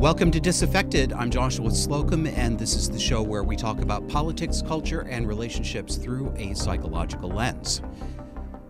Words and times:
Welcome 0.00 0.30
to 0.30 0.40
Disaffected. 0.40 1.12
I'm 1.12 1.28
Joshua 1.30 1.70
Slocum, 1.70 2.26
and 2.26 2.58
this 2.58 2.74
is 2.74 2.88
the 2.88 2.98
show 2.98 3.20
where 3.20 3.44
we 3.44 3.54
talk 3.54 3.82
about 3.82 4.08
politics, 4.08 4.62
culture, 4.66 5.02
and 5.02 5.28
relationships 5.28 5.96
through 5.96 6.32
a 6.38 6.54
psychological 6.54 7.28
lens. 7.28 7.82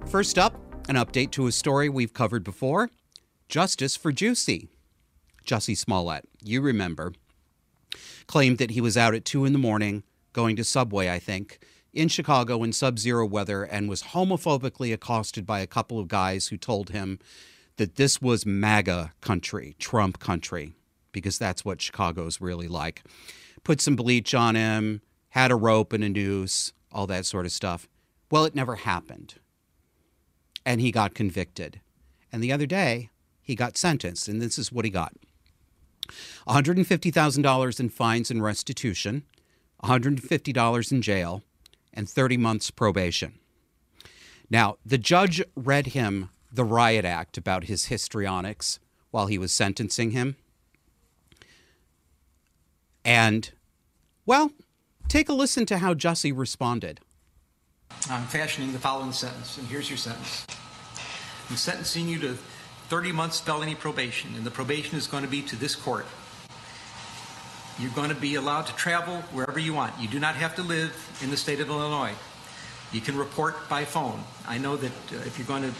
First 0.07 0.41
up, 0.41 0.61
an 0.89 0.97
update 0.97 1.31
to 1.31 1.47
a 1.47 1.53
story 1.53 1.89
we've 1.89 2.13
covered 2.13 2.43
before 2.43 2.91
Justice 3.49 3.95
for 3.95 4.11
Juicy. 4.11 4.71
Jussie 5.47 5.77
Smollett, 5.77 6.29
you 6.43 6.61
remember, 6.61 7.13
claimed 8.27 8.59
that 8.59 8.73
he 8.73 8.81
was 8.81 8.97
out 8.97 9.15
at 9.15 9.25
2 9.25 9.45
in 9.45 9.53
the 9.53 9.59
morning, 9.61 10.03
going 10.33 10.57
to 10.57 10.65
Subway, 10.65 11.09
I 11.09 11.21
think, 11.21 11.61
in 11.93 12.09
Chicago 12.09 12.65
in 12.65 12.73
sub 12.73 12.99
zero 12.99 13.25
weather, 13.25 13.63
and 13.63 13.89
was 13.89 14.03
homophobically 14.03 14.93
accosted 14.93 15.47
by 15.47 15.61
a 15.61 15.69
couple 15.69 16.01
of 16.01 16.09
guys 16.09 16.49
who 16.49 16.57
told 16.57 16.91
him 16.91 17.21
that 17.77 17.95
this 17.95 18.21
was 18.21 18.45
MAGA 18.45 19.13
country, 19.21 19.77
Trump 19.79 20.19
country 20.19 20.75
because 21.13 21.39
that's 21.39 21.65
what 21.65 21.83
Chicago's 21.83 22.41
really 22.41 22.69
like. 22.69 23.03
Put 23.65 23.81
some 23.81 23.97
bleach 23.97 24.35
on 24.35 24.55
him, 24.55 25.03
had 25.31 25.51
a 25.51 25.57
rope 25.57 25.93
and 25.93 26.05
a 26.05 26.09
noose, 26.09 26.73
all 26.93 27.07
that 27.07 27.27
sort 27.27 27.47
of 27.47 27.53
stuff. 27.53 27.89
Well, 28.31 28.45
it 28.45 28.55
never 28.55 28.77
happened. 28.77 29.35
And 30.65 30.81
he 30.81 30.91
got 30.91 31.15
convicted. 31.15 31.81
And 32.33 32.43
the 32.43 32.53
other 32.53 32.67
day, 32.67 33.11
he 33.43 33.55
got 33.55 33.77
sentenced, 33.77 34.29
and 34.29 34.41
this 34.41 34.59
is 34.59 34.71
what 34.71 34.85
he 34.85 34.91
got 34.91 35.15
$150,000 36.49 37.81
in 37.81 37.89
fines 37.89 38.31
and 38.31 38.43
restitution, 38.43 39.25
$150 39.83 40.93
in 40.93 41.03
jail, 41.03 41.43
and 41.93 42.09
30 42.09 42.37
months 42.37 42.71
probation. 42.71 43.35
Now, 44.49 44.77
the 44.85 44.99
judge 44.99 45.43
read 45.55 45.89
him 45.89 46.31
the 46.53 46.65
riot 46.65 47.05
act 47.05 47.39
about 47.39 47.65
his 47.65 47.87
histrionics 47.87 48.81
while 49.11 49.27
he 49.27 49.39
was 49.39 49.53
sentencing 49.53 50.11
him. 50.11 50.37
And, 53.05 53.51
well, 54.27 54.53
take 55.09 55.29
a 55.29 55.33
listen 55.33 55.67
to 55.67 55.79
how 55.79 55.95
Jussie 55.95 56.37
responded. 56.37 57.01
I'm 58.09 58.25
fashioning 58.25 58.73
the 58.73 58.79
following 58.79 59.13
sentence, 59.13 59.59
and 59.59 59.67
here's 59.67 59.91
your 59.91 59.99
sentence. 59.99 60.47
I'm 61.49 61.57
sentencing 61.57 62.09
you 62.09 62.19
to 62.21 62.39
30 62.89 63.13
months 63.13 63.41
felony 63.41 63.75
probation, 63.75 64.35
and 64.37 64.45
the 64.45 64.51
probation 64.51 64.97
is 64.97 65.07
going 65.07 65.25
to 65.25 65.31
be 65.31 65.43
to 65.43 65.57
this 65.57 65.75
court. 65.75 66.07
You're 67.79 67.91
going 67.93 68.11
to 68.11 68.15
be 68.15 68.35
allowed 68.35 68.67
to 68.67 68.75
travel 68.77 69.23
wherever 69.33 69.59
you 69.59 69.73
want. 69.75 69.99
You 69.99 70.09
do 70.09 70.21
not 70.21 70.35
have 70.35 70.55
to 70.57 70.63
live 70.63 70.95
in 71.23 71.31
the 71.31 71.37
state 71.37 71.61
of 71.61 71.69
Illinois. 71.69 72.13
You 72.93 73.01
can 73.01 73.17
report 73.17 73.69
by 73.69 73.85
phone. 73.85 74.23
I 74.47 74.59
know 74.59 74.77
that 74.77 74.93
uh, 75.13 75.17
if 75.25 75.39
you're 75.39 75.47
going 75.47 75.63
to 75.63 75.73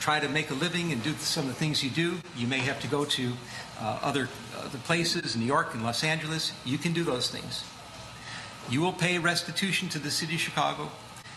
try 0.00 0.20
to 0.20 0.28
make 0.28 0.50
a 0.50 0.54
living 0.54 0.92
and 0.92 1.02
do 1.02 1.12
some 1.14 1.44
of 1.44 1.48
the 1.48 1.54
things 1.54 1.82
you 1.82 1.90
do, 1.90 2.18
you 2.36 2.46
may 2.46 2.58
have 2.58 2.80
to 2.80 2.88
go 2.88 3.04
to 3.04 3.32
uh, 3.80 3.98
other, 4.02 4.28
other 4.58 4.78
places, 4.78 5.36
New 5.36 5.44
York 5.44 5.74
and 5.74 5.82
Los 5.82 6.02
Angeles. 6.04 6.52
You 6.64 6.78
can 6.78 6.92
do 6.92 7.02
those 7.04 7.28
things. 7.30 7.64
You 8.70 8.80
will 8.80 8.92
pay 8.92 9.18
restitution 9.18 9.88
to 9.90 9.98
the 9.98 10.10
city 10.10 10.34
of 10.34 10.40
Chicago 10.40 10.90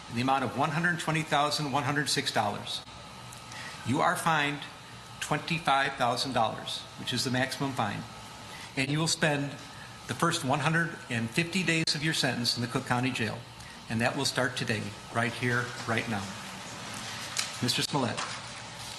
in 0.10 0.16
the 0.16 0.22
amount 0.22 0.44
of 0.44 0.52
$120,106. 0.56 2.80
You 3.86 4.02
are 4.02 4.16
fined 4.16 4.60
$25,000, 5.22 6.80
which 7.00 7.14
is 7.14 7.24
the 7.24 7.30
maximum 7.32 7.72
fine. 7.74 8.04
And 8.78 8.90
you 8.90 9.00
will 9.00 9.08
spend 9.08 9.52
the 10.08 10.14
first 10.16 10.44
150 10.44 11.64
days 11.64 11.86
of 11.94 12.04
your 12.04 12.14
sentence 12.14 12.56
in 12.56 12.62
the 12.62 12.68
Cook 12.68 12.88
County 12.88 13.12
Jail. 13.12 13.38
And 13.90 14.02
that 14.02 14.16
will 14.18 14.26
start 14.26 14.56
today, 14.56 14.82
right 15.14 15.34
here, 15.34 15.66
right 15.88 16.08
now. 16.10 16.22
Mr. 17.62 17.82
Smollett, 17.88 18.18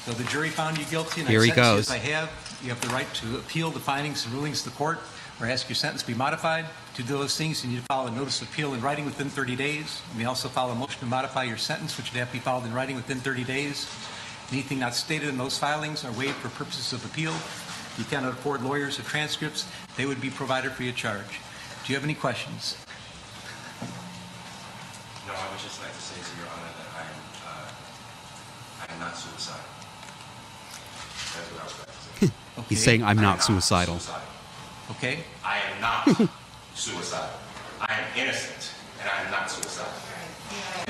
though 0.07 0.13
the 0.13 0.25
jury 0.31 0.51
found 0.51 0.79
you 0.79 0.85
guilty 0.87 1.21
and 1.21 1.31
Here 1.31 1.41
I 1.41 1.45
he 1.45 1.51
sentence 1.51 1.67
you 1.69 1.75
goes. 1.77 1.91
as 1.91 1.95
I 1.95 1.99
have, 1.99 2.31
you 2.63 2.69
have 2.69 2.81
the 2.81 2.89
right 2.89 3.13
to 3.15 3.37
appeal 3.39 3.71
the 3.71 3.81
findings 3.81 4.25
and 4.25 4.35
rulings 4.35 4.67
of 4.67 4.73
the 4.73 4.79
court 4.79 4.99
or 5.41 5.47
ask 5.47 5.69
your 5.69 5.77
sentence 5.77 6.03
be 6.03 6.15
modified. 6.15 6.67
To 6.97 7.03
do 7.03 7.17
those 7.17 7.37
things, 7.37 7.65
you 7.65 7.71
need 7.71 7.79
to 7.79 7.85
file 7.85 8.07
a 8.07 8.11
notice 8.11 8.43
of 8.43 8.49
appeal 8.49 8.75
in 8.75 8.81
writing 8.83 9.07
within 9.07 9.31
30 9.31 9.57
days. 9.57 10.03
You 10.13 10.19
may 10.19 10.25
also 10.27 10.49
file 10.49 10.71
a 10.71 10.75
motion 10.75 11.01
to 11.01 11.07
modify 11.07 11.45
your 11.45 11.57
sentence, 11.57 11.97
which 11.97 12.13
would 12.13 12.19
have 12.19 12.29
to 12.29 12.35
be 12.35 12.39
filed 12.39 12.67
in 12.67 12.75
writing 12.75 12.97
within 12.97 13.19
30 13.19 13.45
days. 13.45 13.89
Anything 14.53 14.81
not 14.81 14.95
stated 14.95 15.29
in 15.29 15.39
those 15.39 15.57
filings 15.57 16.05
are 16.05 16.13
waived 16.13 16.35
for 16.37 16.49
purposes 16.51 16.93
of 16.93 17.05
appeal. 17.05 17.33
You 17.97 18.05
cannot 18.05 18.33
afford 18.33 18.63
lawyers 18.63 18.99
or 18.99 19.03
transcripts. 19.03 19.67
They 19.97 20.07
would 20.07 20.21
be 20.21 20.31
provided 20.31 20.73
free 20.73 20.89
of 20.89 20.97
charge. 20.97 21.41
Do 21.85 21.93
you 21.93 21.95
have 21.95 22.05
any 22.05 22.15
questions? 22.15 22.77
No, 25.27 25.33
I 25.33 25.51
would 25.51 25.61
just 25.61 25.81
like 25.81 25.93
to 25.93 26.01
say 26.01 26.21
to 26.21 26.39
Your 26.39 26.49
Honor 26.53 26.73
that 26.77 26.91
I 26.97 27.03
am, 27.03 27.21
uh, 27.47 28.85
I 28.89 28.93
am 28.93 29.01
not 29.01 29.17
suicidal. 29.17 29.80
That's 31.41 31.53
what 31.53 31.61
I 31.61 31.65
was 31.65 31.75
about 31.75 31.89
to 31.89 32.27
say. 32.27 32.69
He's 32.69 32.83
saying, 32.83 33.03
I'm 33.03 33.19
I 33.19 33.23
am 33.23 33.23
not 33.23 33.43
suicidal. 33.43 33.99
Okay? 34.93 35.25
I 35.45 35.59
am 35.59 35.81
not 35.81 36.05
suicidal. 36.75 37.31
I 37.81 37.93
am 37.95 38.07
innocent, 38.17 38.75
and 39.01 39.09
I 39.09 39.25
am 39.25 39.31
not 39.31 39.51
suicidal. 39.51 39.93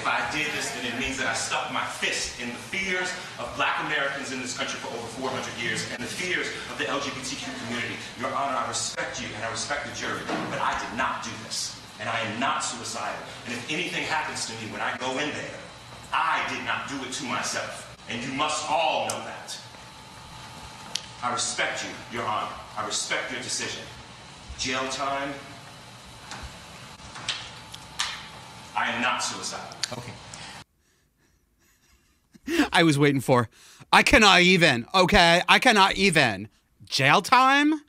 If 0.00 0.06
I 0.06 0.24
did 0.32 0.48
this, 0.56 0.72
then 0.72 0.88
it 0.88 0.98
means 0.98 1.18
that 1.18 1.28
I 1.28 1.34
stuck 1.34 1.70
my 1.70 1.84
fist 1.84 2.40
in 2.40 2.48
the 2.48 2.62
fears 2.72 3.12
of 3.38 3.44
black 3.56 3.84
Americans 3.84 4.32
in 4.32 4.40
this 4.40 4.56
country 4.56 4.80
for 4.80 4.88
over 4.88 5.06
400 5.20 5.44
years 5.60 5.84
and 5.92 6.00
the 6.00 6.08
fears 6.08 6.48
of 6.72 6.78
the 6.80 6.84
LGBTQ 6.88 7.44
community. 7.66 7.94
Your 8.18 8.32
Honor, 8.32 8.56
I 8.56 8.66
respect 8.68 9.20
you 9.20 9.28
and 9.36 9.44
I 9.44 9.50
respect 9.50 9.84
the 9.84 9.92
jury, 9.92 10.24
but 10.48 10.58
I 10.58 10.72
did 10.80 10.96
not 10.96 11.22
do 11.22 11.30
this. 11.44 11.76
And 12.00 12.08
I 12.08 12.18
am 12.20 12.40
not 12.40 12.64
suicidal. 12.64 13.20
And 13.44 13.52
if 13.52 13.60
anything 13.70 14.04
happens 14.04 14.48
to 14.48 14.52
me 14.64 14.72
when 14.72 14.80
I 14.80 14.96
go 14.96 15.12
in 15.20 15.28
there, 15.36 15.60
I 16.12 16.40
did 16.48 16.64
not 16.64 16.88
do 16.88 16.96
it 17.04 17.12
to 17.20 17.24
myself. 17.28 17.94
And 18.08 18.24
you 18.24 18.32
must 18.32 18.64
all 18.70 19.08
know 19.08 19.20
that. 19.28 19.60
I 21.22 21.32
respect 21.32 21.84
you, 21.84 21.90
Your 22.18 22.26
Honor. 22.26 22.48
I 22.76 22.86
respect 22.86 23.30
your 23.30 23.40
decision. 23.42 23.82
Jail 24.58 24.88
time. 24.88 25.32
I 28.76 28.90
am 28.90 29.02
not 29.02 29.22
suicidal. 29.22 29.76
Okay. 29.98 30.12
I 32.72 32.82
was 32.82 32.98
waiting 32.98 33.20
for, 33.20 33.48
I 33.92 34.02
cannot 34.02 34.40
even, 34.40 34.86
okay? 34.94 35.42
I 35.48 35.58
cannot 35.58 35.96
even. 35.96 36.48
Jail 36.86 37.20
time? 37.20 37.82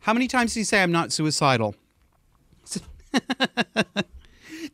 How 0.00 0.12
many 0.12 0.26
times 0.26 0.54
did 0.54 0.60
he 0.60 0.64
say 0.64 0.82
I'm 0.82 0.92
not 0.92 1.12
suicidal? 1.12 1.76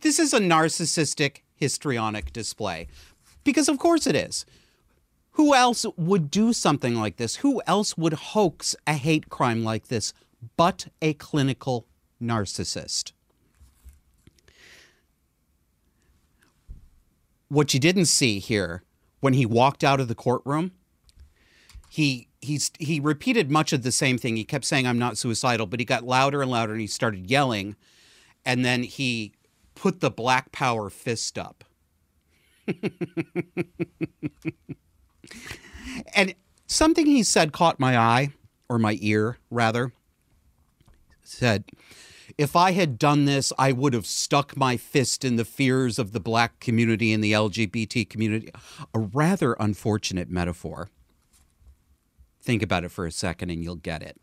this 0.00 0.18
is 0.18 0.32
a 0.32 0.40
narcissistic, 0.40 1.42
histrionic 1.54 2.32
display. 2.32 2.88
Because, 3.44 3.68
of 3.68 3.78
course, 3.78 4.06
it 4.06 4.16
is. 4.16 4.46
Who 5.32 5.54
else 5.54 5.86
would 5.96 6.30
do 6.30 6.52
something 6.52 6.94
like 6.94 7.16
this? 7.16 7.36
Who 7.36 7.62
else 7.66 7.96
would 7.96 8.12
hoax 8.12 8.74
a 8.86 8.94
hate 8.94 9.28
crime 9.28 9.62
like 9.64 9.88
this 9.88 10.12
but 10.56 10.88
a 11.00 11.14
clinical 11.14 11.86
narcissist? 12.22 13.12
What 17.48 17.74
you 17.74 17.80
didn't 17.80 18.06
see 18.06 18.38
here 18.38 18.82
when 19.20 19.34
he 19.34 19.44
walked 19.46 19.84
out 19.84 20.00
of 20.00 20.08
the 20.08 20.14
courtroom, 20.14 20.72
he 21.88 22.28
he's 22.40 22.70
he 22.78 23.00
repeated 23.00 23.50
much 23.50 23.72
of 23.72 23.82
the 23.82 23.92
same 23.92 24.18
thing. 24.18 24.36
He 24.36 24.44
kept 24.44 24.64
saying, 24.64 24.86
"I'm 24.86 24.98
not 24.98 25.18
suicidal," 25.18 25.66
but 25.66 25.80
he 25.80 25.84
got 25.84 26.04
louder 26.04 26.42
and 26.42 26.50
louder, 26.50 26.72
and 26.72 26.80
he 26.80 26.86
started 26.86 27.28
yelling, 27.28 27.76
and 28.44 28.64
then 28.64 28.84
he 28.84 29.32
put 29.74 30.00
the 30.00 30.10
Black 30.10 30.52
Power 30.52 30.90
fist 30.90 31.38
up. 31.38 31.64
and 36.14 36.34
something 36.66 37.06
he 37.06 37.22
said 37.22 37.52
caught 37.52 37.80
my 37.80 37.96
eye, 37.96 38.32
or 38.68 38.78
my 38.78 38.98
ear, 39.00 39.38
rather. 39.50 39.92
Said, 41.22 41.64
if 42.38 42.56
I 42.56 42.72
had 42.72 42.98
done 42.98 43.24
this, 43.24 43.52
I 43.58 43.72
would 43.72 43.92
have 43.92 44.06
stuck 44.06 44.56
my 44.56 44.76
fist 44.76 45.24
in 45.24 45.36
the 45.36 45.44
fears 45.44 45.98
of 45.98 46.12
the 46.12 46.20
black 46.20 46.60
community 46.60 47.12
and 47.12 47.22
the 47.22 47.32
LGBT 47.32 48.08
community. 48.08 48.50
A 48.94 48.98
rather 48.98 49.54
unfortunate 49.54 50.30
metaphor. 50.30 50.88
Think 52.40 52.62
about 52.62 52.84
it 52.84 52.90
for 52.90 53.06
a 53.06 53.12
second 53.12 53.50
and 53.50 53.62
you'll 53.62 53.76
get 53.76 54.02
it. 54.02 54.20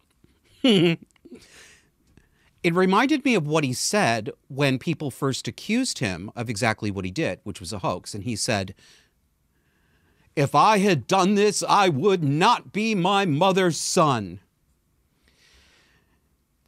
it 2.63 2.73
reminded 2.73 3.23
me 3.23 3.35
of 3.35 3.45
what 3.47 3.63
he 3.63 3.73
said 3.73 4.31
when 4.47 4.79
people 4.79 5.11
first 5.11 5.47
accused 5.47 5.99
him 5.99 6.31
of 6.35 6.49
exactly 6.49 6.89
what 6.89 7.05
he 7.05 7.11
did, 7.11 7.39
which 7.43 7.59
was 7.59 7.71
a 7.71 7.79
hoax. 7.79 8.13
And 8.13 8.23
he 8.23 8.35
said, 8.35 8.73
If 10.37 10.53
I 10.53 10.77
had 10.77 11.07
done 11.07 11.33
this, 11.33 11.63
I 11.67 11.89
would 11.89 12.23
not 12.23 12.71
be 12.71 12.93
my 12.93 13.25
mother's 13.25 13.75
son. 13.75 14.39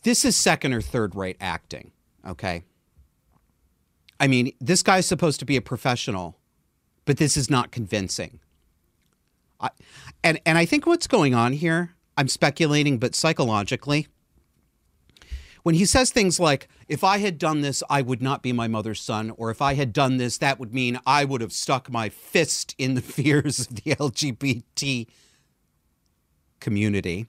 This 0.01 0.25
is 0.25 0.36
second 0.36 0.74
or 0.74 0.81
third 0.81 1.13
rate 1.13 1.38
acting, 1.39 1.92
okay? 2.27 2.63
I 4.19 4.25
mean, 4.25 4.54
this 4.60 4.81
guy's 4.81 5.06
supposed 5.06 5.39
to 5.42 5.45
be 5.45 5.56
a 5.56 5.62
professional, 5.62 6.39
but 7.06 7.18
this 7.18 7.38
is 7.38 7.48
not 7.48 7.69
convincing. 7.69 8.39
I, 9.60 9.69
and 10.24 10.42
and 10.48 10.57
I 10.57 10.65
think 10.65 10.88
what's 10.88 11.06
going 11.06 11.36
on 11.36 11.54
here, 11.54 11.94
I'm 12.18 12.27
speculating, 12.27 12.98
but 12.98 13.13
psychologically, 13.13 14.07
when 15.69 15.75
he 15.75 15.86
says 15.86 16.10
things 16.10 16.39
like, 16.39 16.68
if 16.88 17.04
I 17.04 17.19
had 17.19 17.38
done 17.38 17.62
this, 17.62 17.83
I 17.92 18.01
would 18.01 18.24
not 18.24 18.42
be 18.42 18.51
my 18.51 18.68
mother's 18.68 19.00
son, 19.00 19.30
or 19.38 19.51
if 19.51 19.62
I 19.62 19.75
had 19.75 19.94
done 19.94 20.18
this, 20.18 20.39
that 20.39 20.60
would 20.60 20.74
mean 20.74 21.00
I 21.06 21.25
would 21.25 21.42
have 21.42 21.54
stuck 21.54 21.92
my 21.92 22.10
fist 22.10 22.74
in 22.80 22.95
the 22.95 23.01
fears 23.04 23.60
of 23.60 23.75
the 23.75 23.94
LGBT 23.94 25.06
community. 26.60 27.27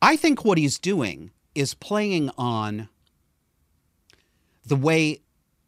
I 0.00 0.16
think 0.16 0.42
what 0.42 0.56
he's 0.56 0.78
doing 0.78 1.32
is 1.54 1.74
playing 1.74 2.30
on 2.38 2.88
the 4.64 4.76
way 4.76 5.20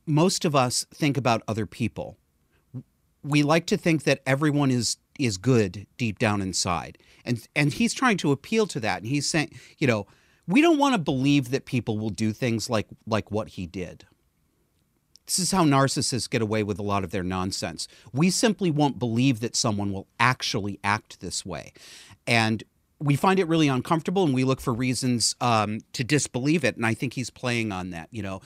most 0.07 0.47
of 0.47 0.57
us 0.57 0.87
think 0.95 1.19
about 1.19 1.43
other 1.47 1.67
people. 1.67 2.17
We 3.23 3.43
like 3.43 3.67
to 3.67 3.77
think 3.77 4.05
that 4.05 4.23
everyone 4.25 4.71
is 4.71 4.97
is 5.19 5.37
good 5.37 5.87
deep 5.99 6.19
down 6.19 6.41
inside. 6.41 6.97
And 7.27 7.47
and 7.55 7.75
he's 7.75 7.93
trying 7.93 8.17
to 8.17 8.33
appeal 8.33 8.67
to 8.69 8.81
that 8.81 9.03
and 9.03 9.07
he's 9.07 9.27
saying, 9.27 9.53
you 9.77 9.87
know, 9.87 10.07
we 10.47 10.61
don't 10.61 10.79
want 10.79 10.95
to 10.95 10.99
believe 10.99 11.51
that 11.51 11.65
people 11.65 11.99
will 11.99 12.11
do 12.11 12.33
things 12.33 12.71
like 12.71 12.87
like 13.07 13.31
what 13.31 13.49
he 13.51 13.67
did. 13.67 14.07
This 15.27 15.41
is 15.41 15.51
how 15.51 15.65
narcissists 15.65 16.31
get 16.31 16.41
away 16.41 16.63
with 16.63 16.79
a 16.79 16.85
lot 16.85 17.03
of 17.03 17.11
their 17.11 17.25
nonsense. 17.25 17.89
We 18.13 18.31
simply 18.31 18.71
won't 18.71 18.99
believe 18.99 19.41
that 19.41 19.57
someone 19.57 19.93
will 19.93 20.07
actually 20.21 20.79
act 20.85 21.21
this 21.21 21.45
way. 21.45 21.73
And 22.29 22.63
we 23.01 23.17
find 23.17 23.41
it 23.41 23.49
really 23.49 23.67
uncomfortable 23.67 24.25
and 24.25 24.33
we 24.33 24.45
look 24.45 24.61
for 24.61 24.73
reasons 24.73 25.35
um, 25.41 25.81
to 25.95 26.05
disbelieve 26.05 26.65
it. 26.65 26.77
And 26.77 26.87
I 26.87 26.95
think 26.95 27.15
he's 27.15 27.31
playing 27.31 27.73
on 27.73 27.91
that. 27.91 28.09
You 28.13 28.23
know, 28.23 28.41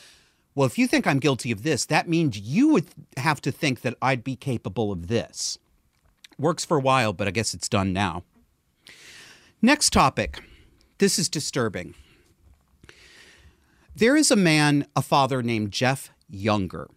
well, 0.54 0.66
if 0.66 0.78
you 0.78 0.86
think 0.86 1.06
I'm 1.06 1.18
guilty 1.18 1.52
of 1.52 1.62
this, 1.64 1.84
that 1.86 2.08
means 2.08 2.38
you 2.38 2.68
would 2.68 2.86
have 3.18 3.42
to 3.42 3.52
think 3.52 3.82
that 3.82 3.94
I'd 4.00 4.24
be 4.24 4.34
capable 4.34 4.90
of 4.90 5.08
this. 5.08 5.58
Works 6.38 6.64
for 6.64 6.78
a 6.78 6.80
while, 6.80 7.12
but 7.12 7.28
I 7.28 7.30
guess 7.30 7.52
it's 7.52 7.68
done 7.68 7.92
now. 7.92 8.24
Next 9.60 9.92
topic. 9.92 10.42
This 11.00 11.18
is 11.18 11.30
disturbing. 11.30 11.94
There 13.96 14.16
is 14.16 14.30
a 14.30 14.36
man, 14.36 14.86
a 14.94 15.00
father 15.00 15.42
named 15.42 15.72
Jeff 15.72 16.10
Younger. 16.28 16.90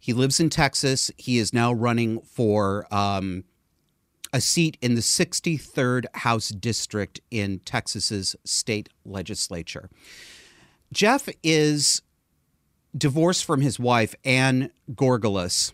He 0.00 0.12
lives 0.12 0.40
in 0.40 0.50
Texas. 0.50 1.12
He 1.16 1.38
is 1.38 1.52
now 1.52 1.72
running 1.72 2.20
for 2.22 2.92
um, 2.92 3.44
a 4.32 4.40
seat 4.40 4.76
in 4.82 4.96
the 4.96 5.00
63rd 5.00 6.06
House 6.14 6.48
District 6.48 7.20
in 7.30 7.60
Texas's 7.60 8.34
state 8.44 8.88
legislature. 9.04 9.88
Jeff 10.92 11.28
is 11.44 12.02
divorced 12.98 13.44
from 13.44 13.60
his 13.60 13.78
wife, 13.78 14.16
Ann 14.24 14.72
Georgulas. 14.90 15.72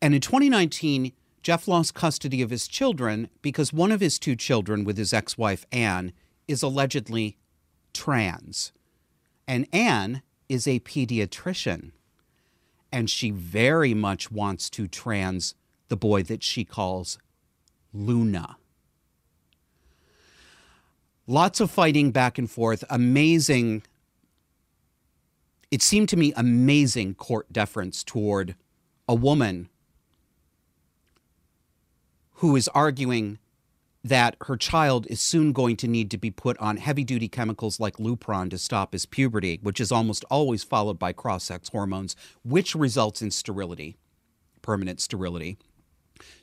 And 0.00 0.14
in 0.14 0.22
2019, 0.22 1.12
Jeff 1.42 1.68
lost 1.68 1.92
custody 1.92 2.40
of 2.40 2.48
his 2.48 2.66
children 2.66 3.28
because 3.42 3.70
one 3.70 3.92
of 3.92 4.00
his 4.00 4.18
two 4.18 4.34
children 4.34 4.84
with 4.84 4.96
his 4.96 5.12
ex 5.12 5.36
wife, 5.36 5.66
Ann, 5.70 6.12
is 6.52 6.62
allegedly 6.62 7.36
trans. 7.92 8.72
And 9.48 9.66
Anne 9.72 10.22
is 10.48 10.68
a 10.68 10.80
pediatrician. 10.80 11.90
And 12.92 13.10
she 13.10 13.30
very 13.30 13.94
much 13.94 14.30
wants 14.30 14.70
to 14.70 14.86
trans 14.86 15.54
the 15.88 15.96
boy 15.96 16.22
that 16.24 16.42
she 16.42 16.64
calls 16.64 17.18
Luna. 17.92 18.56
Lots 21.26 21.60
of 21.60 21.70
fighting 21.70 22.10
back 22.10 22.38
and 22.38 22.50
forth, 22.50 22.84
amazing 22.90 23.82
it 25.70 25.80
seemed 25.80 26.10
to 26.10 26.18
me 26.18 26.34
amazing 26.36 27.14
court 27.14 27.50
deference 27.50 28.04
toward 28.04 28.56
a 29.08 29.14
woman 29.14 29.70
who 32.34 32.54
is 32.56 32.68
arguing 32.68 33.38
that 34.04 34.36
her 34.42 34.56
child 34.56 35.06
is 35.08 35.20
soon 35.20 35.52
going 35.52 35.76
to 35.76 35.86
need 35.86 36.10
to 36.10 36.18
be 36.18 36.30
put 36.30 36.58
on 36.58 36.76
heavy 36.76 37.04
duty 37.04 37.28
chemicals 37.28 37.78
like 37.78 37.98
Lupron 37.98 38.50
to 38.50 38.58
stop 38.58 38.92
his 38.92 39.06
puberty, 39.06 39.60
which 39.62 39.80
is 39.80 39.92
almost 39.92 40.24
always 40.30 40.64
followed 40.64 40.98
by 40.98 41.12
cross 41.12 41.44
sex 41.44 41.68
hormones, 41.68 42.16
which 42.44 42.74
results 42.74 43.22
in 43.22 43.30
sterility, 43.30 43.96
permanent 44.60 45.00
sterility. 45.00 45.56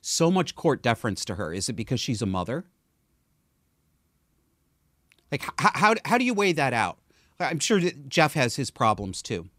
So 0.02 0.32
much 0.32 0.56
court 0.56 0.82
deference 0.82 1.26
to 1.26 1.36
her. 1.36 1.54
Is 1.54 1.68
it 1.68 1.74
because 1.74 2.00
she's 2.00 2.22
a 2.22 2.26
mother? 2.26 2.66
Like, 5.32 5.44
how, 5.60 5.72
how, 5.74 5.96
how 6.06 6.18
do 6.18 6.24
you 6.24 6.34
weigh 6.34 6.54
that 6.54 6.74
out? 6.74 6.98
I'm 7.40 7.60
sure 7.60 7.80
that 7.80 8.10
Jeff 8.10 8.34
has 8.34 8.56
his 8.56 8.72
problems 8.72 9.22
too. 9.22 9.50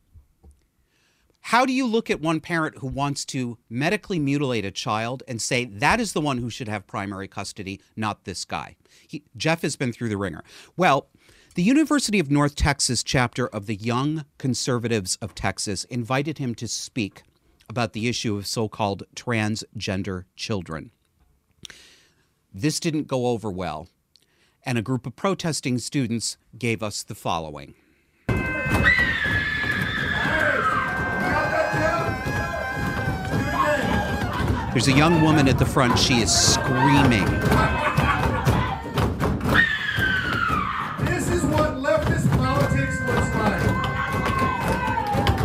How 1.42 1.66
do 1.66 1.72
you 1.72 1.86
look 1.86 2.10
at 2.10 2.20
one 2.20 2.40
parent 2.40 2.78
who 2.78 2.86
wants 2.86 3.24
to 3.26 3.58
medically 3.68 4.18
mutilate 4.18 4.64
a 4.64 4.70
child 4.70 5.22
and 5.26 5.40
say 5.40 5.64
that 5.64 6.00
is 6.00 6.12
the 6.12 6.20
one 6.20 6.38
who 6.38 6.50
should 6.50 6.68
have 6.68 6.86
primary 6.86 7.28
custody, 7.28 7.80
not 7.96 8.24
this 8.24 8.44
guy? 8.44 8.76
He, 9.08 9.24
Jeff 9.36 9.62
has 9.62 9.76
been 9.76 9.92
through 9.92 10.10
the 10.10 10.16
ringer. 10.16 10.44
Well, 10.76 11.08
the 11.56 11.62
University 11.62 12.18
of 12.20 12.30
North 12.30 12.54
Texas 12.54 13.02
chapter 13.02 13.48
of 13.48 13.66
the 13.66 13.74
Young 13.74 14.24
Conservatives 14.38 15.16
of 15.16 15.34
Texas 15.34 15.84
invited 15.84 16.38
him 16.38 16.54
to 16.56 16.68
speak 16.68 17.22
about 17.68 17.92
the 17.92 18.08
issue 18.08 18.36
of 18.36 18.46
so 18.46 18.68
called 18.68 19.04
transgender 19.16 20.24
children. 20.36 20.92
This 22.52 22.80
didn't 22.80 23.06
go 23.06 23.28
over 23.28 23.50
well 23.50 23.88
and 24.64 24.78
a 24.78 24.82
group 24.82 25.06
of 25.06 25.16
protesting 25.16 25.78
students 25.78 26.36
gave 26.58 26.82
us 26.82 27.02
the 27.02 27.14
following. 27.14 27.74
There's 34.72 34.86
a 34.86 34.92
young 34.92 35.20
woman 35.20 35.48
at 35.48 35.58
the 35.58 35.66
front. 35.66 35.98
She 35.98 36.20
is 36.20 36.30
screaming. 36.32 37.24
This 41.04 41.28
is 41.28 41.42
what 41.44 41.74
leftist 41.74 42.30
politics 42.36 43.00
looks 43.00 43.34
like. 43.34 43.62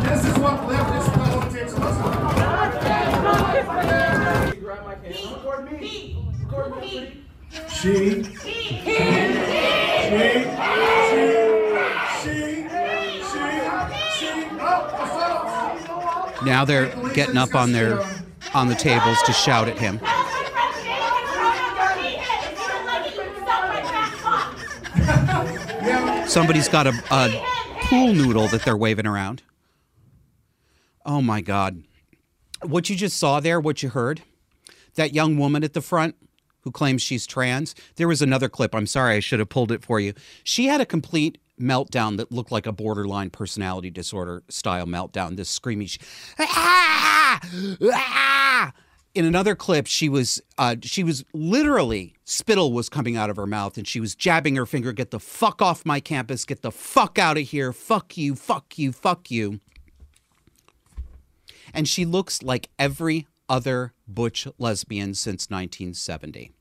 This 0.04 0.25
is 0.25 0.38
what 0.38 0.60
leftist 0.69 1.13
politics 1.13 1.74
looks 1.74 1.98
like. 1.98 2.25
She. 7.69 8.24
Now 16.45 16.63
they're 16.63 16.94
getting 17.13 17.38
up 17.38 17.56
on 17.56 17.72
their 17.72 18.04
on 18.55 18.69
the 18.69 18.75
tables 18.75 19.21
to 19.23 19.33
shout 19.33 19.67
at 19.67 19.77
him. 19.77 19.99
Somebody's 26.27 26.69
got 26.69 26.87
a, 26.87 26.93
a 27.11 27.45
pool 27.81 28.13
noodle 28.13 28.47
that 28.47 28.63
they're 28.63 28.77
waving 28.77 29.05
around. 29.05 29.43
Oh 31.05 31.21
my 31.21 31.41
God. 31.41 31.83
What 32.63 32.89
you 32.89 32.95
just 32.95 33.17
saw 33.17 33.39
there, 33.39 33.59
what 33.59 33.83
you 33.83 33.89
heard, 33.89 34.23
that 34.95 35.13
young 35.13 35.38
woman 35.38 35.63
at 35.63 35.74
the 35.74 35.81
front 35.81 36.15
who 36.62 36.71
claims 36.71 37.01
she's 37.01 37.27
trans. 37.27 37.75
There 37.97 38.07
was 38.07 38.21
another 38.21 38.50
clip. 38.50 38.74
I'm 38.74 38.88
sorry, 38.88 39.15
I 39.15 39.19
should 39.19 39.39
have 39.39 39.50
pulled 39.50 39.71
it 39.71 39.83
for 39.83 40.00
you. 40.00 40.13
She 40.43 40.65
had 40.65 40.81
a 40.81 40.85
complete 40.85 41.38
meltdown 41.59 42.17
that 42.17 42.31
looked 42.31 42.51
like 42.51 42.65
a 42.65 42.71
borderline 42.71 43.29
personality 43.29 43.89
disorder 43.89 44.43
style 44.50 44.85
meltdown. 44.85 45.35
This 45.35 45.50
screaming, 45.50 45.89
ah, 46.39 47.39
ah. 47.93 48.74
In 49.13 49.24
another 49.24 49.55
clip, 49.55 49.88
she 49.88 50.09
was 50.09 50.41
uh, 50.57 50.75
she 50.81 51.03
was 51.03 51.24
literally 51.33 52.15
spittle 52.25 52.74
was 52.74 52.89
coming 52.89 53.15
out 53.15 53.29
of 53.29 53.38
her 53.38 53.47
mouth, 53.47 53.77
and 53.77 53.88
she 53.88 54.01
was 54.01 54.13
jabbing 54.13 54.57
her 54.57 54.65
finger. 54.65 54.91
Get 54.91 55.12
the 55.12 55.19
fuck 55.19 55.62
off 55.62 55.85
my 55.85 56.01
campus! 56.01 56.43
Get 56.43 56.62
the 56.62 56.71
fuck 56.71 57.17
out 57.17 57.38
of 57.38 57.43
here! 57.43 57.71
Fuck 57.71 58.17
you! 58.17 58.35
Fuck 58.35 58.77
you! 58.77 58.91
Fuck 58.91 59.31
you! 59.31 59.62
And 61.74 61.88
she 61.88 62.03
looks 62.03 62.43
like 62.43 62.69
every 62.77 63.27
other 63.47 63.93
butch 64.07 64.47
lesbian 64.57 65.13
since 65.13 65.50
1970. 65.50 66.51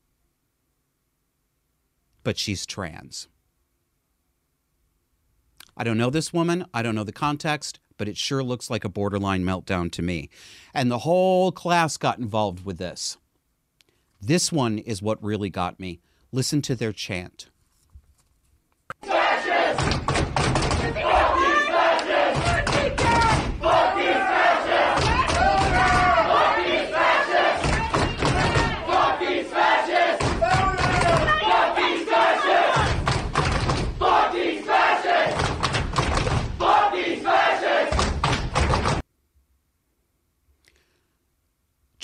But 2.22 2.38
she's 2.38 2.66
trans. 2.66 3.28
I 5.76 5.84
don't 5.84 5.98
know 5.98 6.10
this 6.10 6.32
woman. 6.32 6.66
I 6.72 6.82
don't 6.82 6.94
know 6.94 7.04
the 7.04 7.12
context, 7.12 7.80
but 7.96 8.08
it 8.08 8.16
sure 8.16 8.42
looks 8.42 8.70
like 8.70 8.84
a 8.84 8.88
borderline 8.88 9.44
meltdown 9.44 9.90
to 9.92 10.02
me. 10.02 10.30
And 10.72 10.90
the 10.90 10.98
whole 10.98 11.52
class 11.52 11.96
got 11.96 12.18
involved 12.18 12.64
with 12.64 12.78
this. 12.78 13.16
This 14.20 14.50
one 14.52 14.78
is 14.78 15.02
what 15.02 15.22
really 15.22 15.50
got 15.50 15.78
me. 15.78 16.00
Listen 16.32 16.62
to 16.62 16.74
their 16.74 16.92
chant. 16.92 17.48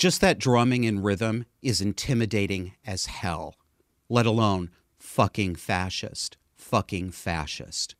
Just 0.01 0.19
that 0.21 0.39
drumming 0.39 0.83
and 0.87 1.03
rhythm 1.03 1.45
is 1.61 1.79
intimidating 1.79 2.73
as 2.83 3.05
hell, 3.05 3.53
let 4.09 4.25
alone 4.25 4.71
fucking 4.97 5.53
fascist. 5.57 6.37
Fucking 6.55 7.11
fascist. 7.11 7.93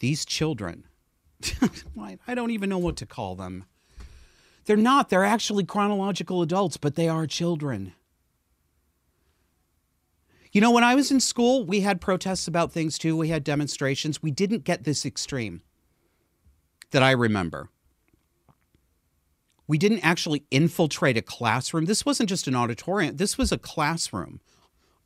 These 0.00 0.24
children, 0.24 0.88
I 2.26 2.34
don't 2.34 2.50
even 2.50 2.68
know 2.68 2.78
what 2.78 2.96
to 2.96 3.06
call 3.06 3.36
them. 3.36 3.66
They're 4.64 4.76
not, 4.76 5.10
they're 5.10 5.22
actually 5.22 5.62
chronological 5.62 6.42
adults, 6.42 6.76
but 6.76 6.96
they 6.96 7.08
are 7.08 7.24
children. 7.24 7.92
You 10.50 10.60
know, 10.60 10.72
when 10.72 10.82
I 10.82 10.96
was 10.96 11.12
in 11.12 11.20
school, 11.20 11.64
we 11.64 11.82
had 11.82 12.00
protests 12.00 12.48
about 12.48 12.72
things 12.72 12.98
too. 12.98 13.16
We 13.16 13.28
had 13.28 13.44
demonstrations. 13.44 14.20
We 14.20 14.32
didn't 14.32 14.64
get 14.64 14.82
this 14.82 15.06
extreme 15.06 15.62
that 16.90 17.04
I 17.04 17.12
remember. 17.12 17.70
We 19.68 19.78
didn't 19.78 20.00
actually 20.00 20.44
infiltrate 20.50 21.18
a 21.18 21.22
classroom. 21.22 21.84
This 21.84 22.04
wasn't 22.04 22.30
just 22.30 22.48
an 22.48 22.56
auditorium, 22.56 23.16
this 23.16 23.38
was 23.38 23.52
a 23.52 23.58
classroom, 23.58 24.40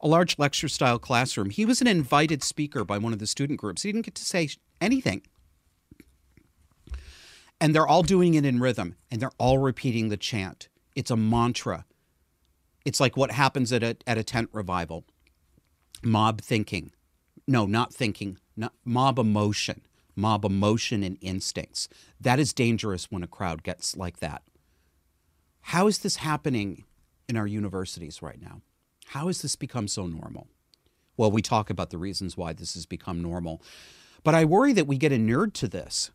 a 0.01 0.09
large 0.09 0.39
lecture 0.39 0.69
style 0.69 0.99
classroom. 0.99 1.51
He 1.51 1.67
was 1.67 1.81
an 1.81 1.89
invited 1.89 2.43
speaker 2.43 2.85
by 2.85 2.97
one 2.97 3.13
of 3.13 3.19
the 3.19 3.27
student 3.27 3.61
groups. 3.61 3.83
He 3.83 3.93
didn't 3.93 4.07
get 4.07 4.15
to 4.15 4.25
say 4.25 4.49
anything. 4.81 5.23
And 7.61 7.75
they're 7.75 7.87
all 7.87 8.03
doing 8.03 8.35
it 8.35 8.45
in 8.45 8.61
rhythm 8.61 8.97
and 9.11 9.21
they're 9.21 9.31
all 9.39 9.59
repeating 9.59 10.09
the 10.09 10.17
chant. 10.17 10.69
It's 10.97 11.11
a 11.11 11.17
mantra. 11.17 11.85
It's 12.85 13.01
like 13.01 13.17
what 13.17 13.31
happens 13.33 13.73
at 13.73 13.83
a, 13.83 13.97
at 14.07 14.19
a 14.19 14.25
tent 14.25 14.49
revival 14.53 15.05
mob 16.05 16.41
thinking. 16.41 16.93
No, 17.47 17.67
not 17.67 17.93
thinking, 17.93 18.39
not, 18.57 18.73
mob 18.85 19.19
emotion, 19.19 19.83
mob 20.15 20.45
emotion 20.45 21.03
and 21.03 21.19
instincts. 21.21 21.89
That 22.21 22.39
is 22.39 22.53
dangerous 22.53 23.11
when 23.11 23.23
a 23.23 23.29
crowd 23.29 23.63
gets 23.63 23.97
like 23.97 24.19
that. 24.19 24.43
How 25.63 25.87
is 25.87 25.99
this 25.99 26.17
happening 26.17 26.85
in 27.29 27.37
our 27.37 27.47
universities 27.47 28.21
right 28.21 28.41
now? 28.41 28.61
How 29.07 29.29
has 29.29 29.43
this 29.43 29.57
become 29.57 29.89
so 29.89 30.07
normal? 30.07 30.49
Well, 31.17 31.31
we 31.31 31.43
talk 31.43 31.71
about 31.71 31.91
the 31.91 31.99
reasons 31.99 32.37
why 32.37 32.53
this 32.53 32.75
has 32.75 32.87
become 32.87 33.23
normal, 33.23 33.63
but 34.25 34.35
I 34.35 34.45
worry 34.45 34.73
that 34.73 34.87
we 34.87 34.97
get 34.97 35.13
inured 35.13 35.55
to 35.55 35.69
this. 35.69 36.11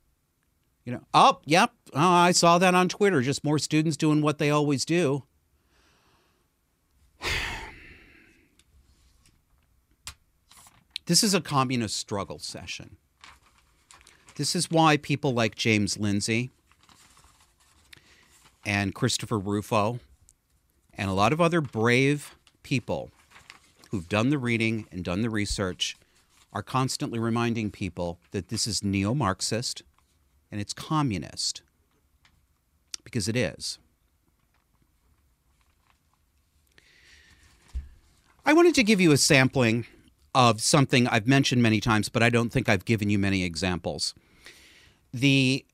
You 0.83 0.93
know, 0.93 1.03
oh, 1.13 1.39
yep, 1.45 1.73
oh, 1.93 1.99
I 1.99 2.31
saw 2.31 2.57
that 2.57 2.73
on 2.73 2.87
Twitter. 2.87 3.21
Just 3.21 3.43
more 3.43 3.59
students 3.59 3.97
doing 3.97 4.21
what 4.21 4.37
they 4.37 4.49
always 4.49 4.85
do. 4.85 5.23
This 11.05 11.23
is 11.23 11.33
a 11.33 11.39
communist 11.39 11.95
struggle 11.95 12.37
session. 12.37 12.97
This 14.35 14.57
is 14.57 14.69
why 14.69 14.97
people 14.97 15.33
like 15.33 15.55
James 15.55 15.97
Lindsay 15.97 16.51
and 18.67 18.93
Christopher 18.93 19.39
Rufo 19.39 19.99
and 20.93 21.09
a 21.09 21.13
lot 21.13 21.31
of 21.31 21.39
other 21.39 21.61
brave 21.61 22.35
people 22.63 23.09
who've 23.89 24.09
done 24.09 24.29
the 24.29 24.37
reading 24.37 24.85
and 24.91 25.05
done 25.05 25.21
the 25.21 25.29
research 25.29 25.95
are 26.51 26.61
constantly 26.61 27.17
reminding 27.17 27.71
people 27.71 28.19
that 28.31 28.49
this 28.49 28.67
is 28.67 28.83
neo 28.83 29.13
Marxist 29.13 29.83
and 30.51 30.59
it's 30.59 30.73
communist. 30.73 31.61
Because 33.05 33.29
it 33.29 33.37
is. 33.37 33.79
I 38.45 38.51
wanted 38.51 38.75
to 38.75 38.83
give 38.83 38.99
you 38.99 39.13
a 39.13 39.17
sampling 39.17 39.85
of 40.35 40.61
something 40.61 41.07
I've 41.07 41.27
mentioned 41.27 41.63
many 41.63 41.79
times, 41.79 42.09
but 42.09 42.21
I 42.21 42.29
don't 42.29 42.49
think 42.49 42.67
I've 42.67 42.83
given 42.83 43.09
you 43.09 43.17
many 43.17 43.43
examples. 43.43 44.13
The 45.13 45.65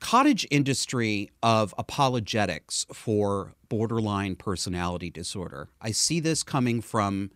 cottage 0.00 0.46
industry 0.50 1.30
of 1.42 1.74
apologetics 1.78 2.86
for 2.92 3.54
borderline 3.68 4.34
personality 4.34 5.10
disorder. 5.10 5.68
I 5.80 5.92
see 5.92 6.20
this 6.20 6.42
coming 6.42 6.80
from 6.80 7.30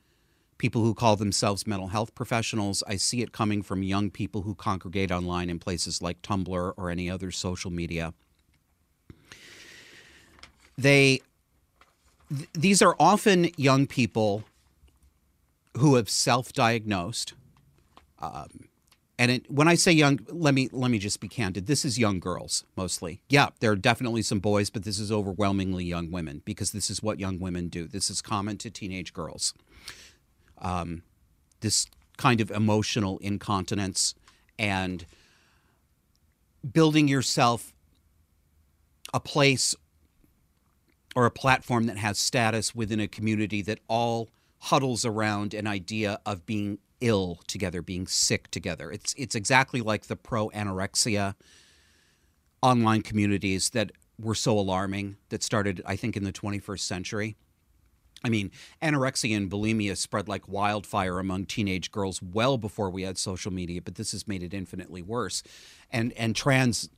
people 0.59 0.83
who 0.83 0.95
call 0.95 1.17
themselves 1.17 1.67
mental 1.67 1.89
health 1.89 2.15
professionals. 2.15 2.83
I 2.89 2.97
see 2.97 3.23
it 3.23 3.33
coming 3.33 3.63
from 3.63 3.83
young 3.83 4.11
people 4.11 4.43
who 4.43 4.55
congregate 4.55 5.13
online 5.13 5.51
in 5.51 5.59
places 5.59 6.01
like 6.01 6.23
Tumblr 6.23 6.73
or 6.77 6.91
any 6.91 7.11
other 7.11 7.31
social 7.31 7.71
media. 7.71 8.15
They 10.77 11.21
th- 12.35 12.49
these 12.55 12.83
are 12.83 12.97
often 12.99 13.51
young 13.57 13.87
people 13.87 14.45
who 15.77 15.97
have 15.97 16.09
self-diagnosed. 16.09 17.35
Um, 18.21 18.69
and 19.19 19.31
it, 19.31 19.51
when 19.51 19.69
I 19.69 19.77
say 19.77 19.93
young, 19.93 20.21
let 20.29 20.55
me 20.55 20.69
let 20.73 20.91
me 20.91 20.99
just 20.99 21.21
be 21.21 21.29
candid. 21.29 21.67
This 21.67 21.85
is 21.85 21.99
young 21.99 22.19
girls 22.19 22.65
mostly. 22.77 23.21
Yeah, 23.29 23.51
there 23.61 23.71
are 23.71 23.77
definitely 23.77 24.23
some 24.23 24.41
boys, 24.41 24.71
but 24.71 24.85
this 24.85 24.99
is 24.99 25.13
overwhelmingly 25.13 25.85
young 25.85 26.11
women 26.11 26.43
because 26.45 26.73
this 26.73 26.91
is 26.91 27.03
what 27.03 27.21
young 27.21 27.39
women 27.39 27.69
do. 27.69 27.87
This 27.87 28.11
is 28.11 28.21
common 28.21 28.59
to 28.59 28.71
teenage 28.71 29.13
girls. 29.13 29.55
Um, 30.59 31.03
this 31.61 31.87
kind 32.17 32.41
of 32.41 32.51
emotional 32.51 33.19
incontinence 33.19 34.15
and 34.59 35.07
building 36.73 37.09
yourself 37.09 37.73
a 39.13 39.21
place 39.21 39.75
or 41.15 41.27
a 41.27 41.31
platform 41.31 41.87
that 41.87 41.99
has 41.99 42.19
status 42.19 42.75
within 42.75 42.99
a 42.99 43.07
community 43.07 43.63
that 43.63 43.79
all 43.89 44.29
huddles 44.59 45.05
around 45.05 45.55
an 45.55 45.67
idea 45.67 46.19
of 46.27 46.47
being 46.47 46.79
ill 47.05 47.41
together, 47.47 47.83
being 47.83 48.07
sick 48.07 48.51
together. 48.51 48.91
It's 48.91 49.15
it's 49.17 49.35
exactly 49.35 49.81
like 49.81 50.07
the 50.07 50.17
pro 50.17 50.49
anorexia 50.51 51.35
online 52.63 53.03
communities 53.03 53.71
that 53.71 53.93
were 54.19 54.35
so 54.35 54.59
alarming 54.59 55.17
that 55.29 55.43
started, 55.43 55.83
I 55.85 55.97
think, 55.97 56.17
in 56.17 56.25
the 56.25 56.33
21st 56.33 56.81
century. 56.81 57.37
I 58.25 58.31
mean, 58.31 58.51
anorexia 58.83 59.37
and 59.37 59.51
bulimia 59.51 59.99
spread 59.99 60.29
like 60.29 60.49
wildfire 60.49 61.19
among 61.19 61.45
teenage 61.45 61.93
girls 61.93 62.23
well 62.23 62.57
before 62.57 62.89
we 62.89 63.03
had 63.03 63.19
social 63.19 63.53
media, 63.53 63.83
but 63.83 63.97
this 63.97 64.13
has 64.13 64.27
made 64.27 64.43
it 64.43 64.55
infinitely 64.55 65.03
worse. 65.03 65.43
And 65.91 66.13
and 66.15 66.35
trans 66.35 66.89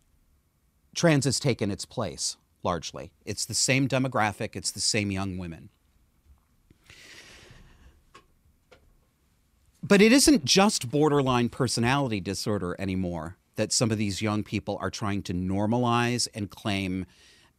trans 0.95 1.25
has 1.25 1.41
taken 1.41 1.71
its 1.71 1.85
place 1.85 2.37
largely. 2.63 3.11
It's 3.25 3.45
the 3.45 3.55
same 3.55 3.89
demographic, 3.89 4.55
it's 4.55 4.71
the 4.71 4.81
same 4.81 5.11
young 5.11 5.37
women. 5.37 5.71
But 9.87 10.03
it 10.03 10.11
isn't 10.11 10.45
just 10.45 10.91
borderline 10.91 11.49
personality 11.49 12.21
disorder 12.21 12.75
anymore 12.77 13.37
that 13.55 13.73
some 13.73 13.93
of 13.93 13.99
these 13.99 14.21
young 14.21 14.43
people 14.43 14.77
are 14.81 14.91
trying 14.91 15.23
to 15.23 15.33
normalize 15.33 16.27
and 16.35 16.51
claim 16.51 17.07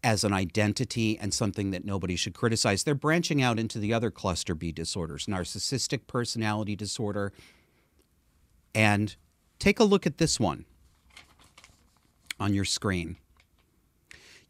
as 0.03 0.25
an 0.25 0.33
identity 0.33 1.17
and 1.17 1.33
something 1.33 1.71
that 1.71 1.85
nobody 1.85 2.17
should 2.17 2.33
criticize. 2.33 2.83
They're 2.83 2.95
branching 2.95 3.41
out 3.41 3.57
into 3.57 3.79
the 3.79 3.93
other 3.93 4.11
cluster 4.11 4.53
B 4.55 4.73
disorders, 4.73 5.27
narcissistic 5.27 6.05
personality 6.05 6.75
disorder. 6.75 7.31
And 8.75 9.15
take 9.57 9.79
a 9.79 9.85
look 9.85 10.05
at 10.05 10.17
this 10.17 10.37
one 10.37 10.65
on 12.41 12.53
your 12.53 12.65
screen. 12.65 13.15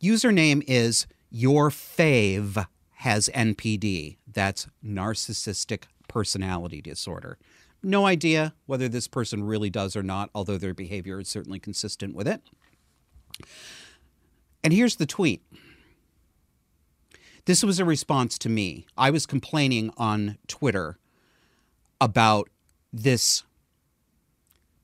Username 0.01 0.63
is 0.67 1.05
your 1.29 1.69
fave 1.69 2.65
has 2.95 3.29
NPD. 3.35 4.17
That's 4.25 4.67
narcissistic 4.83 5.83
personality 6.07 6.81
disorder. 6.81 7.37
No 7.83 8.05
idea 8.05 8.53
whether 8.65 8.89
this 8.89 9.07
person 9.07 9.43
really 9.43 9.69
does 9.69 9.95
or 9.95 10.03
not, 10.03 10.29
although 10.33 10.57
their 10.57 10.73
behavior 10.73 11.19
is 11.19 11.27
certainly 11.27 11.59
consistent 11.59 12.15
with 12.15 12.27
it. 12.27 12.41
And 14.63 14.73
here's 14.73 14.95
the 14.95 15.05
tweet. 15.05 15.41
This 17.45 17.63
was 17.63 17.79
a 17.79 17.85
response 17.85 18.37
to 18.39 18.49
me. 18.49 18.85
I 18.97 19.09
was 19.09 19.25
complaining 19.25 19.91
on 19.95 20.37
Twitter 20.47 20.97
about 22.01 22.49
this 22.91 23.43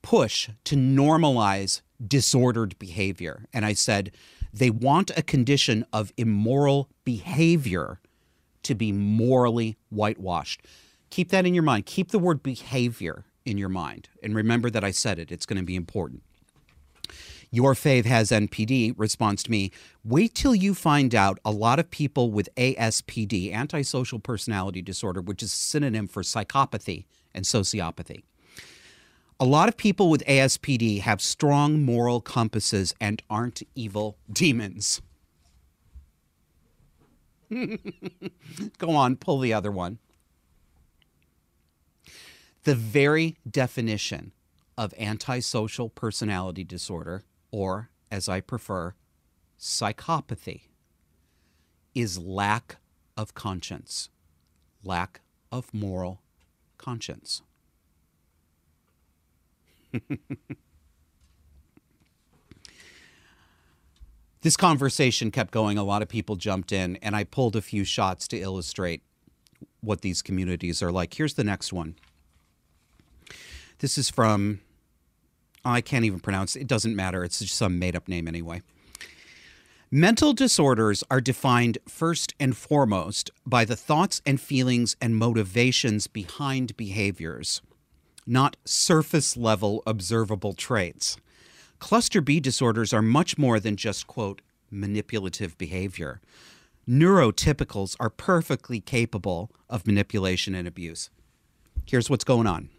push 0.02 0.50
to 0.64 0.76
normalize 0.76 1.82
disordered 2.06 2.78
behavior. 2.80 3.46
And 3.52 3.66
I 3.66 3.74
said, 3.74 4.12
they 4.54 4.70
want 4.70 5.12
a 5.18 5.24
condition 5.24 5.86
of 5.92 6.14
immoral 6.16 6.90
behavior 7.04 8.00
to 8.64 8.76
be 8.76 8.92
morally 8.92 9.78
whitewashed. 9.90 10.62
Keep 11.14 11.30
that 11.30 11.46
in 11.46 11.54
your 11.54 11.62
mind. 11.62 11.86
Keep 11.86 12.10
the 12.10 12.18
word 12.18 12.42
behavior 12.42 13.26
in 13.46 13.56
your 13.60 13.70
mind. 13.70 14.10
And 14.24 14.34
remember 14.34 14.72
that 14.72 14.84
I 14.84 14.90
said 14.90 15.20
it, 15.20 15.32
it's 15.32 15.46
going 15.46 15.60
to 15.60 15.64
be 15.64 15.76
important. 15.76 16.24
Your 17.52 17.76
fave 17.76 18.06
has 18.06 18.32
NPD 18.32 18.96
responds 18.98 19.44
to 19.44 19.52
me, 19.52 19.72
wait 20.04 20.34
till 20.34 20.56
you 20.56 20.74
find 20.74 21.14
out 21.14 21.38
a 21.46 21.52
lot 21.52 21.78
of 21.78 21.92
people 21.92 22.32
with 22.32 22.50
ASPD, 22.56 23.54
antisocial 23.54 24.18
personality 24.18 24.82
disorder, 24.82 25.22
which 25.22 25.44
is 25.44 25.54
a 25.54 25.56
synonym 25.56 26.08
for 26.08 26.24
psychopathy 26.24 27.06
and 27.32 27.46
sociopathy. 27.46 28.24
A 29.40 29.46
lot 29.46 29.70
of 29.70 29.78
people 29.78 30.10
with 30.10 30.26
ASPD 30.26 31.02
have 31.02 31.22
strong 31.22 31.84
moral 31.84 32.22
compasses 32.22 32.96
and 33.00 33.22
aren't 33.30 33.62
evil 33.76 34.18
demons. 34.32 35.00
Go 38.80 38.90
on, 38.90 39.16
pull 39.16 39.38
the 39.38 39.54
other 39.54 39.72
one 39.72 40.00
the 42.64 42.76
very 42.76 43.36
definition 43.50 44.32
of 44.78 44.94
antisocial 44.98 45.90
personality 45.90 46.64
disorder, 46.64 47.24
or 47.52 47.90
as 48.12 48.30
I 48.30 48.42
prefer, 48.42 48.96
psychopathy, 49.60 50.62
is 51.94 52.18
lack 52.18 52.78
of 53.16 53.34
conscience, 53.34 54.10
lack 54.84 55.22
of 55.52 55.74
moral 55.74 56.22
conscience. 56.78 57.42
this 64.42 64.58
conversation 64.58 65.30
kept 65.30 65.52
going. 65.52 65.78
A 65.78 65.84
lot 65.84 66.02
of 66.02 66.10
people 66.10 66.36
jumped 66.36 66.72
in, 66.72 66.96
and 66.98 67.16
I 67.16 67.24
pulled 67.24 67.56
a 67.56 67.62
few 67.62 67.84
shots 67.84 68.28
to 68.30 68.40
illustrate 68.40 69.04
what 69.82 70.02
these 70.02 70.24
communities 70.24 70.82
are 70.82 70.92
like. 70.92 71.14
Here's 71.14 71.36
the 71.36 71.44
next 71.44 71.72
one. 71.72 71.96
This 73.84 73.98
is 73.98 74.10
from, 74.10 74.62
I 75.66 75.82
can't 75.82 76.06
even 76.06 76.22
pronounce 76.22 76.56
it. 76.56 76.68
Doesn't 76.68 76.96
matter. 76.96 77.26
It's 77.26 77.40
just 77.40 77.56
some 77.56 77.80
made 77.80 77.98
up 77.98 78.08
name 78.08 78.30
anyway. 78.30 78.62
Mental 79.92 80.32
disorders 80.32 81.04
are 81.12 81.20
defined 81.20 81.80
first 81.86 82.34
and 82.40 82.56
foremost 82.56 83.30
by 83.46 83.66
the 83.66 83.76
thoughts 83.76 84.22
and 84.26 84.40
feelings 84.40 84.96
and 85.02 85.18
motivations 85.18 86.08
behind 86.08 86.78
behaviors, 86.78 87.62
not 88.26 88.56
surface 88.64 89.36
level 89.36 89.84
observable 89.86 90.54
traits. 90.54 91.18
Cluster 91.80 92.22
B 92.22 92.40
disorders 92.40 92.94
are 92.94 93.02
much 93.02 93.38
more 93.38 93.60
than 93.60 93.76
just, 93.76 94.08
quote, 94.08 94.42
manipulative 94.72 95.58
behavior. 95.58 96.22
Neurotypicals 96.88 97.98
are 98.00 98.10
perfectly 98.10 98.80
capable 98.80 99.52
of 99.70 99.86
manipulation 99.86 100.56
and 100.56 100.70
abuse. 100.70 101.10
Here's 101.86 102.10
what's 102.10 102.24
going 102.24 102.48
on 102.48 102.70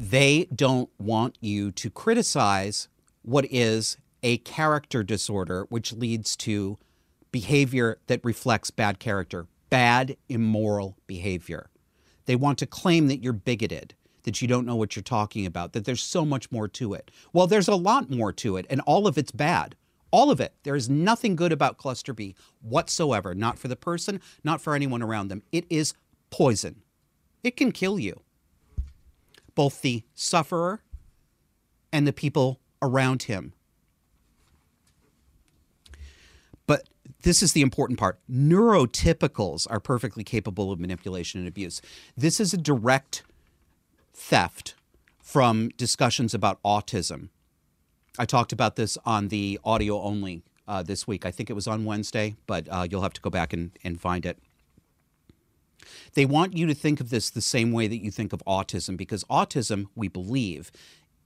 they 0.00 0.46
don't 0.54 0.88
want 0.98 1.36
you 1.42 1.70
to 1.70 1.90
criticize 1.90 2.88
what 3.20 3.44
is 3.50 3.98
a 4.22 4.38
character 4.38 5.02
disorder, 5.02 5.66
which 5.68 5.92
leads 5.92 6.36
to 6.36 6.78
behavior 7.30 7.98
that 8.06 8.24
reflects 8.24 8.70
bad 8.70 8.98
character, 8.98 9.46
bad, 9.68 10.16
immoral 10.26 10.96
behavior. 11.06 11.68
They 12.24 12.34
want 12.34 12.58
to 12.60 12.66
claim 12.66 13.08
that 13.08 13.22
you're 13.22 13.34
bigoted, 13.34 13.94
that 14.22 14.40
you 14.40 14.48
don't 14.48 14.64
know 14.64 14.74
what 14.74 14.96
you're 14.96 15.02
talking 15.02 15.44
about, 15.44 15.74
that 15.74 15.84
there's 15.84 16.02
so 16.02 16.24
much 16.24 16.50
more 16.50 16.66
to 16.66 16.94
it. 16.94 17.10
Well, 17.34 17.46
there's 17.46 17.68
a 17.68 17.74
lot 17.74 18.08
more 18.08 18.32
to 18.32 18.56
it, 18.56 18.64
and 18.70 18.80
all 18.86 19.06
of 19.06 19.18
it's 19.18 19.32
bad. 19.32 19.76
All 20.10 20.30
of 20.30 20.40
it. 20.40 20.54
There 20.62 20.76
is 20.76 20.88
nothing 20.88 21.36
good 21.36 21.52
about 21.52 21.76
cluster 21.76 22.14
B 22.14 22.34
whatsoever, 22.62 23.34
not 23.34 23.58
for 23.58 23.68
the 23.68 23.76
person, 23.76 24.22
not 24.42 24.62
for 24.62 24.74
anyone 24.74 25.02
around 25.02 25.28
them. 25.28 25.42
It 25.52 25.66
is 25.68 25.92
poison. 26.30 26.84
It 27.44 27.54
can 27.54 27.70
kill 27.70 27.98
you 27.98 28.22
both 29.54 29.82
the 29.82 30.04
sufferer 30.14 30.82
and 31.92 32.06
the 32.06 32.12
people 32.12 32.60
around 32.82 33.24
him. 33.24 33.52
But 36.66 36.88
this 37.22 37.42
is 37.42 37.52
the 37.52 37.62
important 37.62 37.98
part. 37.98 38.18
Neurotypicals 38.30 39.66
are 39.70 39.80
perfectly 39.80 40.24
capable 40.24 40.72
of 40.72 40.78
manipulation 40.78 41.40
and 41.40 41.48
abuse. 41.48 41.82
This 42.16 42.40
is 42.40 42.54
a 42.54 42.58
direct 42.58 43.22
theft 44.12 44.74
from 45.22 45.68
discussions 45.76 46.34
about 46.34 46.62
autism. 46.62 47.28
I 48.18 48.24
talked 48.24 48.52
about 48.52 48.76
this 48.76 48.98
on 49.04 49.28
the 49.28 49.58
audio 49.64 50.00
only 50.02 50.42
uh, 50.66 50.82
this 50.82 51.06
week. 51.06 51.24
I 51.24 51.30
think 51.30 51.50
it 51.50 51.54
was 51.54 51.66
on 51.66 51.84
Wednesday, 51.84 52.36
but 52.46 52.68
uh, 52.70 52.86
you'll 52.90 53.02
have 53.02 53.12
to 53.14 53.20
go 53.20 53.30
back 53.30 53.52
and, 53.52 53.70
and 53.84 54.00
find 54.00 54.26
it. 54.26 54.38
They 56.14 56.26
want 56.26 56.56
you 56.56 56.66
to 56.66 56.74
think 56.74 57.00
of 57.00 57.10
this 57.10 57.30
the 57.30 57.40
same 57.40 57.72
way 57.72 57.86
that 57.86 58.02
you 58.02 58.10
think 58.10 58.32
of 58.32 58.42
autism 58.46 58.96
because 58.96 59.24
autism, 59.24 59.86
we 59.94 60.08
believe, 60.08 60.70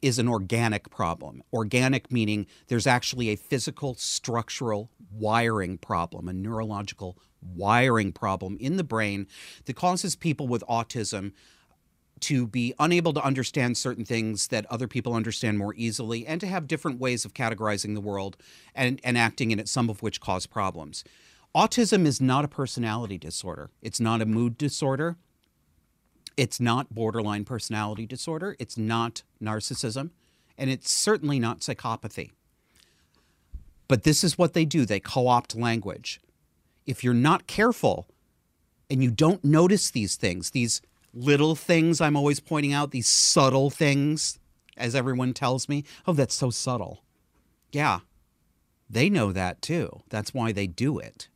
is 0.02 0.18
an 0.18 0.28
organic 0.28 0.90
problem. 0.90 1.42
Organic 1.52 2.12
meaning 2.12 2.46
there's 2.68 2.86
actually 2.86 3.30
a 3.30 3.36
physical, 3.36 3.94
structural 3.94 4.90
wiring 5.10 5.78
problem, 5.78 6.28
a 6.28 6.32
neurological 6.32 7.16
wiring 7.40 8.12
problem 8.12 8.56
in 8.60 8.76
the 8.76 8.84
brain 8.84 9.26
that 9.64 9.76
causes 9.76 10.14
people 10.14 10.46
with 10.46 10.62
autism 10.68 11.32
to 12.20 12.46
be 12.46 12.72
unable 12.78 13.12
to 13.12 13.24
understand 13.24 13.76
certain 13.76 14.04
things 14.04 14.48
that 14.48 14.66
other 14.66 14.88
people 14.88 15.14
understand 15.14 15.58
more 15.58 15.74
easily 15.74 16.26
and 16.26 16.40
to 16.40 16.46
have 16.46 16.66
different 16.66 16.98
ways 16.98 17.24
of 17.24 17.34
categorizing 17.34 17.94
the 17.94 18.00
world 18.00 18.36
and, 18.74 19.00
and 19.04 19.18
acting 19.18 19.50
in 19.50 19.58
it, 19.58 19.68
some 19.68 19.90
of 19.90 20.02
which 20.02 20.20
cause 20.20 20.46
problems. 20.46 21.04
Autism 21.54 22.04
is 22.04 22.20
not 22.20 22.44
a 22.44 22.48
personality 22.48 23.16
disorder. 23.16 23.70
It's 23.80 24.00
not 24.00 24.20
a 24.20 24.26
mood 24.26 24.58
disorder. 24.58 25.16
It's 26.36 26.58
not 26.58 26.92
borderline 26.92 27.44
personality 27.44 28.06
disorder. 28.06 28.56
It's 28.58 28.76
not 28.76 29.22
narcissism. 29.40 30.10
And 30.58 30.68
it's 30.68 30.90
certainly 30.90 31.38
not 31.38 31.60
psychopathy. 31.60 32.30
But 33.86 34.02
this 34.02 34.24
is 34.24 34.36
what 34.36 34.54
they 34.54 34.64
do 34.64 34.84
they 34.84 34.98
co 34.98 35.28
opt 35.28 35.54
language. 35.54 36.20
If 36.86 37.04
you're 37.04 37.14
not 37.14 37.46
careful 37.46 38.08
and 38.90 39.02
you 39.02 39.10
don't 39.10 39.44
notice 39.44 39.90
these 39.90 40.16
things, 40.16 40.50
these 40.50 40.82
little 41.12 41.54
things 41.54 42.00
I'm 42.00 42.16
always 42.16 42.40
pointing 42.40 42.72
out, 42.72 42.90
these 42.90 43.08
subtle 43.08 43.70
things, 43.70 44.38
as 44.76 44.94
everyone 44.94 45.32
tells 45.32 45.68
me, 45.68 45.84
oh, 46.06 46.12
that's 46.12 46.34
so 46.34 46.50
subtle. 46.50 47.04
Yeah, 47.70 48.00
they 48.90 49.08
know 49.08 49.32
that 49.32 49.62
too. 49.62 50.02
That's 50.08 50.34
why 50.34 50.52
they 50.52 50.66
do 50.66 50.98
it. 50.98 51.28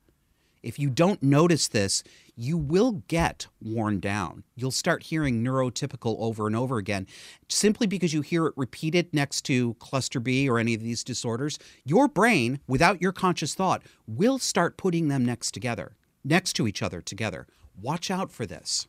If 0.63 0.79
you 0.79 0.91
don't 0.91 1.23
notice 1.23 1.69
this, 1.69 2.03
you 2.37 2.57
will 2.57 3.03
get 3.09 3.47
worn 3.61 4.01
down. 4.01 4.45
You'll 4.55 4.71
start 4.71 5.05
hearing 5.05 5.43
neurotypical 5.43 6.17
over 6.19 6.47
and 6.47 6.55
over 6.55 6.79
again 6.79 7.07
simply 7.49 7.87
because 7.87 8.15
you 8.15 8.23
hear 8.23 8.47
it 8.47 8.55
repeated 8.57 9.13
next 9.13 9.43
to 9.43 9.75
cluster 9.75 10.21
B 10.21 10.49
or 10.49 10.59
any 10.59 10.75
of 10.75 10.83
these 10.83 11.03
disorders. 11.03 11.59
Your 11.85 12.09
brain, 12.09 12.61
without 12.67 13.03
your 13.03 13.13
conscious 13.13 13.55
thought, 13.55 13.83
will 14.07 14.39
start 14.39 14.77
putting 14.77 15.09
them 15.09 15.25
next 15.25 15.53
together, 15.53 15.97
next 16.25 16.53
to 16.55 16.67
each 16.67 16.83
other 16.83 17.01
together. 17.01 17.47
Watch 17.81 18.11
out 18.11 18.31
for 18.31 18.47
this. 18.47 18.87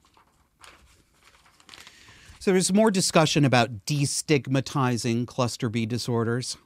So 2.40 2.52
there's 2.52 2.72
more 2.72 2.90
discussion 2.90 3.44
about 3.44 3.86
destigmatizing 3.86 5.28
cluster 5.28 5.70
B 5.70 5.86
disorders. 5.86 6.58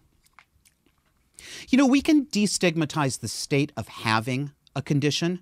You 1.69 1.77
know, 1.77 1.87
we 1.87 2.01
can 2.01 2.25
destigmatize 2.27 3.19
the 3.19 3.27
state 3.27 3.71
of 3.75 3.87
having 3.87 4.51
a 4.75 4.81
condition, 4.81 5.39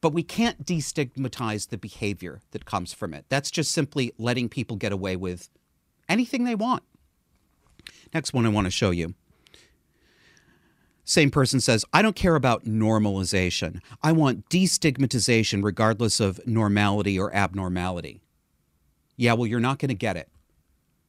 but 0.00 0.12
we 0.12 0.22
can't 0.22 0.64
destigmatize 0.64 1.68
the 1.68 1.78
behavior 1.78 2.40
that 2.52 2.64
comes 2.64 2.92
from 2.92 3.14
it. 3.14 3.24
That's 3.28 3.50
just 3.50 3.72
simply 3.72 4.12
letting 4.18 4.48
people 4.48 4.76
get 4.76 4.92
away 4.92 5.16
with 5.16 5.48
anything 6.08 6.44
they 6.44 6.54
want. 6.54 6.82
Next 8.14 8.32
one 8.32 8.46
I 8.46 8.50
want 8.50 8.66
to 8.66 8.70
show 8.70 8.90
you. 8.90 9.14
Same 11.04 11.30
person 11.30 11.58
says, 11.58 11.86
I 11.92 12.02
don't 12.02 12.16
care 12.16 12.34
about 12.34 12.66
normalization. 12.66 13.80
I 14.02 14.12
want 14.12 14.48
destigmatization 14.50 15.64
regardless 15.64 16.20
of 16.20 16.38
normality 16.46 17.18
or 17.18 17.34
abnormality. 17.34 18.20
Yeah, 19.16 19.32
well, 19.32 19.46
you're 19.46 19.58
not 19.58 19.78
going 19.78 19.88
to 19.88 19.94
get 19.94 20.18
it 20.18 20.28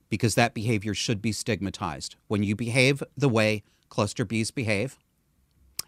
because 0.09 0.35
that 0.35 0.53
behavior 0.53 0.93
should 0.93 1.21
be 1.21 1.31
stigmatized. 1.31 2.15
When 2.27 2.43
you 2.43 2.55
behave 2.55 3.03
the 3.17 3.29
way 3.29 3.63
cluster 3.89 4.25
Bs 4.25 4.53
behave, 4.53 4.97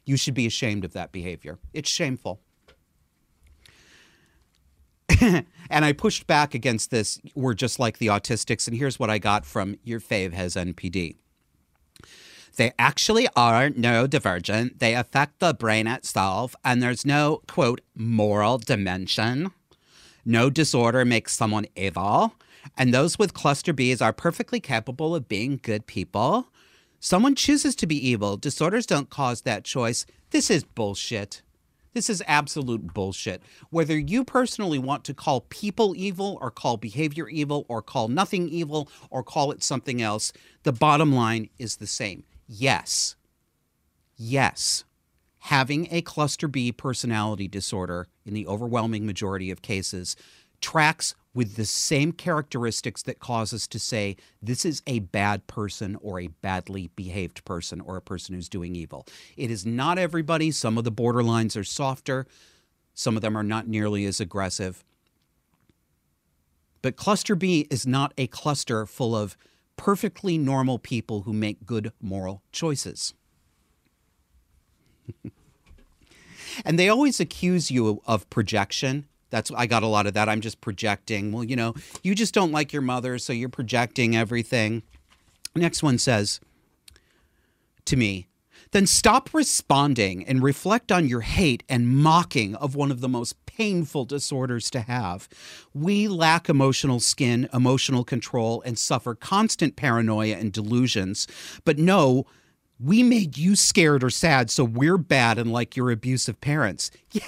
you 0.06 0.18
should 0.18 0.34
be 0.34 0.46
ashamed 0.46 0.86
of 0.86 0.94
that 0.94 1.12
behavior. 1.12 1.60
It's 1.74 1.90
shameful. 1.90 2.40
and 5.22 5.86
I 5.86 5.94
pushed 5.94 6.28
back 6.28 6.54
against 6.54 6.92
this. 6.92 7.20
We're 7.36 7.54
just 7.54 7.80
like 7.80 7.98
the 7.98 8.08
autistics. 8.08 8.68
And 8.68 8.78
here's 8.78 9.00
what 9.00 9.10
I 9.10 9.18
got 9.18 9.46
from 9.46 9.76
your 9.84 10.00
fave 10.00 10.34
has 10.34 10.56
NPD. 10.56 11.16
They 12.58 12.74
actually 12.78 13.28
are 13.36 13.70
neurodivergent. 13.70 14.80
They 14.80 14.94
affect 14.94 15.40
the 15.40 15.54
brain 15.54 15.88
itself, 15.88 16.54
and 16.66 16.84
there's 16.84 17.06
no, 17.06 17.42
quote, 17.48 17.82
moral 17.96 18.58
dimension. 18.58 19.52
No 20.26 20.50
disorder 20.50 21.06
makes 21.06 21.34
someone 21.34 21.66
evil. 21.76 22.36
And 22.78 22.94
those 22.94 23.18
with 23.18 23.34
cluster 23.34 23.74
Bs 23.74 24.02
are 24.02 24.14
perfectly 24.14 24.60
capable 24.60 25.16
of 25.16 25.28
being 25.28 25.60
good 25.62 25.88
people. 25.88 26.50
Someone 27.04 27.34
chooses 27.34 27.76
to 27.78 27.88
be 27.88 28.10
evil. 28.10 28.38
Disorders 28.38 28.86
don't 28.86 29.10
cause 29.10 29.42
that 29.42 29.64
choice. 29.64 30.06
This 30.30 30.52
is 30.52 30.64
bullshit. 30.64 31.42
This 31.96 32.12
is 32.12 32.22
absolute 32.28 32.94
bullshit. 32.94 33.42
Whether 33.72 33.98
you 33.98 34.24
personally 34.24 34.78
want 34.78 35.04
to 35.06 35.16
call 35.16 35.42
people 35.50 35.96
evil 35.98 36.38
or 36.40 36.52
call 36.52 36.78
behavior 36.78 37.28
evil 37.28 37.66
or 37.68 37.82
call 37.82 38.08
nothing 38.08 38.48
evil 38.50 38.88
or 39.10 39.24
call 39.24 39.52
it 39.52 39.64
something 39.64 40.00
else, 40.00 40.32
the 40.62 40.72
bottom 40.72 41.12
line 41.12 41.50
is 41.58 41.78
the 41.78 41.88
same. 41.88 42.24
Yes, 42.48 43.16
yes, 44.16 44.84
having 45.40 45.88
a 45.90 46.04
cluster 46.04 46.48
B 46.48 46.72
personality 46.72 47.48
disorder 47.48 48.10
in 48.28 48.36
the 48.36 48.46
overwhelming 48.46 49.08
majority 49.08 49.50
of 49.50 49.64
cases 49.64 50.16
tracks 50.62 51.16
with 51.34 51.56
the 51.56 51.66
same 51.66 52.12
characteristics 52.12 53.02
that 53.04 53.20
cause 53.20 53.54
us 53.54 53.68
to 53.68 53.80
say 53.80 54.18
this 54.42 54.66
is 54.66 54.82
a 54.86 55.00
bad 55.00 55.48
person 55.48 55.98
or 56.02 56.20
a 56.20 56.28
badly 56.28 56.90
behaved 56.96 57.46
person 57.46 57.80
or 57.80 57.96
a 57.96 58.02
person 58.02 58.36
who's 58.36 58.50
doing 58.50 58.76
evil. 58.76 59.06
It 59.38 59.50
is 59.50 59.66
not 59.66 59.98
everybody. 59.98 60.52
Some 60.52 60.78
of 60.78 60.84
the 60.84 60.92
borderlines 60.92 61.58
are 61.58 61.64
softer, 61.64 62.28
some 62.94 63.16
of 63.16 63.22
them 63.22 63.38
are 63.38 63.44
not 63.44 63.68
nearly 63.68 64.06
as 64.06 64.20
aggressive. 64.20 64.84
But 66.82 66.96
cluster 66.96 67.36
B 67.36 67.68
is 67.70 67.86
not 67.86 68.14
a 68.18 68.28
cluster 68.28 68.86
full 68.86 69.16
of 69.16 69.38
perfectly 69.78 70.38
normal 70.38 70.80
people 70.80 71.22
who 71.22 71.34
make 71.34 71.66
good 71.66 71.94
moral 72.02 72.42
choices. 72.52 73.14
and 76.66 76.78
they 76.78 76.90
always 76.90 77.20
accuse 77.20 77.72
you 77.72 78.02
of 78.06 78.30
projection 78.30 79.06
that's 79.32 79.50
I 79.56 79.66
got 79.66 79.82
a 79.82 79.88
lot 79.88 80.06
of 80.06 80.14
that. 80.14 80.30
I'm 80.30 80.42
just 80.42 80.62
projecting. 80.62 81.32
Well, 81.32 81.44
you 81.44 81.56
know, 81.56 81.74
you 82.04 82.14
just 82.14 82.34
don't 82.34 82.52
like 82.52 82.72
your 82.72 82.84
mother, 82.84 83.18
so 83.18 83.34
you're 83.34 83.50
projecting 83.50 84.16
everything. 84.16 84.84
Next 85.56 85.82
one 85.82 85.98
says 85.98 86.40
to 87.86 87.98
me, 87.98 88.28
then 88.72 88.86
stop 88.88 89.34
responding 89.34 90.26
and 90.26 90.44
reflect 90.44 90.92
on 90.92 91.08
your 91.08 91.22
hate 91.22 91.64
and 91.68 91.90
mocking 91.90 92.56
of 92.56 92.76
one 92.76 92.92
of 92.92 93.02
the 93.02 93.10
most 93.10 93.46
painful 93.46 94.06
disorders 94.06 94.70
to 94.70 94.82
have. 94.82 95.28
We 95.74 96.08
lack 96.08 96.48
emotional 96.48 97.00
skin, 97.00 97.50
emotional 97.54 98.04
control, 98.06 98.62
and 98.66 98.78
suffer 98.80 99.14
constant 99.16 99.76
paranoia 99.76 100.36
and 100.36 100.54
delusions. 100.54 101.28
But 101.66 101.80
no, 101.80 102.26
we 102.80 103.04
made 103.04 103.38
you 103.38 103.56
scared 103.56 104.04
or 104.04 104.10
sad, 104.10 104.50
so 104.50 104.64
we're 104.64 104.98
bad 104.98 105.38
and 105.38 105.52
like 105.52 105.76
your 105.76 105.92
abusive 105.92 106.40
parents. 106.40 106.92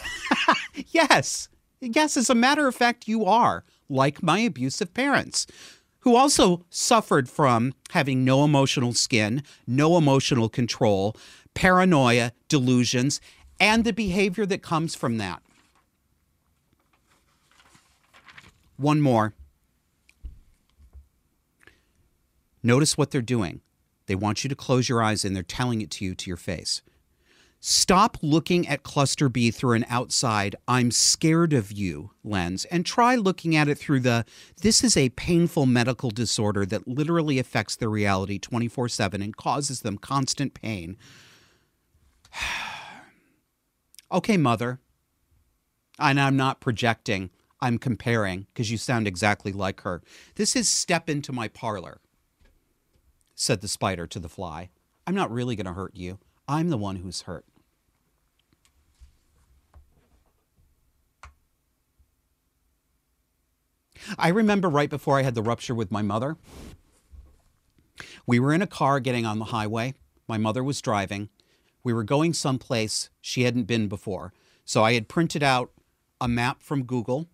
Yes, 0.87 1.49
yes, 1.83 2.17
as 2.17 2.29
a 2.29 2.35
matter 2.35 2.67
of 2.67 2.75
fact, 2.75 3.07
you 3.07 3.25
are 3.25 3.63
like 3.89 4.23
my 4.23 4.39
abusive 4.39 4.93
parents 4.93 5.45
who 5.99 6.15
also 6.15 6.65
suffered 6.69 7.29
from 7.29 7.73
having 7.91 8.25
no 8.25 8.43
emotional 8.43 8.93
skin, 8.93 9.43
no 9.65 9.97
emotional 9.97 10.49
control, 10.49 11.15
paranoia, 11.53 12.33
delusions, 12.49 13.21
and 13.59 13.83
the 13.83 13.93
behavior 13.93 14.45
that 14.45 14.61
comes 14.61 14.95
from 14.95 15.17
that. 15.17 15.41
One 18.77 18.99
more. 18.99 19.33
Notice 22.61 22.97
what 22.97 23.11
they're 23.11 23.21
doing. 23.21 23.61
They 24.07 24.15
want 24.15 24.43
you 24.43 24.49
to 24.49 24.55
close 24.55 24.89
your 24.89 25.01
eyes 25.01 25.23
and 25.23 25.35
they're 25.35 25.43
telling 25.43 25.81
it 25.81 25.91
to 25.91 26.05
you 26.05 26.15
to 26.15 26.29
your 26.29 26.37
face. 26.37 26.81
Stop 27.65 28.17
looking 28.21 28.67
at 28.67 28.83
cluster 28.83 29.29
B 29.29 29.49
through 29.49 29.77
an 29.77 29.85
outside, 29.87 30.53
I'm 30.67 30.91
scared 30.91 31.53
of 31.53 31.71
you 31.71 32.11
lens 32.21 32.65
and 32.65 32.85
try 32.85 33.15
looking 33.15 33.55
at 33.55 33.69
it 33.69 33.77
through 33.77 34.01
the 34.01 34.25
this 34.61 34.83
is 34.83 34.97
a 34.97 35.07
painful 35.11 35.65
medical 35.65 36.09
disorder 36.09 36.65
that 36.65 36.89
literally 36.89 37.39
affects 37.39 37.77
their 37.77 37.87
reality 37.87 38.37
24 38.37 38.89
7 38.89 39.21
and 39.21 39.37
causes 39.37 39.79
them 39.79 39.97
constant 39.97 40.53
pain. 40.53 40.97
okay, 44.11 44.35
mother. 44.35 44.81
And 45.97 46.19
I'm 46.19 46.35
not 46.35 46.59
projecting, 46.59 47.29
I'm 47.61 47.77
comparing 47.77 48.47
because 48.53 48.71
you 48.71 48.77
sound 48.77 49.07
exactly 49.07 49.53
like 49.53 49.79
her. 49.83 50.01
This 50.35 50.57
is 50.57 50.67
step 50.67 51.09
into 51.09 51.31
my 51.31 51.47
parlor, 51.47 52.01
said 53.35 53.61
the 53.61 53.69
spider 53.69 54.05
to 54.07 54.19
the 54.19 54.27
fly. 54.27 54.69
I'm 55.07 55.15
not 55.15 55.31
really 55.31 55.55
going 55.55 55.67
to 55.67 55.71
hurt 55.71 55.95
you. 55.95 56.19
I'm 56.45 56.69
the 56.69 56.77
one 56.77 56.97
who's 56.97 57.21
hurt. 57.21 57.45
I 64.17 64.29
remember 64.29 64.69
right 64.69 64.89
before 64.89 65.17
I 65.19 65.23
had 65.23 65.35
the 65.35 65.41
rupture 65.41 65.75
with 65.75 65.91
my 65.91 66.01
mother, 66.01 66.37
we 68.25 68.39
were 68.39 68.53
in 68.53 68.61
a 68.61 68.67
car 68.67 68.99
getting 68.99 69.25
on 69.25 69.39
the 69.39 69.45
highway. 69.45 69.93
My 70.27 70.37
mother 70.37 70.63
was 70.63 70.81
driving. 70.81 71.29
We 71.83 71.93
were 71.93 72.03
going 72.03 72.33
someplace 72.33 73.09
she 73.21 73.43
hadn't 73.43 73.63
been 73.63 73.87
before. 73.87 74.33
So 74.65 74.83
I 74.83 74.93
had 74.93 75.09
printed 75.09 75.43
out 75.43 75.71
a 76.21 76.27
map 76.27 76.61
from 76.63 76.83
Google 76.83 77.27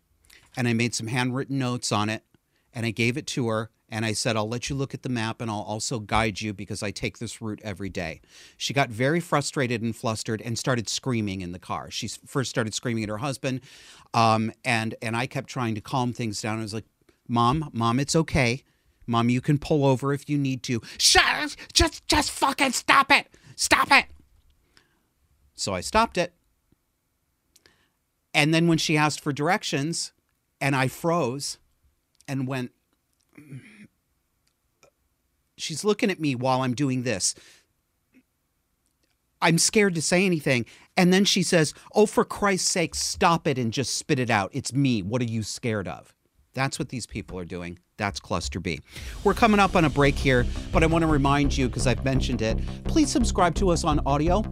and 0.58 0.68
I 0.68 0.74
made 0.74 0.96
some 0.96 1.08
handwritten 1.08 1.60
notes 1.60 1.92
on 1.92 2.10
it 2.10 2.24
and 2.74 2.86
I 2.86 2.92
gave 2.92 3.18
it 3.18 3.28
to 3.28 3.48
her 3.48 3.70
and 3.92 4.06
I 4.06 4.14
said, 4.14 4.38
I'll 4.38 4.48
let 4.48 4.70
you 4.70 4.76
look 4.76 4.94
at 4.94 5.04
the 5.04 5.10
map 5.10 5.42
and 5.42 5.50
I'll 5.50 5.62
also 5.62 6.00
guide 6.00 6.42
you 6.42 6.54
because 6.54 6.84
I 6.84 6.92
take 6.92 7.18
this 7.18 7.42
route 7.42 7.60
every 7.64 7.90
day. 7.90 8.22
She 8.58 8.74
got 8.74 8.90
very 8.90 9.20
frustrated 9.20 9.82
and 9.82 9.96
flustered 9.96 10.42
and 10.42 10.58
started 10.58 10.88
screaming 10.88 11.42
in 11.42 11.52
the 11.52 11.60
car. 11.60 11.90
She 11.92 12.08
first 12.08 12.50
started 12.50 12.74
screaming 12.74 13.04
at 13.04 13.10
her 13.10 13.18
husband, 13.18 13.62
um, 14.14 14.52
and 14.64 14.96
and 15.02 15.16
I 15.16 15.28
kept 15.28 15.50
trying 15.50 15.76
to 15.76 15.82
calm 15.82 16.14
things 16.14 16.42
down. 16.42 16.60
I 16.60 16.62
was 16.62 16.74
like, 16.74 16.86
"Mom, 17.28 17.70
mom, 17.74 18.00
it's 18.00 18.16
okay. 18.16 18.64
Mom, 19.08 19.30
you 19.30 19.42
can 19.42 19.58
pull 19.58 19.86
over 19.86 20.14
if 20.14 20.30
you 20.30 20.38
need 20.38 20.62
to. 20.64 20.82
Shut! 20.98 21.56
Just 21.74 22.08
just 22.08 22.32
fucking 22.32 22.72
stop 22.72 23.12
it! 23.12 23.28
Stop 23.56 23.92
it!" 23.92 24.06
So 25.56 25.74
I 25.74 25.82
stopped 25.82 26.18
it. 26.18 26.34
And 28.34 28.54
then 28.54 28.68
when 28.68 28.78
she 28.78 28.96
asked 28.96 29.20
for 29.20 29.34
directions, 29.34 30.14
and 30.62 30.76
I 30.76 30.88
froze 30.88 31.58
and 32.28 32.48
went 32.48 32.72
she's 35.62 35.84
looking 35.84 36.10
at 36.10 36.20
me 36.20 36.36
while 36.36 36.62
I'm 36.62 36.74
doing 36.74 37.04
this. 37.04 37.36
I'm 39.42 39.58
scared 39.58 39.96
to 39.96 40.02
say 40.02 40.26
anything. 40.26 40.66
And 40.98 41.14
then 41.14 41.24
she 41.24 41.44
says, 41.44 41.74
Oh, 41.94 42.06
for 42.06 42.26
Christ's 42.26 42.70
sake, 42.70 42.94
stop 42.96 43.48
it 43.48 43.58
and 43.58 43.72
just 43.72 43.96
spit 43.96 44.20
it 44.20 44.30
out. 44.30 44.50
It's 44.54 44.74
me. 44.74 45.02
What 45.02 45.22
are 45.22 45.26
you 45.26 45.44
scared 45.44 45.88
of? 45.88 46.14
That's 46.54 46.78
what 46.78 46.90
these 46.90 47.06
people 47.06 47.40
are 47.40 47.46
doing. 47.46 47.80
That's 47.98 48.20
Cluster 48.20 48.60
B. 48.60 48.82
We're 49.24 49.34
coming 49.34 49.60
up 49.60 49.76
on 49.76 49.86
a 49.86 49.90
break 49.90 50.16
here, 50.16 50.46
but 50.72 50.84
I 50.84 50.88
want 50.88 51.04
to 51.04 51.08
remind 51.08 51.58
you, 51.58 51.68
because 51.68 51.86
I've 51.86 52.04
mentioned 52.04 52.42
it, 52.42 52.58
please 52.86 53.10
subscribe 53.10 53.56
to 53.56 53.70
us 53.70 53.84
on 53.84 54.00
audio. 54.06 54.44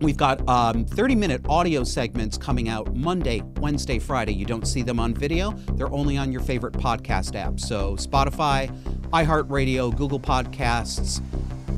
We've 0.00 0.16
got 0.16 0.46
um, 0.48 0.86
30 0.86 1.14
minute 1.14 1.42
audio 1.46 1.84
segments 1.84 2.38
coming 2.38 2.70
out 2.70 2.94
Monday, 2.94 3.42
Wednesday, 3.58 3.98
Friday. 3.98 4.32
You 4.32 4.46
don't 4.46 4.66
see 4.66 4.80
them 4.82 4.98
on 4.98 5.12
video, 5.12 5.52
they're 5.74 5.92
only 5.92 6.16
on 6.16 6.32
your 6.32 6.40
favorite 6.40 6.74
podcast 6.74 7.36
app. 7.36 7.60
So, 7.60 7.96
Spotify, 7.96 8.70
iHeartRadio, 9.10 9.94
Google 9.94 10.20
Podcasts, 10.20 11.20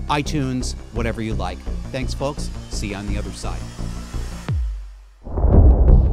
iTunes, 0.06 0.74
whatever 0.92 1.20
you 1.20 1.34
like. 1.34 1.58
Thanks, 1.90 2.14
folks. 2.14 2.48
See 2.70 2.88
you 2.88 2.96
on 2.96 3.08
the 3.08 3.18
other 3.18 3.32
side. 3.32 3.60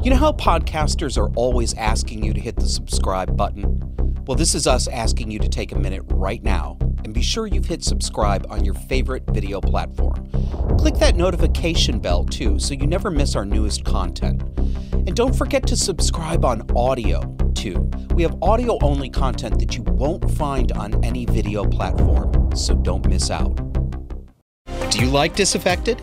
You 0.04 0.10
know 0.10 0.15
how 0.15 0.32
podcasters 0.32 1.17
are 1.17 1.30
always 1.36 1.74
asking 1.76 2.24
you 2.24 2.34
to 2.34 2.39
hit 2.39 2.56
the 2.56 2.67
subscribe 2.67 3.38
button? 3.38 3.88
Well, 4.30 4.38
this 4.38 4.54
is 4.54 4.68
us 4.68 4.88
asking 4.88 5.32
you 5.32 5.39
to 5.39 5.50
take 5.50 5.72
a 5.72 5.76
minute 5.76 6.04
right 6.06 6.44
now 6.44 6.78
and 7.04 7.15
be 7.15 7.22
sure 7.24 7.48
you've 7.48 7.65
hit 7.65 7.84
subscribe 7.84 8.46
on 8.52 8.63
your 8.63 8.76
favorite 8.76 9.24
video 9.32 9.60
platform. 9.60 10.30
Click 10.78 10.94
that 10.98 11.15
notification 11.15 11.98
bell 11.98 12.26
too 12.26 12.60
so 12.60 12.76
you 12.76 12.86
never 12.86 13.10
miss 13.10 13.36
our 13.36 13.44
newest 13.44 13.86
content. 13.86 14.44
And 14.60 15.15
don't 15.15 15.36
forget 15.36 15.65
to 15.65 15.76
subscribe 15.76 16.46
on 16.46 16.62
audio 16.76 17.22
too. 17.56 17.89
We 18.13 18.22
have 18.22 18.38
audio 18.44 18.78
only 18.84 19.10
content 19.10 19.58
that 19.58 19.76
you 19.76 19.82
won't 19.82 20.30
find 20.34 20.74
on 20.74 21.04
any 21.04 21.26
video 21.26 21.65
platform, 21.65 22.56
so 22.56 22.76
don't 22.76 23.08
miss 23.10 23.32
out. 23.32 23.56
Do 24.92 25.00
you 25.00 25.08
like 25.08 25.36
Disaffected? 25.36 26.00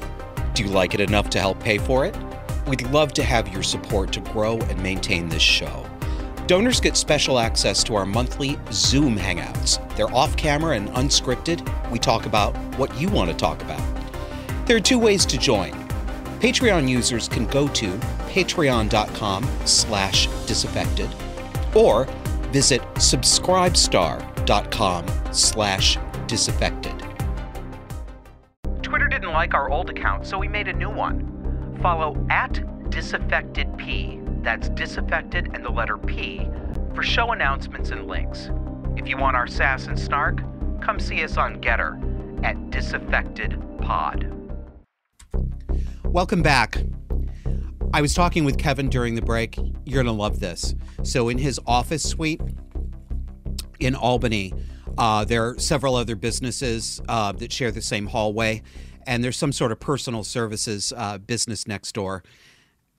Do 0.53 0.65
you 0.65 0.71
like 0.71 0.95
it 0.95 1.01
enough 1.01 1.31
to 1.31 1.39
help 1.39 1.61
pay 1.61 1.79
for 1.79 2.05
it? 2.05 2.19
We'd 2.67 2.91
love 2.91 3.13
to 3.13 3.23
have 3.23 3.47
your 3.53 3.63
support 3.63 4.13
to 4.15 4.21
grow 4.21 4.59
and 4.59 4.83
maintain 4.83 5.29
this 5.29 5.43
show. 5.43 5.87
Donors 6.47 6.81
get 6.81 6.97
special 6.97 7.39
access 7.41 7.83
to 7.83 7.97
our 7.97 8.07
monthly 8.07 8.57
Zoom 8.71 9.19
hangouts. 9.19 9.83
They're 9.97 10.15
off 10.15 10.37
camera 10.37 10.77
and 10.77 10.89
unscripted. 10.91 11.69
We 11.91 11.99
talk 11.99 12.25
about 12.25 12.57
what 12.79 12.97
you 13.01 13.09
want 13.09 13.31
to 13.31 13.37
talk 13.37 13.61
about. 13.63 13.83
There 14.67 14.77
are 14.77 14.81
two 14.81 15.01
ways 15.01 15.27
to 15.27 15.37
join. 15.39 15.73
Patreon 16.39 16.89
users 16.89 17.29
can 17.29 17.47
go 17.47 17.67
to 17.69 17.89
patreon.com 18.29 19.45
slash 19.65 20.27
disaffected 20.47 21.09
or 21.75 22.05
visit 22.53 22.81
subscribestar.com 22.95 25.07
slash 25.33 25.99
disaffected. 26.29 26.93
Twitter 28.83 29.09
didn't 29.09 29.33
like 29.33 29.53
our 29.53 29.69
old 29.69 29.91
account, 29.91 30.25
so 30.25 30.39
we 30.39 30.47
made 30.47 30.69
a 30.69 30.73
new 30.73 30.91
one. 30.91 31.77
Follow 31.83 32.25
at 32.31 32.53
disaffectedp 32.89 34.16
that's 34.47 34.69
disaffected 34.69 35.51
and 35.55 35.65
the 35.65 35.69
letter 35.69 35.99
P 35.99 36.49
for 36.95 37.03
show 37.03 37.33
announcements 37.33 37.91
and 37.91 38.07
links. 38.07 38.49
If 38.97 39.09
you 39.09 39.17
want 39.17 39.35
our 39.35 39.49
sass 39.49 39.89
and 39.89 39.99
snark, 39.99 40.41
come 40.81 41.01
see 41.01 41.25
us 41.25 41.37
on 41.37 41.61
GETTR 41.61 42.45
at 42.45 42.71
Disaffected 42.71 43.61
Pod. 43.81 44.33
Welcome 46.05 46.43
back. 46.43 46.79
I 47.93 48.01
was 48.01 48.15
talking 48.15 48.45
with 48.45 48.57
Kevin 48.57 48.89
during 48.89 49.17
the 49.17 49.21
break. 49.21 49.59
You're 49.85 50.05
going 50.05 50.07
to 50.07 50.13
love 50.13 50.39
this. 50.39 50.77
So, 51.03 51.29
in 51.29 51.39
his 51.39 51.59
office 51.67 52.05
suite 52.05 52.41
in 53.81 53.97
Albany, 53.97 54.55
uh, 54.97 55.25
there 55.25 55.45
are 55.45 55.59
several 55.59 55.97
other 55.97 56.15
businesses 56.15 57.03
uh, 57.09 57.33
that 57.33 57.51
share 57.51 57.73
the 57.73 57.83
same 57.83 58.07
hallway, 58.07 58.63
and 59.09 59.25
there's 59.25 59.37
some 59.37 59.51
sort 59.51 59.73
of 59.73 59.81
personal 59.81 60.23
services 60.23 60.93
uh, 60.97 61.19
business 61.19 61.67
next 61.67 61.97
door. 61.97 62.23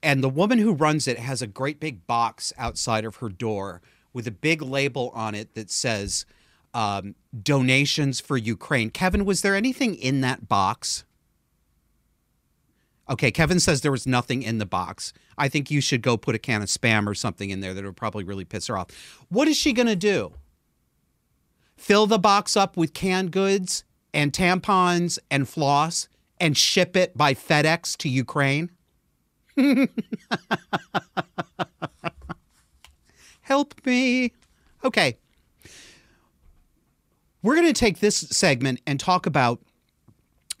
And 0.02 0.22
the 0.22 0.28
woman 0.28 0.58
who 0.58 0.72
runs 0.72 1.08
it 1.08 1.18
has 1.18 1.42
a 1.42 1.46
great 1.46 1.80
big 1.80 2.06
box 2.06 2.52
outside 2.56 3.04
of 3.04 3.16
her 3.16 3.28
door 3.28 3.82
with 4.12 4.26
a 4.26 4.32
big 4.32 4.62
label 4.62 5.10
on 5.14 5.34
it 5.34 5.54
that 5.54 5.70
says 5.70 6.24
um, 6.74 7.14
donations 7.42 8.20
for 8.20 8.36
Ukraine. 8.36 8.90
Kevin, 8.90 9.24
was 9.24 9.42
there 9.42 9.54
anything 9.54 9.94
in 9.94 10.20
that 10.20 10.48
box? 10.48 11.04
Okay, 13.10 13.30
Kevin 13.30 13.58
says 13.58 13.80
there 13.80 13.90
was 13.90 14.06
nothing 14.06 14.42
in 14.42 14.58
the 14.58 14.66
box. 14.66 15.12
I 15.38 15.48
think 15.48 15.70
you 15.70 15.80
should 15.80 16.02
go 16.02 16.16
put 16.16 16.34
a 16.34 16.38
can 16.38 16.62
of 16.62 16.68
spam 16.68 17.06
or 17.06 17.14
something 17.14 17.50
in 17.50 17.60
there 17.60 17.72
that 17.72 17.84
would 17.84 17.96
probably 17.96 18.24
really 18.24 18.44
piss 18.44 18.66
her 18.66 18.76
off. 18.76 18.88
What 19.28 19.48
is 19.48 19.56
she 19.56 19.72
going 19.72 19.86
to 19.86 19.96
do? 19.96 20.34
Fill 21.76 22.06
the 22.06 22.18
box 22.18 22.56
up 22.56 22.76
with 22.76 22.92
canned 22.92 23.30
goods 23.30 23.84
and 24.12 24.32
tampons 24.32 25.18
and 25.30 25.48
floss 25.48 26.08
and 26.38 26.56
ship 26.56 26.96
it 26.96 27.16
by 27.16 27.34
FedEx 27.34 27.96
to 27.98 28.08
Ukraine? 28.08 28.70
Help 33.42 33.74
me. 33.84 34.32
Okay. 34.84 35.16
We're 37.42 37.54
going 37.54 37.66
to 37.66 37.72
take 37.72 38.00
this 38.00 38.16
segment 38.16 38.80
and 38.86 38.98
talk 39.00 39.26
about 39.26 39.60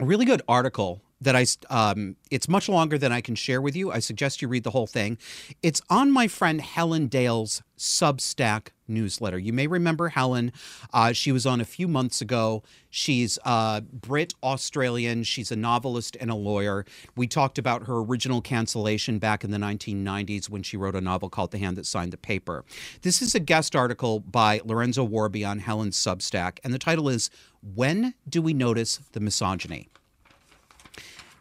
a 0.00 0.04
really 0.04 0.24
good 0.24 0.42
article 0.48 1.02
that 1.20 1.34
I 1.34 1.46
um, 1.70 2.16
it's 2.30 2.48
much 2.48 2.68
longer 2.68 2.98
than 2.98 3.12
I 3.12 3.20
can 3.20 3.34
share 3.34 3.60
with 3.60 3.74
you. 3.74 3.90
I 3.90 3.98
suggest 3.98 4.40
you 4.40 4.48
read 4.48 4.64
the 4.64 4.70
whole 4.70 4.86
thing. 4.86 5.18
It's 5.62 5.80
on 5.90 6.10
my 6.10 6.28
friend 6.28 6.60
Helen 6.60 7.08
Dale's 7.08 7.62
Substack 7.76 8.68
newsletter. 8.88 9.38
You 9.38 9.52
may 9.52 9.66
remember 9.66 10.08
Helen. 10.08 10.52
Uh, 10.92 11.12
she 11.12 11.30
was 11.30 11.46
on 11.46 11.60
a 11.60 11.64
few 11.64 11.86
months 11.86 12.20
ago. 12.20 12.62
She's 12.90 13.38
uh, 13.44 13.80
Brit 13.80 14.34
Australian. 14.42 15.22
She's 15.22 15.52
a 15.52 15.56
novelist 15.56 16.16
and 16.20 16.30
a 16.30 16.34
lawyer. 16.34 16.84
We 17.14 17.26
talked 17.26 17.58
about 17.58 17.86
her 17.86 17.98
original 17.98 18.40
cancellation 18.40 19.18
back 19.18 19.44
in 19.44 19.50
the 19.50 19.58
1990s 19.58 20.48
when 20.48 20.62
she 20.62 20.76
wrote 20.76 20.96
a 20.96 21.00
novel 21.00 21.28
called 21.28 21.50
The 21.50 21.58
Hand 21.58 21.76
That 21.76 21.86
Signed 21.86 22.12
the 22.12 22.16
Paper. 22.16 22.64
This 23.02 23.22
is 23.22 23.34
a 23.34 23.40
guest 23.40 23.76
article 23.76 24.20
by 24.20 24.60
Lorenzo 24.64 25.04
Warby 25.04 25.44
on 25.44 25.60
Helen's 25.60 25.96
Substack, 25.96 26.58
and 26.64 26.72
the 26.72 26.78
title 26.78 27.08
is 27.08 27.30
When 27.62 28.14
Do 28.28 28.42
We 28.42 28.54
Notice 28.54 29.00
the 29.12 29.20
Misogyny? 29.20 29.88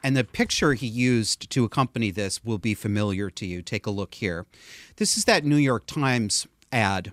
And 0.03 0.15
the 0.15 0.23
picture 0.23 0.73
he 0.73 0.87
used 0.87 1.49
to 1.49 1.63
accompany 1.63 2.11
this 2.11 2.43
will 2.43 2.57
be 2.57 2.73
familiar 2.73 3.29
to 3.31 3.45
you. 3.45 3.61
Take 3.61 3.85
a 3.85 3.91
look 3.91 4.15
here. 4.15 4.45
This 4.97 5.17
is 5.17 5.25
that 5.25 5.43
New 5.43 5.57
York 5.57 5.85
Times 5.85 6.47
ad 6.71 7.11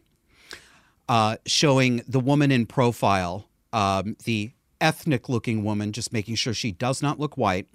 uh, 1.09 1.37
showing 1.47 2.03
the 2.09 2.21
woman 2.21 2.51
in 2.51 2.67
profile, 2.67 3.47
um, 3.73 4.17
the 4.25 4.53
ethnic 4.81 5.29
looking 5.29 5.65
woman, 5.65 5.93
just 5.93 6.13
making 6.13 6.35
sure 6.37 6.55
she 6.55 6.73
does 6.73 7.03
not 7.03 7.19
look 7.19 7.37
white. 7.37 7.67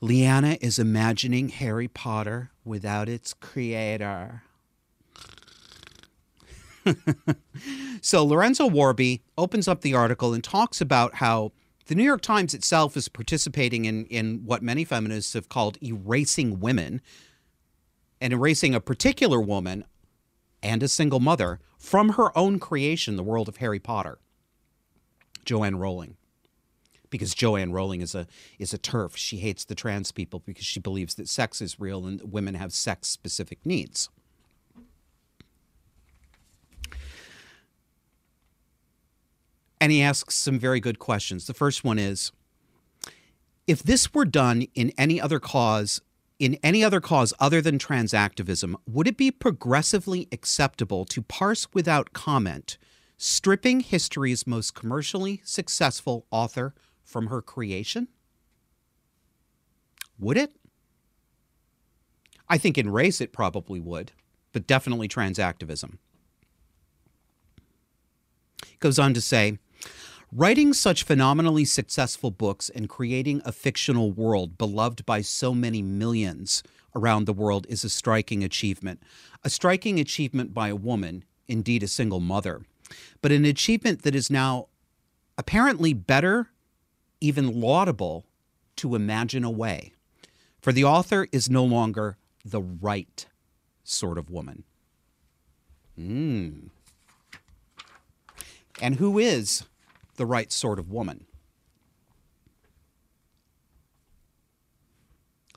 Leanna 0.00 0.56
is 0.60 0.78
imagining 0.78 1.50
Harry 1.50 1.88
Potter 1.88 2.50
without 2.64 3.08
its 3.08 3.34
creator. 3.34 4.42
so 8.00 8.24
Lorenzo 8.24 8.66
Warby 8.66 9.22
opens 9.36 9.68
up 9.68 9.82
the 9.82 9.94
article 9.94 10.32
and 10.32 10.42
talks 10.42 10.80
about 10.80 11.16
how 11.16 11.52
the 11.90 11.96
New 11.96 12.04
York 12.04 12.20
Times 12.20 12.54
itself 12.54 12.96
is 12.96 13.08
participating 13.08 13.84
in, 13.84 14.04
in 14.04 14.44
what 14.44 14.62
many 14.62 14.84
feminists 14.84 15.32
have 15.32 15.48
called 15.48 15.76
erasing 15.82 16.60
women 16.60 17.02
and 18.20 18.32
erasing 18.32 18.76
a 18.76 18.80
particular 18.80 19.40
woman 19.40 19.84
and 20.62 20.84
a 20.84 20.88
single 20.88 21.18
mother 21.18 21.58
from 21.76 22.10
her 22.10 22.30
own 22.38 22.60
creation, 22.60 23.16
the 23.16 23.24
world 23.24 23.48
of 23.48 23.56
Harry 23.56 23.80
Potter. 23.80 24.20
Joanne 25.44 25.78
Rowling. 25.78 26.16
Because 27.10 27.34
Joanne 27.34 27.72
Rowling 27.72 28.02
is 28.02 28.14
a 28.14 28.28
is 28.60 28.72
a 28.72 28.78
TERF. 28.78 29.16
She 29.16 29.38
hates 29.38 29.64
the 29.64 29.74
trans 29.74 30.12
people 30.12 30.44
because 30.46 30.64
she 30.64 30.78
believes 30.78 31.16
that 31.16 31.28
sex 31.28 31.60
is 31.60 31.80
real 31.80 32.06
and 32.06 32.22
women 32.22 32.54
have 32.54 32.72
sex 32.72 33.08
specific 33.08 33.66
needs. 33.66 34.08
And 39.80 39.90
he 39.90 40.02
asks 40.02 40.34
some 40.34 40.58
very 40.58 40.78
good 40.78 40.98
questions. 40.98 41.46
The 41.46 41.54
first 41.54 41.84
one 41.84 41.98
is 41.98 42.32
if 43.66 43.82
this 43.82 44.12
were 44.12 44.24
done 44.24 44.66
in 44.74 44.92
any 44.98 45.20
other 45.20 45.40
cause, 45.40 46.00
in 46.38 46.58
any 46.62 46.84
other 46.84 47.00
cause 47.00 47.32
other 47.40 47.62
than 47.62 47.78
trans 47.78 48.12
activism, 48.12 48.76
would 48.86 49.06
it 49.06 49.16
be 49.16 49.30
progressively 49.30 50.28
acceptable 50.32 51.04
to 51.06 51.22
parse 51.22 51.68
without 51.72 52.12
comment, 52.12 52.76
stripping 53.16 53.80
history's 53.80 54.46
most 54.46 54.74
commercially 54.74 55.40
successful 55.44 56.26
author 56.30 56.74
from 57.04 57.28
her 57.28 57.40
creation? 57.40 58.08
Would 60.18 60.36
it? 60.36 60.56
I 62.48 62.58
think 62.58 62.76
in 62.76 62.90
race 62.90 63.20
it 63.20 63.32
probably 63.32 63.80
would, 63.80 64.12
but 64.52 64.66
definitely 64.66 65.08
trans 65.08 65.38
activism. 65.38 65.98
Goes 68.80 68.98
on 68.98 69.14
to 69.14 69.20
say, 69.20 69.58
Writing 70.32 70.72
such 70.72 71.02
phenomenally 71.02 71.64
successful 71.64 72.30
books 72.30 72.68
and 72.68 72.88
creating 72.88 73.42
a 73.44 73.50
fictional 73.50 74.12
world 74.12 74.56
beloved 74.56 75.04
by 75.04 75.22
so 75.22 75.52
many 75.52 75.82
millions 75.82 76.62
around 76.94 77.26
the 77.26 77.32
world 77.32 77.66
is 77.68 77.82
a 77.82 77.88
striking 77.88 78.44
achievement. 78.44 79.02
A 79.42 79.50
striking 79.50 79.98
achievement 79.98 80.54
by 80.54 80.68
a 80.68 80.76
woman, 80.76 81.24
indeed 81.48 81.82
a 81.82 81.88
single 81.88 82.20
mother, 82.20 82.62
but 83.22 83.32
an 83.32 83.44
achievement 83.44 84.02
that 84.02 84.14
is 84.14 84.30
now 84.30 84.68
apparently 85.36 85.92
better, 85.92 86.50
even 87.20 87.60
laudable, 87.60 88.24
to 88.76 88.94
imagine 88.94 89.44
away. 89.44 89.92
For 90.60 90.72
the 90.72 90.84
author 90.84 91.26
is 91.32 91.50
no 91.50 91.64
longer 91.64 92.18
the 92.44 92.60
right 92.60 93.26
sort 93.82 94.18
of 94.18 94.30
woman. 94.30 94.64
Mm. 95.98 96.70
And 98.80 98.94
who 98.96 99.18
is 99.18 99.64
the 100.20 100.26
right 100.26 100.52
sort 100.52 100.78
of 100.78 100.90
woman. 100.90 101.24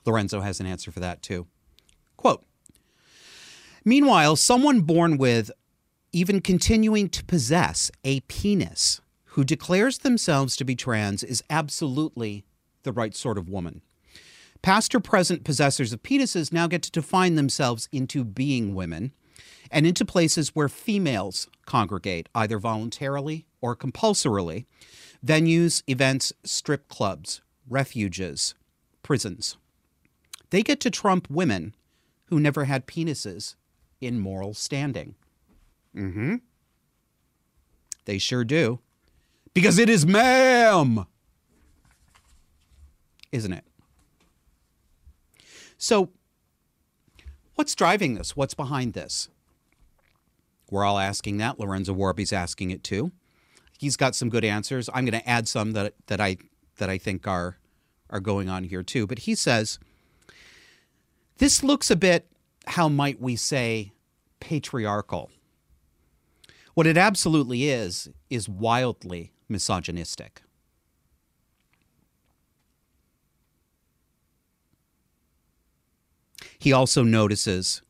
Lorenzo 0.06 0.40
has 0.40 0.58
an 0.58 0.64
answer 0.64 0.90
for 0.90 1.00
that 1.00 1.20
too. 1.20 1.46
Quote 2.16 2.42
Meanwhile, 3.84 4.36
someone 4.36 4.80
born 4.80 5.18
with, 5.18 5.50
even 6.12 6.40
continuing 6.40 7.10
to 7.10 7.22
possess, 7.24 7.90
a 8.04 8.20
penis 8.20 9.02
who 9.32 9.44
declares 9.44 9.98
themselves 9.98 10.56
to 10.56 10.64
be 10.64 10.74
trans 10.74 11.22
is 11.22 11.44
absolutely 11.50 12.46
the 12.84 12.92
right 12.92 13.14
sort 13.14 13.36
of 13.36 13.50
woman. 13.50 13.82
Past 14.62 14.94
or 14.94 15.00
present 15.00 15.44
possessors 15.44 15.92
of 15.92 16.02
penises 16.02 16.54
now 16.54 16.68
get 16.68 16.80
to 16.84 16.90
define 16.90 17.34
themselves 17.34 17.86
into 17.92 18.24
being 18.24 18.74
women 18.74 19.12
and 19.70 19.86
into 19.86 20.06
places 20.06 20.54
where 20.54 20.70
females 20.70 21.48
congregate, 21.66 22.30
either 22.34 22.58
voluntarily 22.58 23.46
or 23.64 23.74
compulsorily, 23.74 24.66
venues, 25.24 25.82
events, 25.86 26.34
strip 26.42 26.86
clubs, 26.86 27.40
refuges, 27.66 28.54
prisons. 29.02 29.56
They 30.50 30.62
get 30.62 30.80
to 30.80 30.90
trump 30.90 31.30
women 31.30 31.74
who 32.26 32.38
never 32.38 32.66
had 32.66 32.86
penises 32.86 33.54
in 34.02 34.20
moral 34.20 34.52
standing. 34.52 35.14
Mm 35.96 36.12
hmm. 36.12 36.34
They 38.04 38.18
sure 38.18 38.44
do. 38.44 38.80
Because 39.54 39.78
it 39.78 39.88
is 39.88 40.04
ma'am! 40.04 41.06
Isn't 43.32 43.54
it? 43.54 43.64
So, 45.78 46.10
what's 47.54 47.74
driving 47.74 48.16
this? 48.16 48.36
What's 48.36 48.52
behind 48.52 48.92
this? 48.92 49.30
We're 50.70 50.84
all 50.84 50.98
asking 50.98 51.38
that. 51.38 51.58
Lorenzo 51.58 51.94
Warby's 51.94 52.32
asking 52.32 52.70
it 52.70 52.84
too. 52.84 53.10
He's 53.78 53.96
got 53.96 54.14
some 54.14 54.28
good 54.28 54.44
answers. 54.44 54.88
I'm 54.94 55.04
going 55.04 55.20
to 55.20 55.28
add 55.28 55.48
some 55.48 55.72
that 55.72 55.94
that 56.06 56.20
I 56.20 56.36
that 56.78 56.88
I 56.88 56.98
think 56.98 57.26
are 57.26 57.58
are 58.10 58.20
going 58.20 58.48
on 58.48 58.64
here 58.64 58.82
too. 58.82 59.06
But 59.06 59.20
he 59.20 59.34
says 59.34 59.78
this 61.38 61.62
looks 61.62 61.90
a 61.90 61.96
bit 61.96 62.26
how 62.66 62.88
might 62.88 63.20
we 63.20 63.36
say 63.36 63.92
patriarchal. 64.40 65.30
What 66.74 66.86
it 66.86 66.96
absolutely 66.96 67.68
is 67.68 68.08
is 68.30 68.48
wildly 68.48 69.32
misogynistic. 69.48 70.42
He 76.58 76.72
also 76.72 77.02
notices 77.02 77.82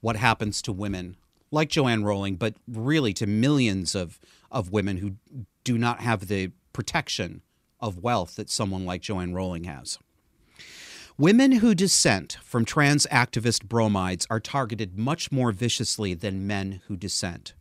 what 0.00 0.16
happens 0.16 0.60
to 0.62 0.72
women 0.72 1.16
like 1.50 1.68
Joanne 1.70 2.04
Rowling, 2.04 2.36
but 2.36 2.54
really 2.68 3.12
to 3.14 3.26
millions 3.26 3.94
of, 3.94 4.18
of 4.56 4.72
women 4.72 4.96
who 4.96 5.16
do 5.64 5.76
not 5.76 6.00
have 6.00 6.28
the 6.28 6.50
protection 6.72 7.42
of 7.78 7.98
wealth 7.98 8.36
that 8.36 8.48
someone 8.48 8.86
like 8.86 9.02
Joanne 9.02 9.34
Rowling 9.34 9.64
has. 9.64 9.98
Women 11.18 11.52
who 11.52 11.74
dissent 11.74 12.38
from 12.42 12.64
trans 12.64 13.06
activist 13.12 13.66
bromides 13.66 14.26
are 14.30 14.40
targeted 14.40 14.98
much 14.98 15.30
more 15.30 15.52
viciously 15.52 16.14
than 16.14 16.46
men 16.46 16.80
who 16.86 16.96
dissent. 16.96 17.52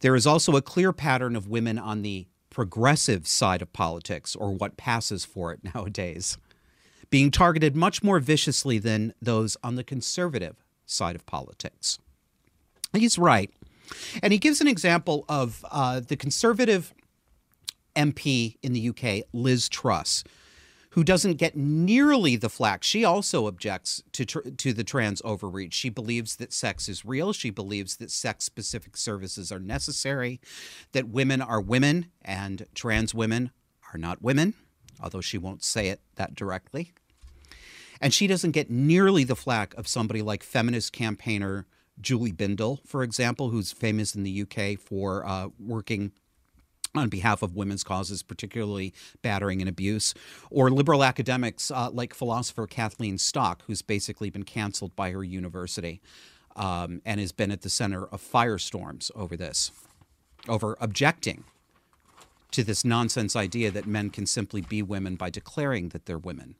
There 0.00 0.14
is 0.14 0.26
also 0.26 0.56
a 0.56 0.62
clear 0.62 0.92
pattern 0.92 1.36
of 1.36 1.48
women 1.48 1.78
on 1.78 2.02
the 2.02 2.26
progressive 2.50 3.26
side 3.26 3.62
of 3.62 3.72
politics, 3.72 4.36
or 4.36 4.52
what 4.52 4.76
passes 4.76 5.24
for 5.24 5.52
it 5.52 5.60
nowadays, 5.74 6.36
being 7.08 7.30
targeted 7.30 7.74
much 7.74 8.02
more 8.02 8.20
viciously 8.20 8.78
than 8.78 9.14
those 9.22 9.56
on 9.64 9.76
the 9.76 9.84
conservative 9.84 10.56
side 10.84 11.16
of 11.16 11.24
politics. 11.24 11.98
He's 12.92 13.18
right. 13.18 13.50
And 14.22 14.32
he 14.32 14.38
gives 14.38 14.60
an 14.60 14.68
example 14.68 15.24
of 15.28 15.64
uh, 15.70 16.00
the 16.00 16.16
conservative 16.16 16.94
MP 17.94 18.56
in 18.62 18.72
the 18.72 18.88
UK, 18.90 19.26
Liz 19.32 19.68
Truss, 19.68 20.22
who 20.90 21.02
doesn't 21.04 21.34
get 21.34 21.56
nearly 21.56 22.36
the 22.36 22.48
flack. 22.48 22.82
She 22.82 23.04
also 23.04 23.46
objects 23.46 24.02
to 24.12 24.24
tr- 24.24 24.40
to 24.40 24.72
the 24.72 24.84
trans 24.84 25.20
overreach. 25.24 25.74
She 25.74 25.88
believes 25.88 26.36
that 26.36 26.52
sex 26.52 26.88
is 26.88 27.04
real. 27.04 27.32
She 27.32 27.50
believes 27.50 27.96
that 27.96 28.10
sex 28.10 28.44
specific 28.44 28.96
services 28.96 29.50
are 29.50 29.58
necessary, 29.58 30.40
that 30.92 31.08
women 31.08 31.42
are 31.42 31.60
women 31.60 32.06
and 32.22 32.66
trans 32.74 33.14
women 33.14 33.50
are 33.92 33.98
not 33.98 34.22
women, 34.22 34.54
although 35.02 35.20
she 35.20 35.38
won't 35.38 35.64
say 35.64 35.88
it 35.88 36.00
that 36.14 36.34
directly. 36.34 36.92
And 38.00 38.12
she 38.12 38.26
doesn't 38.26 38.50
get 38.50 38.70
nearly 38.70 39.24
the 39.24 39.36
flack 39.36 39.74
of 39.74 39.88
somebody 39.88 40.22
like 40.22 40.42
feminist 40.42 40.92
campaigner 40.92 41.66
Julie 42.00 42.32
Bindel, 42.32 42.78
for 42.86 43.02
example, 43.02 43.50
who's 43.50 43.72
famous 43.72 44.14
in 44.14 44.22
the 44.22 44.42
UK 44.42 44.78
for 44.78 45.26
uh, 45.26 45.48
working 45.58 46.12
on 46.94 47.08
behalf 47.08 47.42
of 47.42 47.54
women's 47.54 47.84
causes, 47.84 48.22
particularly 48.22 48.92
battering 49.22 49.60
and 49.60 49.68
abuse, 49.68 50.14
or 50.50 50.70
liberal 50.70 51.04
academics 51.04 51.70
uh, 51.70 51.90
like 51.90 52.14
philosopher 52.14 52.66
Kathleen 52.66 53.18
Stock, 53.18 53.62
who's 53.66 53.82
basically 53.82 54.30
been 54.30 54.44
canceled 54.44 54.96
by 54.96 55.10
her 55.10 55.22
university 55.22 56.00
um, 56.56 57.02
and 57.04 57.20
has 57.20 57.32
been 57.32 57.50
at 57.50 57.62
the 57.62 57.70
center 57.70 58.06
of 58.06 58.22
firestorms 58.22 59.10
over 59.14 59.36
this, 59.36 59.70
over 60.48 60.76
objecting 60.80 61.44
to 62.50 62.64
this 62.64 62.84
nonsense 62.84 63.36
idea 63.36 63.70
that 63.70 63.86
men 63.86 64.08
can 64.08 64.24
simply 64.24 64.60
be 64.60 64.82
women 64.82 65.16
by 65.16 65.28
declaring 65.28 65.90
that 65.90 66.06
they're 66.06 66.18
women. 66.18 66.54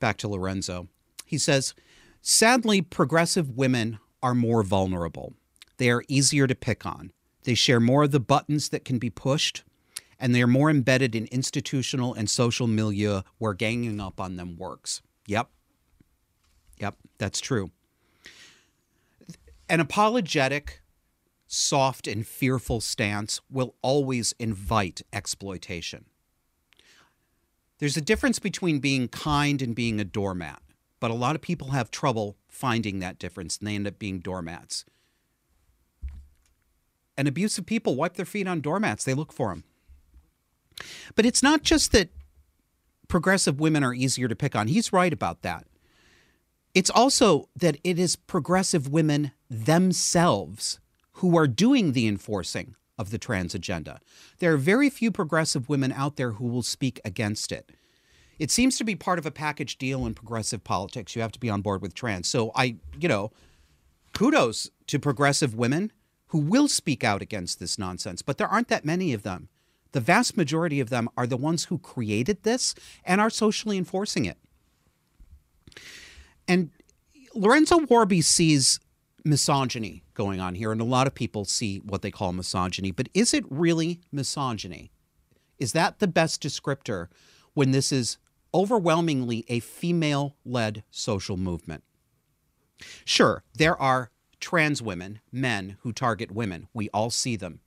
Back 0.00 0.16
to 0.18 0.28
Lorenzo. 0.28 0.88
He 1.24 1.38
says, 1.38 1.74
sadly, 2.22 2.80
progressive 2.80 3.50
women 3.50 3.98
are 4.22 4.34
more 4.34 4.62
vulnerable. 4.62 5.34
They 5.76 5.90
are 5.90 6.04
easier 6.08 6.46
to 6.46 6.54
pick 6.54 6.86
on. 6.86 7.12
They 7.42 7.54
share 7.54 7.80
more 7.80 8.04
of 8.04 8.12
the 8.12 8.20
buttons 8.20 8.68
that 8.70 8.84
can 8.84 8.98
be 8.98 9.10
pushed, 9.10 9.64
and 10.18 10.34
they 10.34 10.40
are 10.40 10.46
more 10.46 10.70
embedded 10.70 11.14
in 11.14 11.26
institutional 11.26 12.14
and 12.14 12.30
social 12.30 12.68
milieu 12.68 13.22
where 13.38 13.52
ganging 13.52 14.00
up 14.00 14.20
on 14.20 14.36
them 14.36 14.56
works. 14.56 15.02
Yep. 15.26 15.50
Yep, 16.78 16.96
that's 17.18 17.40
true. 17.40 17.70
An 19.68 19.80
apologetic, 19.80 20.82
soft, 21.46 22.06
and 22.06 22.26
fearful 22.26 22.80
stance 22.80 23.40
will 23.50 23.74
always 23.82 24.34
invite 24.38 25.02
exploitation. 25.12 26.04
There's 27.78 27.96
a 27.96 28.00
difference 28.00 28.38
between 28.38 28.78
being 28.78 29.08
kind 29.08 29.60
and 29.60 29.74
being 29.74 29.98
a 29.98 30.04
doormat, 30.04 30.62
but 31.02 31.10
a 31.10 31.14
lot 31.14 31.34
of 31.34 31.42
people 31.42 31.72
have 31.72 31.90
trouble 31.90 32.36
finding 32.46 33.00
that 33.00 33.18
difference 33.18 33.58
and 33.58 33.66
they 33.66 33.74
end 33.74 33.88
up 33.88 33.98
being 33.98 34.20
doormats. 34.20 34.84
And 37.16 37.26
abusive 37.26 37.66
people 37.66 37.96
wipe 37.96 38.14
their 38.14 38.24
feet 38.24 38.46
on 38.46 38.60
doormats, 38.60 39.02
they 39.02 39.12
look 39.12 39.32
for 39.32 39.48
them. 39.48 39.64
But 41.16 41.26
it's 41.26 41.42
not 41.42 41.64
just 41.64 41.90
that 41.90 42.10
progressive 43.08 43.58
women 43.58 43.82
are 43.82 43.92
easier 43.92 44.28
to 44.28 44.36
pick 44.36 44.54
on. 44.54 44.68
He's 44.68 44.92
right 44.92 45.12
about 45.12 45.42
that. 45.42 45.66
It's 46.72 46.88
also 46.88 47.48
that 47.56 47.78
it 47.82 47.98
is 47.98 48.14
progressive 48.14 48.86
women 48.86 49.32
themselves 49.50 50.78
who 51.14 51.36
are 51.36 51.48
doing 51.48 51.94
the 51.94 52.06
enforcing 52.06 52.76
of 52.96 53.10
the 53.10 53.18
trans 53.18 53.56
agenda. 53.56 53.98
There 54.38 54.52
are 54.52 54.56
very 54.56 54.88
few 54.88 55.10
progressive 55.10 55.68
women 55.68 55.90
out 55.90 56.14
there 56.14 56.32
who 56.32 56.46
will 56.46 56.62
speak 56.62 57.00
against 57.04 57.50
it. 57.50 57.72
It 58.38 58.50
seems 58.50 58.76
to 58.78 58.84
be 58.84 58.94
part 58.94 59.18
of 59.18 59.26
a 59.26 59.30
package 59.30 59.78
deal 59.78 60.06
in 60.06 60.14
progressive 60.14 60.64
politics. 60.64 61.14
You 61.14 61.22
have 61.22 61.32
to 61.32 61.40
be 61.40 61.50
on 61.50 61.62
board 61.62 61.82
with 61.82 61.94
trans. 61.94 62.28
So 62.28 62.50
I, 62.54 62.76
you 62.98 63.08
know, 63.08 63.30
kudos 64.14 64.70
to 64.88 64.98
progressive 64.98 65.54
women 65.54 65.92
who 66.28 66.38
will 66.38 66.68
speak 66.68 67.04
out 67.04 67.22
against 67.22 67.60
this 67.60 67.78
nonsense, 67.78 68.22
but 68.22 68.38
there 68.38 68.48
aren't 68.48 68.68
that 68.68 68.84
many 68.84 69.12
of 69.12 69.22
them. 69.22 69.48
The 69.92 70.00
vast 70.00 70.36
majority 70.36 70.80
of 70.80 70.88
them 70.88 71.08
are 71.16 71.26
the 71.26 71.36
ones 71.36 71.66
who 71.66 71.78
created 71.78 72.42
this 72.42 72.74
and 73.04 73.20
are 73.20 73.30
socially 73.30 73.76
enforcing 73.76 74.24
it. 74.24 74.38
And 76.48 76.70
Lorenzo 77.34 77.78
Warby 77.78 78.22
sees 78.22 78.80
misogyny 79.24 80.02
going 80.14 80.40
on 80.40 80.54
here, 80.54 80.72
and 80.72 80.80
a 80.80 80.84
lot 80.84 81.06
of 81.06 81.14
people 81.14 81.44
see 81.44 81.78
what 81.78 82.02
they 82.02 82.10
call 82.10 82.32
misogyny, 82.32 82.90
but 82.90 83.08
is 83.14 83.32
it 83.32 83.44
really 83.50 84.00
misogyny? 84.10 84.90
Is 85.58 85.72
that 85.72 85.98
the 85.98 86.08
best 86.08 86.42
descriptor 86.42 87.08
when 87.54 87.70
this 87.70 87.92
is 87.92 88.18
overwhelmingly 88.54 89.44
a 89.48 89.60
female 89.60 90.36
led 90.44 90.84
social 90.90 91.36
movement? 91.36 91.84
Sure, 93.04 93.44
there 93.54 93.80
are 93.80 94.10
trans 94.40 94.82
women, 94.82 95.20
men 95.30 95.76
who 95.80 95.92
target 95.92 96.32
women. 96.32 96.68
We 96.74 96.88
all 96.90 97.10
see 97.10 97.36
them. 97.36 97.60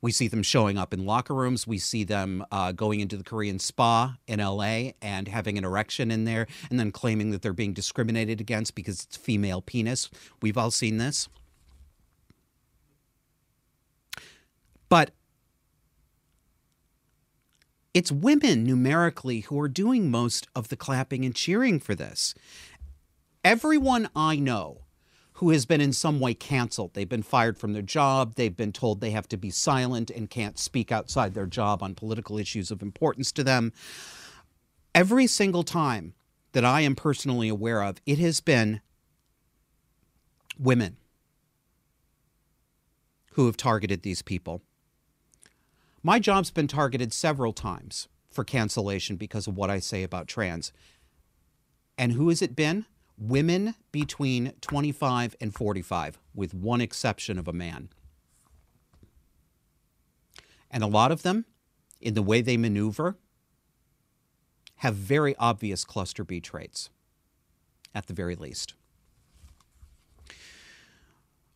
We 0.00 0.12
see 0.12 0.28
them 0.28 0.42
showing 0.42 0.78
up 0.78 0.92
in 0.92 1.04
locker 1.04 1.34
rooms. 1.34 1.66
We 1.66 1.78
see 1.78 2.04
them 2.04 2.44
uh, 2.52 2.72
going 2.72 3.00
into 3.00 3.16
the 3.16 3.24
Korean 3.24 3.58
spa 3.58 4.16
in 4.26 4.40
LA 4.40 4.90
and 5.02 5.26
having 5.26 5.58
an 5.58 5.64
erection 5.64 6.10
in 6.10 6.24
there 6.24 6.46
and 6.70 6.78
then 6.78 6.92
claiming 6.92 7.30
that 7.30 7.42
they're 7.42 7.52
being 7.52 7.72
discriminated 7.72 8.40
against 8.40 8.74
because 8.74 9.02
it's 9.02 9.16
female 9.16 9.62
penis. 9.62 10.10
We've 10.42 10.58
all 10.58 10.70
seen 10.70 10.98
this. 10.98 11.28
But 14.88 15.10
it's 17.96 18.12
women 18.12 18.62
numerically 18.62 19.40
who 19.40 19.58
are 19.58 19.70
doing 19.70 20.10
most 20.10 20.46
of 20.54 20.68
the 20.68 20.76
clapping 20.76 21.24
and 21.24 21.34
cheering 21.34 21.80
for 21.80 21.94
this. 21.94 22.34
Everyone 23.42 24.10
I 24.14 24.36
know 24.36 24.82
who 25.32 25.48
has 25.48 25.64
been 25.64 25.80
in 25.80 25.94
some 25.94 26.20
way 26.20 26.34
canceled. 26.34 26.92
They've 26.92 27.08
been 27.08 27.22
fired 27.22 27.56
from 27.56 27.72
their 27.72 27.80
job. 27.80 28.34
They've 28.34 28.54
been 28.54 28.72
told 28.72 29.00
they 29.00 29.12
have 29.12 29.28
to 29.28 29.38
be 29.38 29.48
silent 29.48 30.10
and 30.10 30.28
can't 30.28 30.58
speak 30.58 30.92
outside 30.92 31.32
their 31.32 31.46
job 31.46 31.82
on 31.82 31.94
political 31.94 32.36
issues 32.36 32.70
of 32.70 32.82
importance 32.82 33.32
to 33.32 33.42
them. 33.42 33.72
Every 34.94 35.26
single 35.26 35.62
time 35.62 36.12
that 36.52 36.66
I 36.66 36.82
am 36.82 36.96
personally 36.96 37.48
aware 37.48 37.82
of, 37.82 37.96
it 38.04 38.18
has 38.18 38.42
been 38.42 38.82
women 40.58 40.98
who 43.32 43.46
have 43.46 43.56
targeted 43.56 44.02
these 44.02 44.20
people. 44.20 44.60
My 46.06 46.20
job's 46.20 46.52
been 46.52 46.68
targeted 46.68 47.12
several 47.12 47.52
times 47.52 48.06
for 48.30 48.44
cancellation 48.44 49.16
because 49.16 49.48
of 49.48 49.56
what 49.56 49.70
I 49.70 49.80
say 49.80 50.04
about 50.04 50.28
trans. 50.28 50.70
And 51.98 52.12
who 52.12 52.28
has 52.28 52.40
it 52.40 52.54
been? 52.54 52.86
women 53.18 53.74
between 53.92 54.52
25 54.60 55.36
and 55.40 55.54
45, 55.54 56.18
with 56.32 56.54
one 56.54 56.80
exception 56.80 57.38
of 57.38 57.48
a 57.48 57.52
man. 57.52 57.88
And 60.70 60.84
a 60.84 60.86
lot 60.86 61.10
of 61.10 61.22
them, 61.22 61.46
in 62.00 62.14
the 62.14 62.22
way 62.22 62.40
they 62.40 62.56
maneuver, 62.56 63.16
have 64.76 64.94
very 64.94 65.34
obvious 65.38 65.84
cluster 65.84 66.24
B 66.24 66.40
traits, 66.40 66.90
at 67.94 68.06
the 68.06 68.14
very 68.14 68.36
least. 68.36 68.74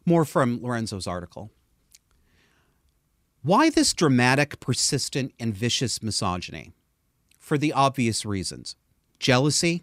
More 0.06 0.24
from 0.24 0.62
Lorenzo's 0.62 1.06
article. 1.06 1.50
Why 3.42 3.70
this 3.70 3.94
dramatic, 3.94 4.60
persistent, 4.60 5.32
and 5.40 5.54
vicious 5.54 6.02
misogyny? 6.02 6.72
For 7.38 7.56
the 7.56 7.72
obvious 7.72 8.24
reasons 8.26 8.76
jealousy, 9.18 9.82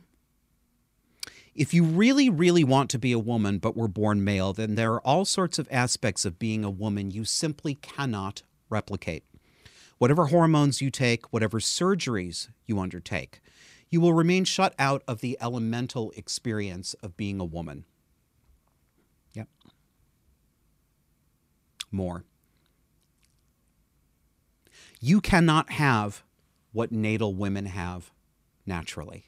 if 1.55 1.73
you 1.73 1.83
really, 1.83 2.29
really 2.29 2.63
want 2.63 2.91
to 2.91 2.99
be 2.99 3.11
a 3.11 3.19
woman 3.19 3.57
but 3.57 3.75
were 3.75 3.87
born 3.87 4.23
male, 4.23 4.53
then 4.53 4.75
there 4.75 4.93
are 4.93 5.01
all 5.01 5.25
sorts 5.25 5.57
of 5.57 5.67
aspects 5.71 6.23
of 6.23 6.37
being 6.37 6.63
a 6.63 6.69
woman 6.69 7.09
you 7.09 7.25
simply 7.25 7.75
cannot 7.75 8.43
replicate. 8.69 9.23
Whatever 9.97 10.27
hormones 10.27 10.81
you 10.81 10.91
take, 10.91 11.33
whatever 11.33 11.59
surgeries 11.59 12.49
you 12.67 12.79
undertake, 12.79 13.41
you 13.89 13.99
will 13.99 14.13
remain 14.13 14.43
shut 14.43 14.75
out 14.77 15.01
of 15.07 15.21
the 15.21 15.35
elemental 15.41 16.11
experience 16.15 16.93
of 17.01 17.17
being 17.17 17.39
a 17.39 17.45
woman. 17.45 17.85
Yep. 19.33 19.47
More. 21.91 22.23
You 24.99 25.21
cannot 25.21 25.71
have 25.71 26.23
what 26.71 26.91
natal 26.91 27.33
women 27.33 27.65
have 27.67 28.11
naturally 28.65 29.27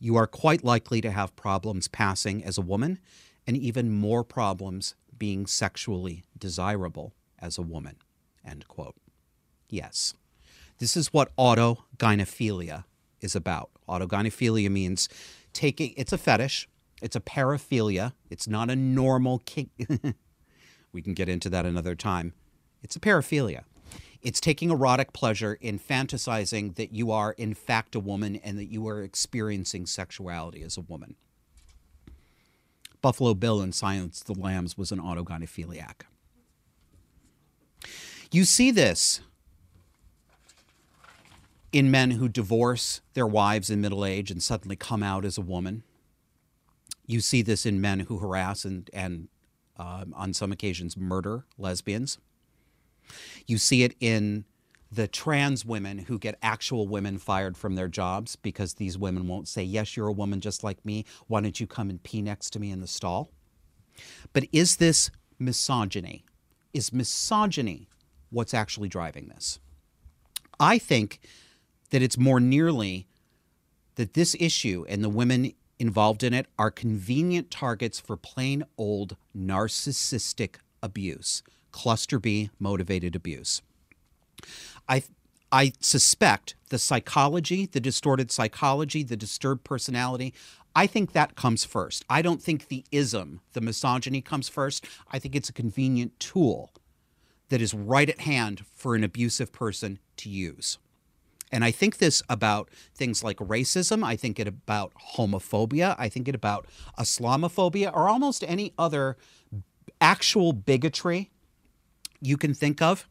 you 0.00 0.16
are 0.16 0.26
quite 0.26 0.64
likely 0.64 1.00
to 1.00 1.10
have 1.10 1.34
problems 1.36 1.88
passing 1.88 2.44
as 2.44 2.56
a 2.56 2.62
woman 2.62 2.98
and 3.46 3.56
even 3.56 3.90
more 3.90 4.22
problems 4.22 4.94
being 5.16 5.46
sexually 5.46 6.24
desirable 6.38 7.14
as 7.38 7.58
a 7.58 7.62
woman. 7.62 7.96
End 8.46 8.68
quote. 8.68 8.94
Yes. 9.68 10.14
This 10.78 10.96
is 10.96 11.12
what 11.12 11.34
autogynephilia 11.36 12.84
is 13.20 13.34
about. 13.34 13.70
Autogynephilia 13.88 14.70
means 14.70 15.08
taking, 15.52 15.92
it's 15.96 16.12
a 16.12 16.18
fetish, 16.18 16.68
it's 17.02 17.16
a 17.16 17.20
paraphilia, 17.20 18.12
it's 18.30 18.46
not 18.46 18.70
a 18.70 18.76
normal 18.76 19.40
kink. 19.44 19.70
we 20.92 21.02
can 21.02 21.14
get 21.14 21.28
into 21.28 21.50
that 21.50 21.66
another 21.66 21.96
time. 21.96 22.32
It's 22.82 22.94
a 22.94 23.00
paraphilia. 23.00 23.64
It's 24.20 24.40
taking 24.40 24.70
erotic 24.70 25.12
pleasure 25.12 25.58
in 25.60 25.78
fantasizing 25.78 26.74
that 26.74 26.92
you 26.92 27.12
are, 27.12 27.32
in 27.32 27.54
fact, 27.54 27.94
a 27.94 28.00
woman 28.00 28.36
and 28.36 28.58
that 28.58 28.66
you 28.66 28.86
are 28.88 29.02
experiencing 29.02 29.86
sexuality 29.86 30.62
as 30.62 30.76
a 30.76 30.80
woman. 30.80 31.14
Buffalo 33.00 33.34
Bill 33.34 33.60
in 33.60 33.72
Silence 33.72 34.20
the 34.20 34.34
Lambs 34.34 34.76
was 34.76 34.90
an 34.90 34.98
autogynephiliac. 34.98 36.02
You 38.30 38.44
see 38.44 38.70
this 38.70 39.20
in 41.72 41.90
men 41.90 42.12
who 42.12 42.28
divorce 42.28 43.00
their 43.14 43.26
wives 43.26 43.70
in 43.70 43.80
middle 43.80 44.04
age 44.04 44.30
and 44.30 44.42
suddenly 44.42 44.76
come 44.76 45.02
out 45.02 45.24
as 45.24 45.38
a 45.38 45.42
woman. 45.42 45.82
You 47.06 47.20
see 47.20 47.42
this 47.42 47.64
in 47.64 47.80
men 47.80 48.00
who 48.00 48.18
harass 48.18 48.64
and, 48.64 48.90
and 48.92 49.28
uh, 49.78 50.04
on 50.12 50.34
some 50.34 50.50
occasions, 50.50 50.96
murder 50.96 51.44
lesbians. 51.56 52.18
You 53.46 53.58
see 53.58 53.82
it 53.82 53.94
in 54.00 54.44
the 54.90 55.06
trans 55.06 55.64
women 55.64 55.98
who 55.98 56.18
get 56.18 56.38
actual 56.42 56.88
women 56.88 57.18
fired 57.18 57.56
from 57.56 57.74
their 57.74 57.88
jobs 57.88 58.36
because 58.36 58.74
these 58.74 58.96
women 58.96 59.28
won't 59.28 59.48
say, 59.48 59.62
Yes, 59.62 59.96
you're 59.96 60.08
a 60.08 60.12
woman 60.12 60.40
just 60.40 60.64
like 60.64 60.84
me. 60.84 61.04
Why 61.26 61.40
don't 61.40 61.60
you 61.60 61.66
come 61.66 61.90
and 61.90 62.02
pee 62.02 62.22
next 62.22 62.50
to 62.50 62.60
me 62.60 62.70
in 62.70 62.80
the 62.80 62.86
stall? 62.86 63.30
But 64.32 64.44
is 64.52 64.76
this 64.76 65.10
misogyny? 65.38 66.24
is 66.72 66.92
misogyny 66.92 67.88
what's 68.30 68.54
actually 68.54 68.88
driving 68.88 69.28
this? 69.28 69.58
I 70.60 70.78
think 70.78 71.20
that 71.90 72.02
it's 72.02 72.18
more 72.18 72.40
nearly 72.40 73.08
that 73.94 74.14
this 74.14 74.36
issue 74.38 74.84
and 74.88 75.02
the 75.02 75.08
women 75.08 75.52
involved 75.78 76.22
in 76.22 76.34
it 76.34 76.46
are 76.58 76.70
convenient 76.70 77.50
targets 77.50 78.00
for 78.00 78.16
plain 78.16 78.64
old 78.76 79.16
narcissistic 79.36 80.56
abuse, 80.82 81.42
cluster 81.72 82.18
B 82.18 82.50
motivated 82.58 83.14
abuse. 83.16 83.62
I 84.88 85.02
I 85.50 85.72
suspect 85.80 86.56
the 86.68 86.78
psychology, 86.78 87.66
the 87.66 87.80
distorted 87.80 88.30
psychology, 88.30 89.02
the 89.02 89.16
disturbed 89.16 89.64
personality, 89.64 90.34
I 90.74 90.86
think 90.86 91.12
that 91.12 91.34
comes 91.34 91.64
first. 91.64 92.04
I 92.08 92.22
don't 92.22 92.42
think 92.42 92.68
the 92.68 92.84
ism, 92.92 93.40
the 93.52 93.60
misogyny 93.60 94.20
comes 94.20 94.48
first. 94.48 94.84
I 95.10 95.18
think 95.18 95.34
it's 95.34 95.48
a 95.48 95.52
convenient 95.52 96.18
tool 96.20 96.72
that 97.48 97.60
is 97.60 97.74
right 97.74 98.08
at 98.08 98.20
hand 98.20 98.64
for 98.74 98.94
an 98.94 99.02
abusive 99.02 99.52
person 99.52 99.98
to 100.18 100.28
use. 100.28 100.78
And 101.50 101.64
I 101.64 101.70
think 101.70 101.98
this 101.98 102.22
about 102.28 102.68
things 102.94 103.24
like 103.24 103.38
racism. 103.38 104.04
I 104.04 104.14
think 104.14 104.38
it 104.38 104.46
about 104.46 104.92
homophobia. 105.16 105.96
I 105.98 106.08
think 106.08 106.28
it 106.28 106.34
about 106.34 106.66
Islamophobia 106.98 107.90
or 107.92 108.08
almost 108.08 108.44
any 108.46 108.72
other 108.78 109.16
actual 110.00 110.52
bigotry 110.52 111.30
you 112.20 112.36
can 112.36 112.54
think 112.54 112.82
of. 112.82 113.06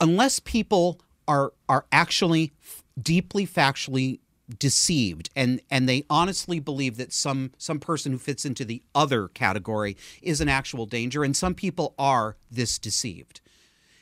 Unless 0.00 0.40
people 0.40 1.00
are 1.26 1.52
are 1.68 1.86
actually 1.90 2.52
deeply 3.00 3.46
factually 3.46 4.20
deceived 4.58 5.28
and 5.34 5.60
and 5.70 5.88
they 5.88 6.04
honestly 6.08 6.60
believe 6.60 6.96
that 6.96 7.12
some 7.12 7.50
some 7.58 7.80
person 7.80 8.12
who 8.12 8.18
fits 8.18 8.44
into 8.44 8.64
the 8.64 8.80
other 8.94 9.26
category 9.28 9.96
is 10.22 10.40
an 10.40 10.48
actual 10.48 10.86
danger 10.86 11.24
and 11.24 11.36
some 11.36 11.52
people 11.52 11.94
are 11.98 12.36
this 12.48 12.78
deceived 12.78 13.40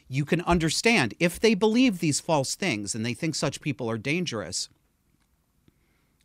you 0.06 0.24
can 0.26 0.42
understand 0.42 1.14
if 1.18 1.40
they 1.40 1.54
believe 1.54 1.98
these 1.98 2.20
false 2.20 2.54
things 2.54 2.94
and 2.94 3.06
they 3.06 3.14
think 3.14 3.34
such 3.34 3.62
people 3.62 3.90
are 3.90 3.96
dangerous 3.96 4.68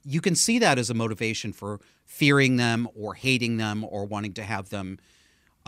you 0.03 0.19
can 0.19 0.35
see 0.35 0.59
that 0.59 0.77
as 0.77 0.89
a 0.89 0.93
motivation 0.93 1.53
for 1.53 1.79
fearing 2.05 2.57
them 2.57 2.89
or 2.95 3.13
hating 3.13 3.55
them 3.55 3.85
or 3.87 4.03
wanting 4.03 4.33
to 4.33 4.43
have 4.43 4.67
them 4.67 4.99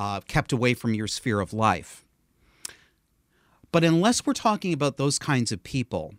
uh, 0.01 0.19
kept 0.21 0.51
away 0.51 0.73
from 0.73 0.93
your 0.93 1.07
sphere 1.07 1.39
of 1.39 1.53
life 1.53 2.03
but 3.71 3.83
unless 3.83 4.25
we're 4.25 4.33
talking 4.33 4.73
about 4.73 4.97
those 4.97 5.19
kinds 5.19 5.51
of 5.51 5.63
people 5.63 6.15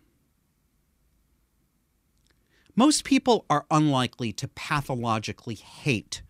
most 2.75 3.03
people 3.03 3.45
are 3.49 3.65
unlikely 3.69 4.31
to 4.33 4.47
pathologically 4.47 5.55
hate 5.55 6.23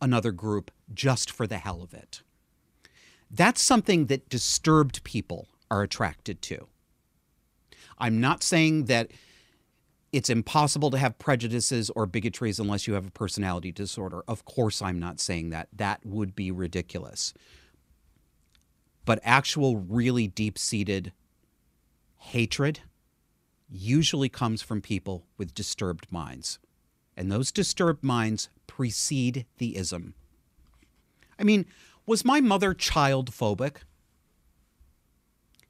another 0.00 0.32
group 0.32 0.70
just 0.92 1.30
for 1.30 1.46
the 1.46 1.58
hell 1.58 1.82
of 1.82 1.94
it. 1.94 2.22
That's 3.30 3.62
something 3.62 4.06
that 4.06 4.28
disturbed 4.28 5.02
people 5.04 5.48
are 5.70 5.82
attracted 5.82 6.42
to. 6.42 6.68
I'm 7.98 8.20
not 8.20 8.42
saying 8.42 8.84
that 8.84 9.10
it's 10.12 10.30
impossible 10.30 10.90
to 10.90 10.98
have 10.98 11.18
prejudices 11.18 11.90
or 11.90 12.06
bigotries 12.06 12.58
unless 12.58 12.86
you 12.86 12.94
have 12.94 13.06
a 13.06 13.10
personality 13.10 13.72
disorder. 13.72 14.22
Of 14.26 14.44
course, 14.44 14.80
I'm 14.80 14.98
not 14.98 15.20
saying 15.20 15.50
that. 15.50 15.68
That 15.74 16.00
would 16.04 16.34
be 16.34 16.50
ridiculous. 16.50 17.34
But 19.04 19.20
actual, 19.22 19.76
really 19.76 20.26
deep 20.26 20.58
seated 20.58 21.12
hatred 22.16 22.80
usually 23.70 24.28
comes 24.28 24.62
from 24.62 24.80
people 24.80 25.26
with 25.36 25.54
disturbed 25.54 26.06
minds. 26.10 26.58
And 27.16 27.30
those 27.30 27.52
disturbed 27.52 28.02
minds 28.02 28.48
precede 28.66 29.44
the 29.58 29.76
ism. 29.76 30.14
I 31.38 31.44
mean, 31.44 31.66
was 32.06 32.24
my 32.24 32.40
mother 32.40 32.72
child 32.74 33.30
phobic? 33.30 33.78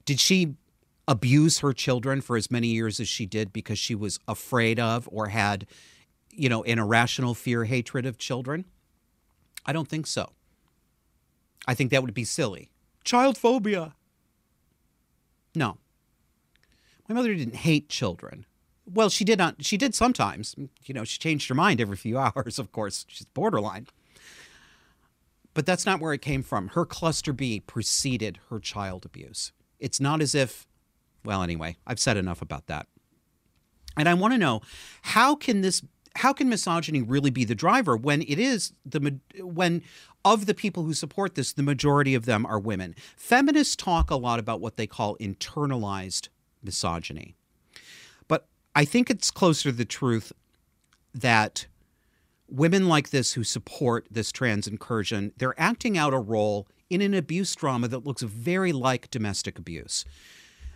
Did 0.05 0.19
she 0.19 0.55
abuse 1.09 1.59
her 1.59 1.73
children 1.73 2.21
for 2.21 2.37
as 2.37 2.51
many 2.51 2.67
years 2.67 2.99
as 2.99 3.09
she 3.09 3.25
did 3.25 3.51
because 3.51 3.79
she 3.79 3.95
was 3.95 4.19
afraid 4.27 4.79
of 4.79 5.09
or 5.11 5.29
had, 5.29 5.65
you 6.31 6.47
know, 6.47 6.63
an 6.63 6.77
irrational 6.77 7.33
fear, 7.33 7.65
hatred 7.65 8.05
of 8.05 8.19
children? 8.19 8.63
I 9.65 9.73
don't 9.73 9.89
think 9.89 10.05
so. 10.05 10.33
I 11.67 11.73
think 11.73 11.89
that 11.89 12.03
would 12.03 12.13
be 12.13 12.23
silly. 12.23 12.69
Child 13.03 13.39
phobia. 13.39 13.95
No. 15.55 15.79
My 17.07 17.15
mother 17.15 17.33
didn't 17.33 17.55
hate 17.55 17.89
children. 17.89 18.45
Well, 18.85 19.09
she 19.09 19.25
did 19.25 19.39
not. 19.39 19.65
She 19.65 19.77
did 19.77 19.95
sometimes. 19.95 20.55
You 20.85 20.93
know, 20.93 21.03
she 21.03 21.17
changed 21.17 21.49
her 21.49 21.55
mind 21.55 21.81
every 21.81 21.97
few 21.97 22.17
hours. 22.19 22.59
Of 22.59 22.71
course, 22.71 23.05
she's 23.07 23.25
borderline. 23.25 23.87
But 25.55 25.65
that's 25.65 25.87
not 25.87 25.99
where 25.99 26.13
it 26.13 26.21
came 26.21 26.43
from. 26.43 26.69
Her 26.69 26.85
cluster 26.85 27.33
B 27.33 27.59
preceded 27.59 28.39
her 28.51 28.59
child 28.59 29.05
abuse. 29.05 29.51
It's 29.79 29.99
not 29.99 30.21
as 30.21 30.35
if. 30.35 30.67
Well, 31.25 31.43
anyway, 31.43 31.77
I've 31.85 31.99
said 31.99 32.17
enough 32.17 32.41
about 32.41 32.67
that. 32.67 32.87
And 33.97 34.07
I 34.07 34.13
want 34.13 34.33
to 34.33 34.37
know 34.37 34.61
how 35.01 35.35
can 35.35 35.61
this 35.61 35.81
how 36.15 36.33
can 36.33 36.49
misogyny 36.49 37.01
really 37.01 37.29
be 37.29 37.45
the 37.45 37.55
driver 37.55 37.95
when 37.95 38.21
it 38.23 38.39
is 38.39 38.73
the 38.85 39.19
when 39.37 39.83
of 40.25 40.47
the 40.47 40.53
people 40.53 40.83
who 40.83 40.93
support 40.93 41.35
this 41.35 41.53
the 41.53 41.63
majority 41.63 42.15
of 42.15 42.25
them 42.25 42.45
are 42.45 42.59
women 42.59 42.95
feminists 43.15 43.75
talk 43.75 44.09
a 44.09 44.15
lot 44.15 44.39
about 44.39 44.59
what 44.59 44.75
they 44.75 44.87
call 44.87 45.15
internalized 45.17 46.29
misogyny. 46.63 47.35
But 48.27 48.47
I 48.75 48.85
think 48.85 49.09
it's 49.09 49.31
closer 49.31 49.71
to 49.71 49.75
the 49.75 49.85
truth 49.85 50.31
that 51.13 51.67
women 52.47 52.87
like 52.87 53.09
this 53.09 53.33
who 53.33 53.43
support 53.43 54.07
this 54.09 54.31
trans 54.31 54.67
incursion, 54.67 55.33
they're 55.37 55.59
acting 55.59 55.97
out 55.97 56.13
a 56.13 56.19
role 56.19 56.67
in 56.89 57.01
an 57.01 57.13
abuse 57.13 57.55
drama 57.55 57.87
that 57.87 58.05
looks 58.05 58.21
very 58.21 58.71
like 58.71 59.11
domestic 59.11 59.59
abuse. 59.59 60.05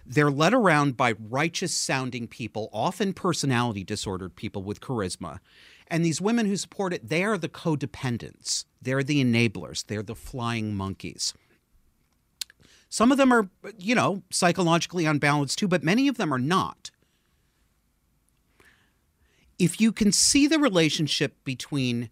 They're 0.05 0.31
led 0.31 0.53
around 0.53 0.97
by 0.97 1.13
righteous 1.13 1.73
sounding 1.73 2.27
people, 2.27 2.69
often 2.73 3.13
personality 3.13 3.83
disordered 3.83 4.35
people 4.35 4.63
with 4.63 4.81
charisma. 4.81 5.39
And 5.87 6.03
these 6.03 6.19
women 6.19 6.45
who 6.45 6.57
support 6.57 6.93
it, 6.93 7.07
they 7.07 7.23
are 7.23 7.37
the 7.37 7.49
codependents. 7.49 8.65
They're 8.81 9.03
the 9.03 9.23
enablers. 9.23 9.85
They're 9.85 10.03
the 10.03 10.15
flying 10.15 10.75
monkeys. 10.75 11.33
Some 12.89 13.11
of 13.11 13.17
them 13.17 13.31
are, 13.31 13.49
you 13.77 13.95
know, 13.95 14.23
psychologically 14.29 15.05
unbalanced 15.05 15.57
too, 15.57 15.67
but 15.67 15.83
many 15.83 16.07
of 16.07 16.17
them 16.17 16.33
are 16.33 16.39
not. 16.39 16.91
If 19.57 19.79
you 19.79 19.91
can 19.91 20.11
see 20.11 20.47
the 20.47 20.59
relationship 20.59 21.35
between 21.43 22.09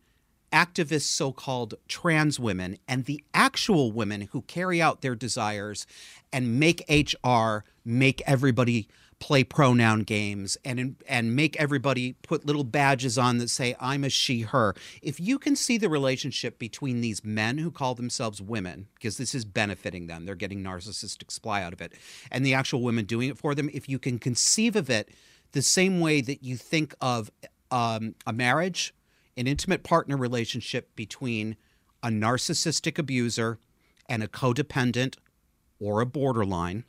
activist 0.52 1.04
so 1.04 1.32
called 1.32 1.76
trans 1.88 2.40
women 2.40 2.78
and 2.88 3.06
the 3.06 3.24
actual 3.34 3.92
women 3.92 4.30
who 4.32 4.42
carry 4.44 4.82
out 4.82 5.02
their 5.02 5.16
desires 5.16 5.88
and 6.32 6.60
make 6.60 6.84
HR 6.90 7.64
make 7.84 8.22
everybody 8.26 8.88
play 9.22 9.44
pronoun 9.44 10.02
games 10.02 10.58
and 10.66 10.96
and 11.08 11.36
make 11.36 11.56
everybody 11.58 12.14
put 12.24 12.46
little 12.46 12.64
badges 12.64 13.18
on 13.20 13.38
that 13.38 13.50
say 13.50 13.76
I'm 13.80 14.04
a 14.04 14.10
she 14.10 14.42
her. 14.42 14.74
If 15.02 15.20
you 15.20 15.38
can 15.38 15.56
see 15.56 15.78
the 15.78 15.90
relationship 15.90 16.58
between 16.58 17.02
these 17.02 17.24
men 17.24 17.60
who 17.60 17.70
call 17.70 17.94
themselves 17.94 18.42
women 18.42 18.88
because 18.96 19.18
this 19.18 19.36
is 19.36 19.46
benefiting 19.46 20.08
them, 20.08 20.26
they're 20.26 20.36
getting 20.36 20.64
narcissistic 20.64 21.32
supply 21.32 21.62
out 21.62 21.72
of 21.72 21.82
it, 21.82 21.94
and 22.32 22.44
the 22.44 22.56
actual 22.56 22.82
women 22.82 23.06
doing 23.06 23.30
it 23.30 23.38
for 23.38 23.54
them, 23.54 23.70
if 23.72 23.88
you 23.88 24.00
can 24.00 24.18
conceive 24.18 24.76
of 24.76 24.90
it 24.90 25.10
the 25.52 25.62
same 25.62 26.00
way 26.00 26.22
that 26.22 26.44
you 26.44 26.58
think 26.58 26.96
of 27.00 27.30
um, 27.70 28.16
a 28.26 28.34
marriage, 28.34 28.94
an 29.42 29.48
intimate 29.48 29.84
partner 29.84 30.16
relationship 30.16 30.96
between 30.96 31.58
a 32.02 32.08
narcissistic 32.08 32.98
abuser 32.98 33.60
and 34.08 34.24
a 34.24 34.28
codependent 34.28 35.18
or 35.80 36.00
a 36.00 36.06
borderline 36.06 36.86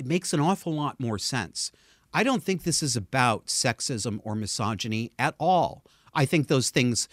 it 0.00 0.06
makes 0.06 0.32
an 0.32 0.40
awful 0.40 0.72
lot 0.72 0.98
more 0.98 1.18
sense. 1.18 1.70
I 2.14 2.24
don't 2.24 2.42
think 2.42 2.62
this 2.62 2.82
is 2.82 2.96
about 2.96 3.48
sexism 3.48 4.18
or 4.24 4.34
misogyny 4.34 5.12
at 5.18 5.34
all. 5.38 5.84
I 6.14 6.24
think 6.24 6.48
those 6.48 6.70
things 6.70 7.06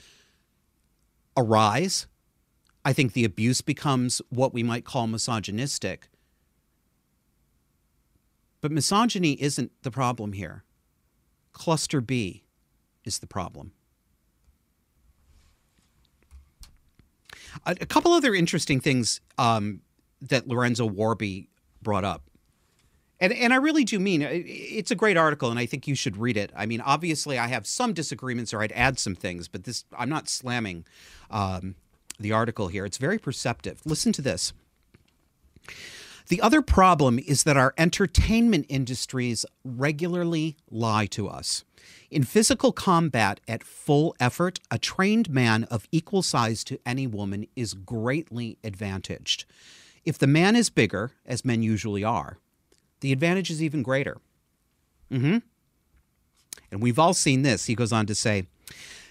arise. 1.35 2.07
I 2.85 2.93
think 2.93 3.11
the 3.11 3.25
abuse 3.25 3.59
becomes 3.59 4.21
what 4.29 4.53
we 4.53 4.63
might 4.63 4.85
call 4.85 5.05
misogynistic. 5.05 6.07
But 8.61 8.71
misogyny 8.71 9.33
isn't 9.33 9.73
the 9.83 9.91
problem 9.91 10.31
here. 10.31 10.63
Cluster 11.51 11.99
B 11.99 12.45
is 13.03 13.19
the 13.19 13.27
problem. 13.27 13.73
A, 17.65 17.71
a 17.81 17.85
couple 17.85 18.11
other 18.11 18.33
interesting 18.33 18.79
things 18.79 19.21
um, 19.37 19.81
that 20.21 20.47
Lorenzo 20.47 20.85
Warby 20.85 21.49
brought 21.81 22.05
up. 22.05 22.23
And 23.19 23.33
and 23.33 23.51
I 23.51 23.55
really 23.55 23.83
do 23.83 23.99
mean 23.99 24.21
it's 24.21 24.91
a 24.91 24.95
great 24.95 25.17
article, 25.17 25.49
and 25.49 25.57
I 25.57 25.65
think 25.65 25.87
you 25.87 25.95
should 25.95 26.17
read 26.17 26.37
it. 26.37 26.51
I 26.55 26.67
mean, 26.67 26.81
obviously, 26.81 27.39
I 27.39 27.47
have 27.47 27.65
some 27.65 27.93
disagreements, 27.93 28.53
or 28.53 28.61
I'd 28.61 28.71
add 28.73 28.99
some 28.99 29.15
things, 29.15 29.47
but 29.47 29.63
this 29.63 29.85
I'm 29.97 30.09
not 30.09 30.29
slamming 30.29 30.85
um, 31.31 31.75
the 32.19 32.31
article 32.31 32.67
here. 32.67 32.85
It's 32.85 32.97
very 32.97 33.17
perceptive. 33.17 33.81
Listen 33.85 34.11
to 34.13 34.21
this. 34.21 34.53
The 36.27 36.41
other 36.41 36.61
problem 36.61 37.19
is 37.19 37.43
that 37.43 37.57
our 37.57 37.73
entertainment 37.77 38.65
industries 38.69 39.45
regularly 39.63 40.57
lie 40.69 41.05
to 41.07 41.27
us. 41.27 41.63
In 42.09 42.23
physical 42.23 42.71
combat 42.71 43.41
at 43.47 43.63
full 43.63 44.15
effort, 44.19 44.59
a 44.71 44.77
trained 44.77 45.29
man 45.29 45.65
of 45.65 45.87
equal 45.91 46.21
size 46.21 46.63
to 46.65 46.79
any 46.85 47.05
woman 47.05 47.47
is 47.55 47.73
greatly 47.73 48.57
advantaged. 48.63 49.45
If 50.05 50.17
the 50.17 50.27
man 50.27 50.55
is 50.55 50.69
bigger, 50.69 51.11
as 51.25 51.43
men 51.43 51.61
usually 51.61 52.03
are, 52.03 52.37
the 53.01 53.11
advantage 53.11 53.51
is 53.51 53.61
even 53.61 53.83
greater. 53.83 54.17
Mm-hmm. 55.11 55.39
And 56.71 56.81
we've 56.81 56.99
all 56.99 57.13
seen 57.13 57.41
this. 57.41 57.65
He 57.65 57.75
goes 57.75 57.91
on 57.91 58.05
to 58.05 58.15
say, 58.15 58.47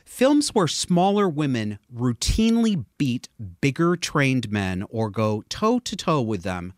Films 0.06 0.54
where 0.54 0.68
smaller 0.68 1.28
women 1.28 1.78
routinely 1.94 2.84
beat 2.96 3.28
bigger 3.60 3.96
trained 3.96 4.50
men 4.50 4.84
or 4.88 5.10
go 5.10 5.42
toe 5.48 5.80
to 5.80 5.96
toe 5.96 6.22
with 6.22 6.44
them 6.44 6.72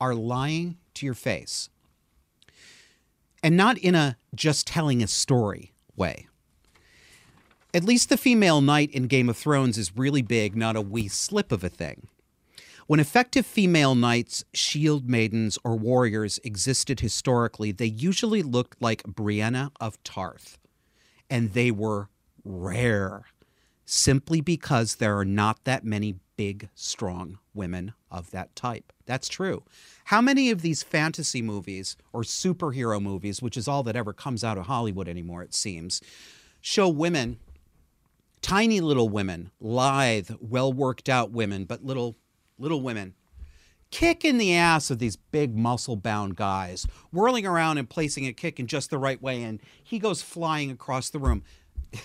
are 0.00 0.14
lying 0.14 0.76
to 0.94 1.06
your 1.06 1.14
face. 1.14 1.70
And 3.44 3.58
not 3.58 3.76
in 3.76 3.94
a 3.94 4.16
just 4.34 4.66
telling 4.66 5.02
a 5.02 5.06
story 5.06 5.74
way. 5.94 6.28
At 7.74 7.84
least 7.84 8.08
the 8.08 8.16
female 8.16 8.62
knight 8.62 8.90
in 8.90 9.06
Game 9.06 9.28
of 9.28 9.36
Thrones 9.36 9.76
is 9.76 9.94
really 9.94 10.22
big, 10.22 10.56
not 10.56 10.76
a 10.76 10.80
wee 10.80 11.08
slip 11.08 11.52
of 11.52 11.62
a 11.62 11.68
thing. 11.68 12.08
When 12.86 13.00
effective 13.00 13.44
female 13.44 13.94
knights, 13.94 14.44
shield 14.54 15.10
maidens, 15.10 15.58
or 15.62 15.76
warriors 15.76 16.40
existed 16.42 17.00
historically, 17.00 17.70
they 17.70 17.84
usually 17.84 18.42
looked 18.42 18.80
like 18.80 19.04
Brienne 19.04 19.70
of 19.78 20.02
Tarth. 20.04 20.58
And 21.28 21.52
they 21.52 21.70
were 21.70 22.08
rare, 22.44 23.24
simply 23.84 24.40
because 24.40 24.94
there 24.94 25.18
are 25.18 25.24
not 25.24 25.64
that 25.64 25.84
many 25.84 26.16
big, 26.36 26.68
strong 26.74 27.38
women 27.52 27.92
of 28.10 28.30
that 28.30 28.54
type. 28.56 28.92
That's 29.06 29.28
true. 29.28 29.64
How 30.06 30.20
many 30.20 30.50
of 30.50 30.62
these 30.62 30.82
fantasy 30.82 31.42
movies 31.42 31.96
or 32.12 32.22
superhero 32.22 33.00
movies, 33.00 33.42
which 33.42 33.56
is 33.56 33.68
all 33.68 33.82
that 33.84 33.96
ever 33.96 34.12
comes 34.12 34.44
out 34.44 34.58
of 34.58 34.66
Hollywood 34.66 35.08
anymore, 35.08 35.42
it 35.42 35.54
seems, 35.54 36.00
show 36.60 36.88
women, 36.88 37.38
tiny 38.42 38.80
little 38.80 39.08
women, 39.08 39.50
lithe, 39.60 40.30
well 40.40 40.72
worked 40.72 41.08
out 41.08 41.30
women, 41.30 41.64
but 41.64 41.84
little, 41.84 42.16
little 42.58 42.80
women, 42.80 43.14
kicking 43.90 44.38
the 44.38 44.54
ass 44.54 44.90
of 44.90 44.98
these 44.98 45.16
big 45.16 45.56
muscle 45.56 45.96
bound 45.96 46.36
guys, 46.36 46.86
whirling 47.12 47.46
around 47.46 47.78
and 47.78 47.88
placing 47.88 48.26
a 48.26 48.32
kick 48.32 48.58
in 48.58 48.66
just 48.66 48.90
the 48.90 48.98
right 48.98 49.22
way, 49.22 49.42
and 49.42 49.60
he 49.82 49.98
goes 49.98 50.22
flying 50.22 50.70
across 50.70 51.10
the 51.10 51.18
room. 51.18 51.42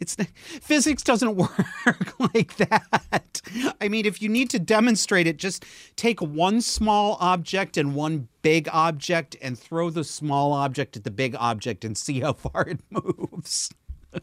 It's 0.00 0.16
physics 0.60 1.02
doesn't 1.02 1.36
work 1.36 2.20
like 2.34 2.56
that. 2.56 3.24
I 3.80 3.88
mean, 3.88 4.06
if 4.06 4.20
you 4.20 4.28
need 4.28 4.50
to 4.50 4.58
demonstrate 4.58 5.26
it, 5.26 5.36
just 5.36 5.64
take 5.96 6.20
one 6.20 6.60
small 6.60 7.16
object 7.20 7.76
and 7.76 7.94
one 7.94 8.28
big 8.42 8.68
object 8.72 9.36
and 9.40 9.58
throw 9.58 9.90
the 9.90 10.04
small 10.04 10.52
object 10.52 10.96
at 10.96 11.04
the 11.04 11.10
big 11.10 11.34
object 11.36 11.84
and 11.84 11.96
see 11.96 12.20
how 12.20 12.32
far 12.32 12.62
it 12.62 12.80
moves. 12.90 13.72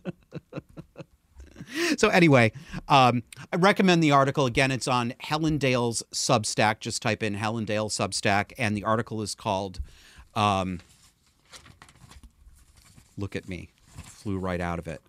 so 1.98 2.10
anyway, 2.10 2.52
um, 2.88 3.24
I 3.52 3.58
recommend 3.58 4.04
the 4.04 4.12
article. 4.12 4.46
Again, 4.46 4.72
it's 4.72 4.88
on 4.88 5.14
Helen 5.20 5.58
Dale's 5.58 6.04
Substack. 6.14 6.80
Just 6.80 7.02
type 7.02 7.24
in 7.24 7.36
Helen 7.36 7.66
Dale 7.66 7.90
Substack, 7.90 8.54
and 8.58 8.76
the 8.76 8.84
article 8.84 9.22
is 9.22 9.36
called 9.36 9.80
um, 10.36 10.80
"Look 13.18 13.36
at 13.36 13.48
Me." 13.48 13.70
Flew 13.96 14.38
right 14.38 14.62
out 14.62 14.80
of 14.80 14.88
it. 14.88 15.02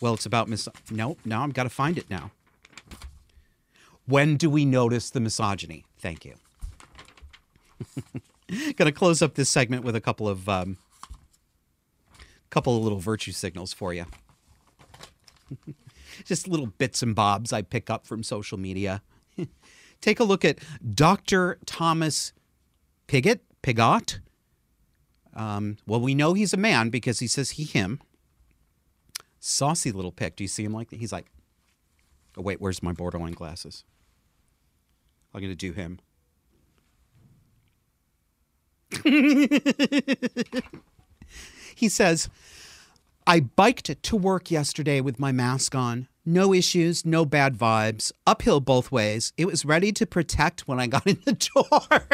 Well, 0.00 0.14
it's 0.14 0.26
about 0.26 0.48
mis. 0.48 0.68
No, 0.90 1.16
now 1.24 1.42
I've 1.44 1.54
got 1.54 1.64
to 1.64 1.70
find 1.70 1.98
it 1.98 2.08
now. 2.08 2.30
When 4.06 4.36
do 4.36 4.48
we 4.48 4.64
notice 4.64 5.10
the 5.10 5.20
misogyny? 5.20 5.84
Thank 5.98 6.24
you. 6.24 6.34
Going 8.48 8.86
to 8.86 8.92
close 8.92 9.20
up 9.20 9.34
this 9.34 9.50
segment 9.50 9.84
with 9.84 9.94
a 9.94 10.00
couple 10.00 10.28
of 10.28 10.48
um, 10.48 10.78
couple 12.50 12.76
of 12.76 12.82
little 12.82 12.98
virtue 12.98 13.32
signals 13.32 13.72
for 13.72 13.92
you. 13.92 14.06
Just 16.24 16.48
little 16.48 16.66
bits 16.66 17.02
and 17.02 17.14
bobs 17.14 17.52
I 17.52 17.62
pick 17.62 17.90
up 17.90 18.06
from 18.06 18.22
social 18.22 18.58
media. 18.58 19.02
Take 20.00 20.20
a 20.20 20.24
look 20.24 20.44
at 20.44 20.58
Dr. 20.94 21.58
Thomas 21.66 22.32
Pigott. 23.06 23.40
Pigott. 23.62 24.20
Um, 25.34 25.76
well, 25.86 26.00
we 26.00 26.14
know 26.14 26.34
he's 26.34 26.52
a 26.52 26.58
man 26.58 26.88
because 26.90 27.18
he 27.20 27.26
says 27.26 27.50
he, 27.50 27.64
him. 27.64 28.00
Saucy 29.40 29.92
little 29.92 30.12
pick. 30.12 30.36
Do 30.36 30.44
you 30.44 30.48
see 30.48 30.64
him 30.64 30.72
like 30.72 30.90
that? 30.90 30.98
He's 30.98 31.12
like, 31.12 31.26
oh, 32.36 32.42
wait, 32.42 32.60
where's 32.60 32.82
my 32.82 32.92
borderline 32.92 33.32
glasses? 33.32 33.84
I'm 35.32 35.40
going 35.40 35.54
to 35.54 35.56
do 35.56 35.72
him. 35.72 36.00
he 41.76 41.88
says, 41.88 42.28
I 43.26 43.40
biked 43.40 44.02
to 44.02 44.16
work 44.16 44.50
yesterday 44.50 45.00
with 45.02 45.20
my 45.20 45.32
mask 45.32 45.74
on. 45.74 46.08
No 46.24 46.52
issues, 46.54 47.04
no 47.06 47.24
bad 47.24 47.56
vibes. 47.56 48.12
Uphill 48.26 48.60
both 48.60 48.90
ways. 48.90 49.32
It 49.36 49.46
was 49.46 49.64
ready 49.64 49.92
to 49.92 50.06
protect 50.06 50.66
when 50.66 50.80
I 50.80 50.86
got 50.86 51.06
in 51.06 51.18
the 51.24 51.34
door. 51.34 52.08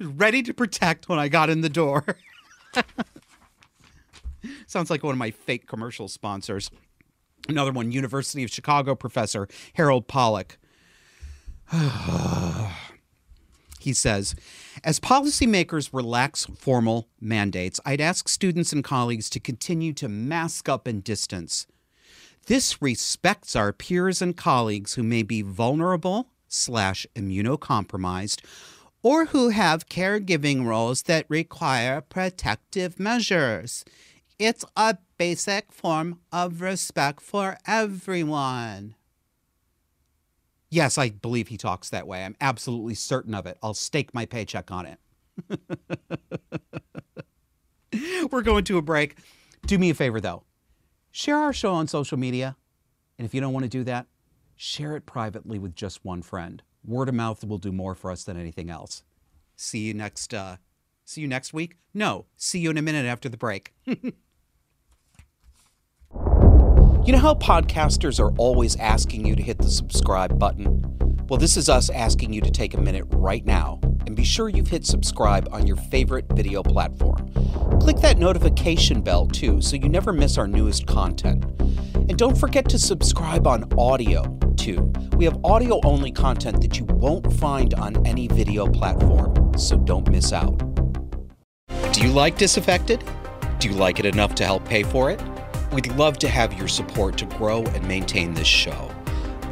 ready 0.16 0.42
to 0.42 0.54
protect 0.54 1.08
when 1.08 1.18
I 1.18 1.28
got 1.28 1.50
in 1.50 1.62
the 1.62 1.68
door. 1.68 2.04
Sounds 4.66 4.90
like 4.90 5.02
one 5.02 5.12
of 5.12 5.18
my 5.18 5.30
fake 5.30 5.66
commercial 5.66 6.08
sponsors. 6.08 6.70
Another 7.48 7.72
one, 7.72 7.92
University 7.92 8.44
of 8.44 8.50
Chicago 8.50 8.94
professor 8.94 9.48
Harold 9.74 10.08
Pollack. 10.08 10.58
he 13.80 13.92
says, 13.92 14.34
as 14.84 15.00
policymakers 15.00 15.90
relax 15.92 16.46
formal 16.46 17.08
mandates, 17.20 17.80
I'd 17.84 18.00
ask 18.00 18.28
students 18.28 18.72
and 18.72 18.82
colleagues 18.84 19.30
to 19.30 19.40
continue 19.40 19.92
to 19.94 20.08
mask 20.08 20.68
up 20.68 20.86
and 20.86 21.02
distance. 21.02 21.66
This 22.46 22.80
respects 22.80 23.56
our 23.56 23.72
peers 23.72 24.22
and 24.22 24.36
colleagues 24.36 24.94
who 24.94 25.02
may 25.02 25.24
be 25.24 25.42
vulnerable 25.42 26.28
slash 26.48 27.06
immunocompromised 27.16 28.40
or 29.02 29.26
who 29.26 29.50
have 29.50 29.88
caregiving 29.88 30.64
roles 30.64 31.02
that 31.02 31.26
require 31.28 32.00
protective 32.00 32.98
measures. 32.98 33.84
It's 34.38 34.64
a 34.76 34.98
basic 35.18 35.72
form 35.72 36.20
of 36.32 36.60
respect 36.60 37.20
for 37.20 37.56
everyone. 37.66 38.96
Yes, 40.68 40.98
I 40.98 41.10
believe 41.10 41.48
he 41.48 41.56
talks 41.56 41.88
that 41.90 42.06
way. 42.06 42.24
I'm 42.24 42.36
absolutely 42.40 42.94
certain 42.94 43.34
of 43.34 43.46
it. 43.46 43.56
I'll 43.62 43.74
stake 43.74 44.12
my 44.12 44.26
paycheck 44.26 44.70
on 44.70 44.86
it. 44.86 44.98
We're 48.30 48.42
going 48.42 48.64
to 48.64 48.78
a 48.78 48.82
break. 48.82 49.16
Do 49.66 49.78
me 49.78 49.90
a 49.90 49.94
favor, 49.94 50.20
though. 50.20 50.42
Share 51.12 51.38
our 51.38 51.52
show 51.52 51.72
on 51.72 51.86
social 51.86 52.18
media. 52.18 52.56
And 53.18 53.24
if 53.24 53.32
you 53.34 53.40
don't 53.40 53.52
want 53.52 53.64
to 53.64 53.70
do 53.70 53.84
that, 53.84 54.06
share 54.56 54.96
it 54.96 55.06
privately 55.06 55.58
with 55.58 55.74
just 55.74 56.04
one 56.04 56.22
friend 56.22 56.62
word 56.86 57.08
of 57.08 57.14
mouth 57.14 57.44
will 57.44 57.58
do 57.58 57.72
more 57.72 57.94
for 57.94 58.10
us 58.10 58.24
than 58.24 58.38
anything 58.38 58.70
else. 58.70 59.02
See 59.56 59.80
you 59.80 59.94
next 59.94 60.32
uh 60.32 60.56
see 61.04 61.20
you 61.20 61.28
next 61.28 61.52
week? 61.52 61.76
No, 61.94 62.26
see 62.36 62.58
you 62.58 62.70
in 62.70 62.78
a 62.78 62.82
minute 62.82 63.06
after 63.06 63.28
the 63.28 63.36
break. 63.36 63.74
you 63.86 64.12
know 67.08 67.18
how 67.18 67.34
podcasters 67.34 68.20
are 68.20 68.32
always 68.36 68.76
asking 68.76 69.26
you 69.26 69.36
to 69.36 69.42
hit 69.42 69.58
the 69.58 69.70
subscribe 69.70 70.38
button? 70.38 71.15
Well, 71.28 71.40
this 71.40 71.56
is 71.56 71.68
us 71.68 71.90
asking 71.90 72.32
you 72.32 72.40
to 72.42 72.52
take 72.52 72.74
a 72.74 72.80
minute 72.80 73.04
right 73.08 73.44
now 73.44 73.80
and 74.06 74.14
be 74.14 74.22
sure 74.22 74.48
you've 74.48 74.68
hit 74.68 74.86
subscribe 74.86 75.48
on 75.50 75.66
your 75.66 75.74
favorite 75.74 76.26
video 76.30 76.62
platform. 76.62 77.28
Click 77.80 77.96
that 77.96 78.16
notification 78.16 79.00
bell 79.02 79.26
too 79.26 79.60
so 79.60 79.74
you 79.74 79.88
never 79.88 80.12
miss 80.12 80.38
our 80.38 80.46
newest 80.46 80.86
content. 80.86 81.44
And 81.94 82.16
don't 82.16 82.38
forget 82.38 82.68
to 82.68 82.78
subscribe 82.78 83.48
on 83.48 83.64
audio 83.76 84.22
too. 84.56 84.92
We 85.16 85.24
have 85.24 85.44
audio 85.44 85.80
only 85.84 86.12
content 86.12 86.60
that 86.60 86.78
you 86.78 86.84
won't 86.84 87.32
find 87.32 87.74
on 87.74 88.06
any 88.06 88.28
video 88.28 88.68
platform, 88.68 89.58
so 89.58 89.78
don't 89.78 90.08
miss 90.08 90.32
out. 90.32 90.56
Do 91.92 92.02
you 92.02 92.12
like 92.12 92.38
Disaffected? 92.38 93.02
Do 93.58 93.68
you 93.68 93.74
like 93.74 93.98
it 93.98 94.06
enough 94.06 94.36
to 94.36 94.44
help 94.44 94.64
pay 94.64 94.84
for 94.84 95.10
it? 95.10 95.20
We'd 95.72 95.92
love 95.94 96.18
to 96.18 96.28
have 96.28 96.52
your 96.52 96.68
support 96.68 97.18
to 97.18 97.24
grow 97.24 97.64
and 97.64 97.88
maintain 97.88 98.32
this 98.32 98.46
show. 98.46 98.95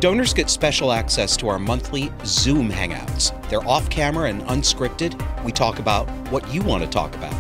Donors 0.05 0.35
get 0.35 0.51
special 0.51 0.93
access 0.93 1.35
to 1.35 1.49
our 1.49 1.59
monthly 1.59 2.13
Zoom 2.27 2.71
hangouts. 2.71 3.33
They're 3.49 3.67
off 3.67 3.89
camera 3.89 4.29
and 4.29 4.43
unscripted. 4.43 5.19
We 5.45 5.51
talk 5.51 5.79
about 5.79 6.11
what 6.31 6.47
you 6.53 6.61
want 6.61 6.85
to 6.85 6.91
talk 6.91 7.17
about. 7.17 7.35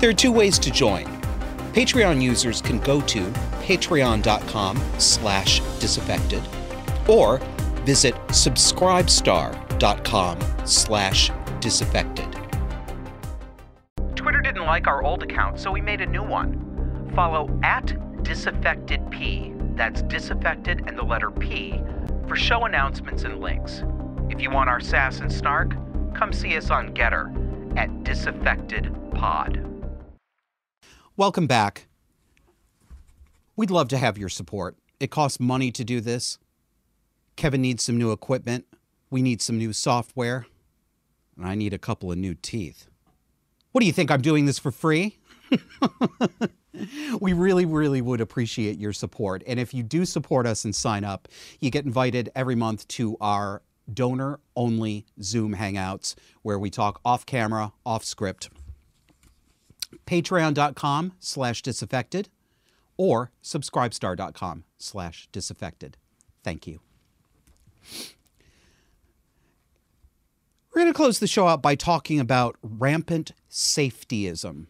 There 0.00 0.08
are 0.08 0.14
two 0.14 0.32
ways 0.32 0.58
to 0.60 0.70
join. 0.70 1.04
Patreon 1.74 2.22
users 2.22 2.62
can 2.62 2.78
go 2.78 3.02
to 3.02 3.26
patreon.com 3.66 4.82
slash 4.96 5.60
disaffected 5.78 6.40
or 7.06 7.36
visit 7.84 8.14
subscribestar.com 8.28 10.66
slash 10.66 11.30
disaffected. 11.60 12.34
Twitter 14.16 14.40
didn't 14.40 14.64
like 14.64 14.86
our 14.86 15.04
old 15.04 15.22
account, 15.22 15.60
so 15.60 15.70
we 15.70 15.82
made 15.82 16.00
a 16.00 16.06
new 16.06 16.22
one. 16.22 17.10
Follow 17.14 17.60
at 17.62 17.88
disaffectedp 18.22 19.53
That's 19.74 20.02
disaffected 20.02 20.84
and 20.86 20.96
the 20.96 21.02
letter 21.02 21.30
P 21.30 21.80
for 22.28 22.36
show 22.36 22.64
announcements 22.64 23.24
and 23.24 23.40
links. 23.40 23.82
If 24.30 24.40
you 24.40 24.50
want 24.50 24.70
our 24.70 24.80
sass 24.80 25.20
and 25.20 25.32
snark, 25.32 25.74
come 26.14 26.32
see 26.32 26.56
us 26.56 26.70
on 26.70 26.94
GETTR 26.94 27.76
at 27.76 28.04
Disaffected 28.04 28.94
Pod. 29.14 29.64
Welcome 31.16 31.46
back. 31.46 31.88
We'd 33.56 33.70
love 33.70 33.88
to 33.88 33.98
have 33.98 34.16
your 34.16 34.28
support. 34.28 34.76
It 35.00 35.10
costs 35.10 35.40
money 35.40 35.70
to 35.72 35.84
do 35.84 36.00
this. 36.00 36.38
Kevin 37.36 37.62
needs 37.62 37.82
some 37.82 37.98
new 37.98 38.12
equipment. 38.12 38.66
We 39.10 39.22
need 39.22 39.42
some 39.42 39.58
new 39.58 39.72
software. 39.72 40.46
And 41.36 41.46
I 41.46 41.56
need 41.56 41.72
a 41.72 41.78
couple 41.78 42.12
of 42.12 42.18
new 42.18 42.34
teeth. 42.34 42.86
What 43.72 43.80
do 43.80 43.86
you 43.88 43.92
think? 43.92 44.10
I'm 44.12 44.22
doing 44.22 44.46
this 44.46 44.58
for 44.58 44.70
free? 44.70 45.18
we 47.20 47.32
really, 47.32 47.64
really 47.64 48.00
would 48.00 48.20
appreciate 48.20 48.78
your 48.78 48.92
support. 48.92 49.42
And 49.46 49.58
if 49.60 49.74
you 49.74 49.82
do 49.82 50.04
support 50.04 50.46
us 50.46 50.64
and 50.64 50.74
sign 50.74 51.04
up, 51.04 51.28
you 51.60 51.70
get 51.70 51.84
invited 51.84 52.30
every 52.34 52.54
month 52.54 52.86
to 52.88 53.16
our 53.20 53.62
donor 53.92 54.40
only 54.56 55.04
Zoom 55.22 55.56
hangouts 55.56 56.14
where 56.42 56.58
we 56.58 56.70
talk 56.70 57.00
off 57.04 57.26
camera, 57.26 57.72
off 57.84 58.04
script. 58.04 58.50
Patreon.com 60.06 61.12
slash 61.18 61.62
disaffected 61.62 62.28
or 62.96 63.30
subscribestar.com 63.42 64.64
slash 64.78 65.28
disaffected. 65.32 65.96
Thank 66.42 66.66
you. 66.66 66.80
We're 70.72 70.82
going 70.82 70.92
to 70.92 70.96
close 70.96 71.20
the 71.20 71.26
show 71.26 71.46
out 71.46 71.62
by 71.62 71.76
talking 71.76 72.18
about 72.18 72.56
rampant 72.60 73.32
safetyism 73.48 74.66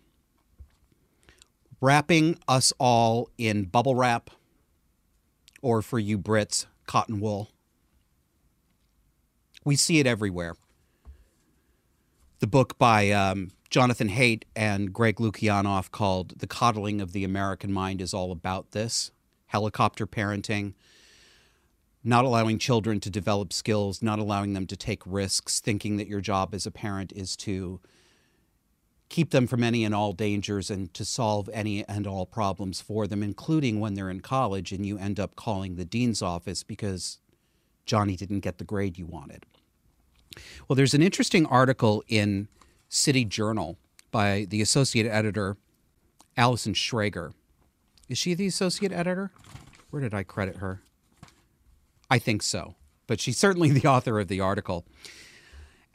wrapping 1.80 2.38
us 2.48 2.72
all 2.78 3.30
in 3.38 3.64
bubble 3.64 3.94
wrap, 3.94 4.30
or 5.62 5.82
for 5.82 5.98
you 5.98 6.18
Brits, 6.18 6.66
cotton 6.86 7.20
wool. 7.20 7.50
We 9.64 9.76
see 9.76 9.98
it 9.98 10.06
everywhere. 10.06 10.54
The 12.40 12.46
book 12.46 12.76
by 12.78 13.10
um, 13.10 13.52
Jonathan 13.70 14.10
Haidt 14.10 14.42
and 14.54 14.92
Greg 14.92 15.16
Lukianoff 15.16 15.90
called 15.90 16.38
The 16.38 16.46
Coddling 16.46 17.00
of 17.00 17.12
the 17.12 17.24
American 17.24 17.72
Mind 17.72 18.00
is 18.00 18.12
all 18.12 18.30
about 18.30 18.72
this 18.72 19.10
helicopter 19.46 20.06
parenting, 20.06 20.74
not 22.02 22.24
allowing 22.24 22.58
children 22.58 23.00
to 23.00 23.08
develop 23.08 23.52
skills, 23.52 24.02
not 24.02 24.18
allowing 24.18 24.52
them 24.52 24.66
to 24.66 24.76
take 24.76 25.00
risks, 25.06 25.60
thinking 25.60 25.96
that 25.96 26.08
your 26.08 26.20
job 26.20 26.54
as 26.54 26.66
a 26.66 26.70
parent 26.70 27.12
is 27.16 27.36
to 27.36 27.80
keep 29.08 29.30
them 29.30 29.46
from 29.46 29.62
any 29.62 29.84
and 29.84 29.94
all 29.94 30.12
dangers 30.12 30.70
and 30.70 30.92
to 30.94 31.04
solve 31.04 31.48
any 31.52 31.86
and 31.88 32.06
all 32.06 32.26
problems 32.26 32.80
for 32.80 33.06
them, 33.06 33.22
including 33.22 33.80
when 33.80 33.94
they're 33.94 34.10
in 34.10 34.20
college 34.20 34.72
and 34.72 34.84
you 34.84 34.98
end 34.98 35.20
up 35.20 35.36
calling 35.36 35.76
the 35.76 35.84
dean's 35.84 36.22
office 36.22 36.62
because 36.62 37.18
Johnny 37.86 38.16
didn't 38.16 38.40
get 38.40 38.58
the 38.58 38.64
grade 38.64 38.98
you 38.98 39.06
wanted. 39.06 39.46
Well, 40.66 40.76
there's 40.76 40.94
an 40.94 41.02
interesting 41.02 41.46
article 41.46 42.02
in 42.08 42.48
City 42.88 43.24
Journal 43.24 43.76
by 44.10 44.46
the 44.48 44.62
associate 44.62 45.06
editor, 45.06 45.56
Allison 46.36 46.74
Schrager. 46.74 47.32
Is 48.08 48.18
she 48.18 48.34
the 48.34 48.46
associate 48.46 48.92
editor? 48.92 49.30
Where 49.90 50.02
did 50.02 50.14
I 50.14 50.22
credit 50.22 50.56
her? 50.56 50.82
I 52.10 52.18
think 52.18 52.42
so, 52.42 52.74
but 53.06 53.20
she's 53.20 53.38
certainly 53.38 53.70
the 53.78 53.88
author 53.88 54.18
of 54.18 54.28
the 54.28 54.40
article. 54.40 54.84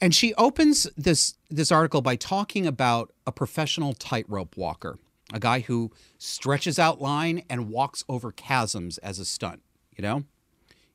And 0.02 0.16
she 0.16 0.34
opens 0.36 0.88
this 0.96 1.36
this 1.50 1.72
article 1.72 2.02
by 2.02 2.16
talking 2.16 2.66
about 2.66 3.12
a 3.28 3.32
professional 3.32 3.94
tightrope 3.94 4.56
walker, 4.56 4.98
a 5.34 5.40
guy 5.40 5.60
who 5.60 5.92
stretches 6.18 6.80
out 6.80 7.02
line 7.02 7.44
and 7.50 7.70
walks 7.70 8.04
over 8.08 8.32
chasms 8.32 8.98
as 9.00 9.20
a 9.20 9.26
stunt. 9.26 9.62
You 9.98 10.02
know, 10.04 10.24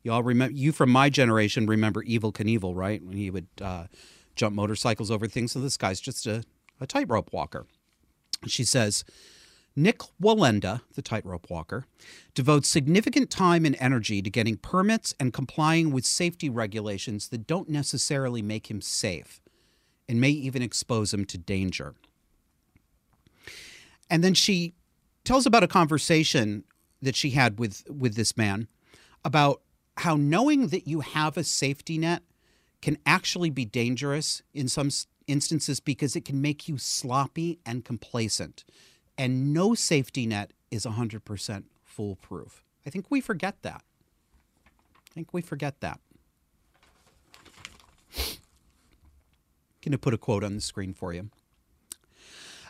you 0.02 0.12
all 0.12 0.22
remember 0.22 0.55
you 0.55 0.72
from 0.72 0.90
my 0.90 1.11
generation 1.11 1.66
remember 1.66 2.02
Evel 2.05 2.32
Knievel, 2.32 2.74
right? 2.74 3.05
When 3.05 3.16
he 3.16 3.30
would 3.30 3.48
uh, 3.61 3.86
jump 4.36 4.55
motorcycles 4.55 5.11
over 5.11 5.26
things. 5.26 5.52
So 5.52 5.61
this 5.61 5.76
guy's 5.76 6.00
just 6.00 6.26
a, 6.26 6.44
a 6.80 6.86
tightrope 6.86 7.32
walker. 7.32 7.66
She 8.46 8.64
says, 8.64 9.05
Nik 9.77 9.99
Wallenda, 10.22 10.83
the 10.95 11.03
tightrope 11.03 11.51
walker, 11.51 11.85
devotes 12.35 12.68
significant 12.68 13.29
time 13.29 13.64
and 13.64 13.77
energy 13.81 14.22
to 14.22 14.31
getting 14.31 14.57
permits 14.57 15.14
and 15.18 15.33
complying 15.33 15.91
with 15.91 16.05
safety 16.05 16.49
regulations 16.49 17.29
that 17.29 17.47
don't 17.47 17.68
necessarily 17.68 18.41
make 18.41 18.70
him 18.70 18.81
safe 18.81 19.41
and 20.09 20.20
may 20.20 20.31
even 20.31 20.62
expose 20.62 21.12
him 21.12 21.25
to 21.25 21.39
danger. 21.39 21.95
And 24.09 24.22
then 24.22 24.35
she 24.35 24.75
tells 25.25 25.45
about 25.45 25.64
a 25.64 25.68
conversation 25.68 26.64
that 27.03 27.16
she 27.16 27.31
had 27.31 27.59
with, 27.59 27.83
with 27.91 28.14
this 28.14 28.37
man 28.37 28.68
about 29.25 29.61
how 29.99 30.14
knowing 30.14 30.68
that 30.68 30.87
you 30.87 31.01
have 31.01 31.37
a 31.37 31.43
safety 31.45 31.99
net 31.99 32.22
can 32.81 32.99
actually 33.07 33.51
be 33.51 33.64
dangerous 33.64 34.43
in 34.53 34.68
some 34.68 34.91
instances 35.27 35.81
because 35.81 36.14
it 36.14 36.25
can 36.25 36.41
make 36.41 36.68
you 36.68 36.79
sloppy 36.79 37.59
and 37.64 37.85
complacent 37.85 38.64
and 39.17 39.53
no 39.53 39.75
safety 39.75 40.27
net 40.27 40.53
is 40.71 40.85
100% 40.85 41.65
foolproof. 41.85 42.65
I 42.87 42.91
think 42.91 43.11
we 43.11 43.21
forget 43.21 43.62
that. 43.62 43.83
I 44.67 45.15
think 45.15 45.33
we 45.33 45.41
forget 45.41 45.81
that. 45.81 46.01
I'm 48.17 48.25
Going 49.83 49.93
to 49.93 49.99
put 49.99 50.15
a 50.15 50.19
quote 50.19 50.43
on 50.43 50.55
the 50.55 50.61
screen 50.61 50.95
for 50.95 51.12
you. 51.12 51.31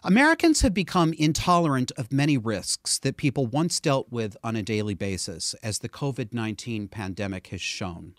Americans 0.06 0.60
have 0.60 0.74
become 0.74 1.14
intolerant 1.14 1.90
of 1.96 2.12
many 2.12 2.36
risks 2.36 2.98
that 2.98 3.16
people 3.16 3.46
once 3.46 3.80
dealt 3.80 4.12
with 4.12 4.36
on 4.44 4.54
a 4.54 4.62
daily 4.62 4.92
basis, 4.92 5.54
as 5.62 5.78
the 5.78 5.88
COVID 5.88 6.34
19 6.34 6.88
pandemic 6.88 7.46
has 7.46 7.62
shown. 7.62 8.14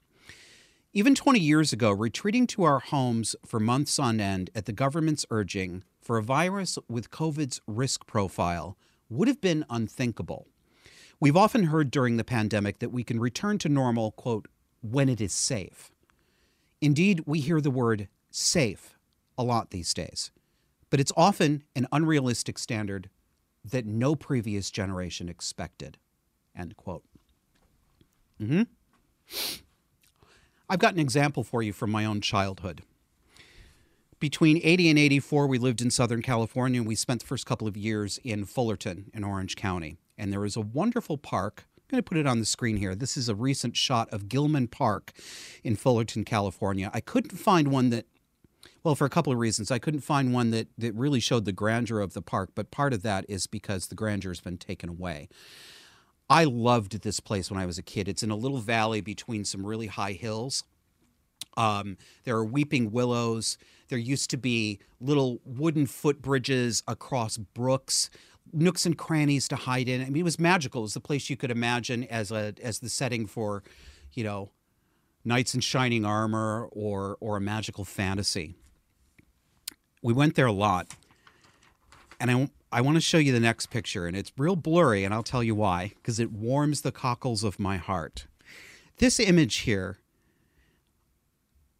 Even 0.93 1.13
20 1.13 1.39
years 1.39 1.71
ago, 1.71 1.91
retreating 1.91 2.47
to 2.47 2.63
our 2.63 2.79
homes 2.79 3.35
for 3.45 3.59
months 3.59 3.99
on 3.99 4.19
end 4.19 4.49
at 4.55 4.65
the 4.65 4.71
government's 4.73 5.27
urging 5.29 5.83
for 6.05 6.19
a 6.19 6.23
virus 6.23 6.77
with 6.87 7.09
COVID's 7.09 7.59
risk 7.65 8.05
profile 8.05 8.77
would 9.09 9.27
have 9.27 9.41
been 9.41 9.65
unthinkable. 9.71 10.45
We've 11.19 11.35
often 11.35 11.65
heard 11.65 11.89
during 11.89 12.17
the 12.17 12.23
pandemic 12.23 12.77
that 12.77 12.91
we 12.91 13.03
can 13.03 13.19
return 13.19 13.57
to 13.59 13.69
normal, 13.69 14.11
quote, 14.11 14.47
when 14.81 15.09
it 15.09 15.19
is 15.19 15.33
safe. 15.33 15.91
Indeed, 16.79 17.23
we 17.25 17.39
hear 17.39 17.59
the 17.59 17.71
word 17.71 18.07
safe 18.29 18.95
a 19.35 19.43
lot 19.43 19.71
these 19.71 19.95
days, 19.95 20.29
but 20.91 20.99
it's 20.99 21.11
often 21.17 21.63
an 21.75 21.87
unrealistic 21.91 22.59
standard 22.59 23.09
that 23.63 23.87
no 23.87 24.15
previous 24.15 24.69
generation 24.69 25.27
expected, 25.27 25.97
end 26.55 26.77
quote. 26.77 27.03
Mm-hmm. 28.39 28.63
I've 30.69 30.79
got 30.79 30.93
an 30.93 30.99
example 30.99 31.43
for 31.43 31.63
you 31.63 31.73
from 31.73 31.89
my 31.89 32.05
own 32.05 32.21
childhood 32.21 32.83
between 34.19 34.59
80 34.63 34.89
and 34.89 34.99
84, 34.99 35.47
we 35.47 35.57
lived 35.57 35.81
in 35.81 35.91
Southern 35.91 36.21
California. 36.21 36.79
And 36.79 36.87
we 36.87 36.95
spent 36.95 37.21
the 37.21 37.27
first 37.27 37.45
couple 37.45 37.67
of 37.67 37.77
years 37.77 38.19
in 38.23 38.45
Fullerton 38.45 39.11
in 39.13 39.23
Orange 39.23 39.55
County. 39.55 39.97
And 40.17 40.31
there 40.31 40.39
was 40.39 40.55
a 40.55 40.61
wonderful 40.61 41.17
park. 41.17 41.65
I'm 41.77 41.83
going 41.89 42.03
to 42.03 42.09
put 42.09 42.17
it 42.17 42.25
on 42.25 42.39
the 42.39 42.45
screen 42.45 42.77
here. 42.77 42.95
This 42.95 43.17
is 43.17 43.29
a 43.29 43.35
recent 43.35 43.75
shot 43.77 44.11
of 44.11 44.27
Gilman 44.27 44.67
Park 44.67 45.13
in 45.63 45.75
Fullerton, 45.75 46.23
California. 46.23 46.89
I 46.93 47.01
couldn't 47.01 47.37
find 47.37 47.67
one 47.67 47.89
that, 47.91 48.05
well, 48.83 48.95
for 48.95 49.05
a 49.05 49.09
couple 49.09 49.31
of 49.31 49.37
reasons. 49.37 49.69
I 49.69 49.77
couldn't 49.77 50.01
find 50.01 50.33
one 50.33 50.51
that, 50.51 50.67
that 50.77 50.95
really 50.95 51.19
showed 51.19 51.45
the 51.45 51.51
grandeur 51.51 51.99
of 51.99 52.13
the 52.13 52.21
park, 52.21 52.51
but 52.55 52.71
part 52.71 52.93
of 52.93 53.03
that 53.03 53.25
is 53.29 53.45
because 53.45 53.87
the 53.87 53.95
grandeur 53.95 54.31
has 54.31 54.41
been 54.41 54.57
taken 54.57 54.89
away. 54.89 55.27
I 56.29 56.45
loved 56.45 57.03
this 57.03 57.19
place 57.19 57.51
when 57.51 57.59
I 57.59 57.67
was 57.67 57.77
a 57.77 57.83
kid. 57.83 58.07
It's 58.07 58.23
in 58.23 58.31
a 58.31 58.35
little 58.35 58.57
valley 58.57 59.01
between 59.01 59.45
some 59.45 59.65
really 59.65 59.87
high 59.87 60.13
hills. 60.13 60.63
Um, 61.55 61.97
there 62.23 62.35
are 62.35 62.45
weeping 62.45 62.91
willows. 62.91 63.57
There 63.89 63.97
used 63.97 64.29
to 64.31 64.37
be 64.37 64.79
little 64.99 65.39
wooden 65.45 65.85
footbridges 65.85 66.83
across 66.87 67.37
brooks, 67.37 68.09
nooks 68.51 68.85
and 68.85 68.97
crannies 68.97 69.47
to 69.49 69.55
hide 69.55 69.87
in. 69.87 70.01
I 70.01 70.05
mean, 70.05 70.21
it 70.21 70.23
was 70.23 70.39
magical. 70.39 70.81
It 70.81 70.83
was 70.83 70.93
the 70.93 70.99
place 70.99 71.29
you 71.29 71.37
could 71.37 71.51
imagine 71.51 72.03
as 72.05 72.31
a 72.31 72.53
as 72.61 72.79
the 72.79 72.89
setting 72.89 73.27
for, 73.27 73.63
you 74.13 74.23
know, 74.23 74.51
knights 75.23 75.53
in 75.53 75.61
shining 75.61 76.05
armor 76.05 76.67
or 76.71 77.17
or 77.19 77.37
a 77.37 77.41
magical 77.41 77.85
fantasy. 77.85 78.55
We 80.01 80.13
went 80.13 80.35
there 80.35 80.45
a 80.45 80.51
lot, 80.51 80.87
and 82.19 82.31
I 82.31 82.49
I 82.71 82.81
want 82.81 82.95
to 82.95 83.01
show 83.01 83.17
you 83.17 83.31
the 83.31 83.39
next 83.39 83.67
picture, 83.67 84.07
and 84.07 84.17
it's 84.17 84.31
real 84.37 84.55
blurry, 84.55 85.03
and 85.03 85.13
I'll 85.13 85.23
tell 85.23 85.43
you 85.43 85.55
why 85.55 85.93
because 85.95 86.19
it 86.19 86.31
warms 86.31 86.81
the 86.81 86.91
cockles 86.91 87.43
of 87.43 87.59
my 87.59 87.77
heart. 87.77 88.27
This 88.97 89.19
image 89.19 89.57
here 89.57 89.99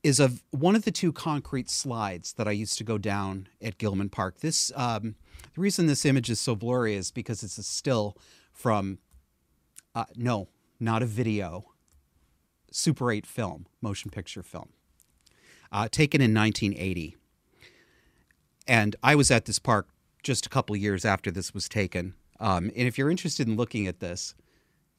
is 0.06 0.20
of 0.20 0.44
one 0.52 0.76
of 0.76 0.86
the 0.86 0.92
two 0.92 1.12
concrete 1.12 1.68
slides 1.68 2.34
that 2.34 2.48
I 2.48 2.52
used 2.52 2.78
to 2.78 2.84
go 2.84 3.00
down 3.00 3.48
at 3.60 3.80
Gilman 3.80 4.10
Park. 4.10 4.40
This 4.40 4.72
um, 4.76 5.16
the 5.56 5.62
reason 5.62 5.88
this 5.88 6.06
image 6.06 6.30
is 6.30 6.40
so 6.40 6.56
blurry 6.56 6.94
is 6.94 7.10
because 7.10 7.42
it's 7.42 7.58
a 7.58 7.64
still 7.64 8.16
from 8.54 9.00
uh, 9.96 10.06
no, 10.16 10.48
not 10.80 11.02
a 11.02 11.08
video, 11.08 11.72
Super 12.72 13.12
8 13.12 13.26
film, 13.26 13.66
motion 13.82 14.12
picture 14.12 14.44
film, 14.44 14.70
uh, 15.72 15.88
taken 15.90 16.22
in 16.22 16.36
1980. 16.36 17.18
And 18.68 18.96
I 19.02 19.16
was 19.16 19.32
at 19.32 19.46
this 19.46 19.58
park 19.58 19.88
just 20.22 20.46
a 20.46 20.50
couple 20.50 20.76
years 20.76 21.04
after 21.04 21.32
this 21.32 21.52
was 21.52 21.68
taken. 21.68 22.14
Um, 22.40 22.66
and 22.76 22.88
if 22.88 23.00
you're 23.00 23.10
interested 23.10 23.48
in 23.48 23.56
looking 23.56 23.88
at 23.88 24.02
this, 24.02 24.36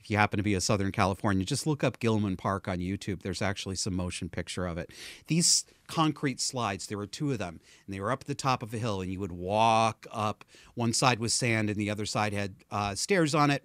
if 0.06 0.10
you 0.12 0.18
happen 0.18 0.36
to 0.36 0.44
be 0.44 0.54
a 0.54 0.60
Southern 0.60 0.92
California, 0.92 1.44
just 1.44 1.66
look 1.66 1.82
up 1.82 1.98
Gilman 1.98 2.36
Park 2.36 2.68
on 2.68 2.78
YouTube. 2.78 3.22
There's 3.22 3.42
actually 3.42 3.74
some 3.74 3.96
motion 3.96 4.28
picture 4.28 4.64
of 4.64 4.78
it. 4.78 4.92
These 5.26 5.64
concrete 5.88 6.40
slides, 6.40 6.86
there 6.86 6.96
were 6.96 7.08
two 7.08 7.32
of 7.32 7.38
them, 7.38 7.58
and 7.84 7.92
they 7.92 7.98
were 7.98 8.12
up 8.12 8.20
at 8.20 8.28
the 8.28 8.34
top 8.36 8.62
of 8.62 8.72
a 8.72 8.78
hill, 8.78 9.00
and 9.00 9.10
you 9.10 9.18
would 9.18 9.32
walk 9.32 10.06
up. 10.12 10.44
One 10.74 10.92
side 10.92 11.18
was 11.18 11.34
sand, 11.34 11.68
and 11.68 11.76
the 11.76 11.90
other 11.90 12.06
side 12.06 12.32
had 12.32 12.54
uh, 12.70 12.94
stairs 12.94 13.34
on 13.34 13.50
it. 13.50 13.64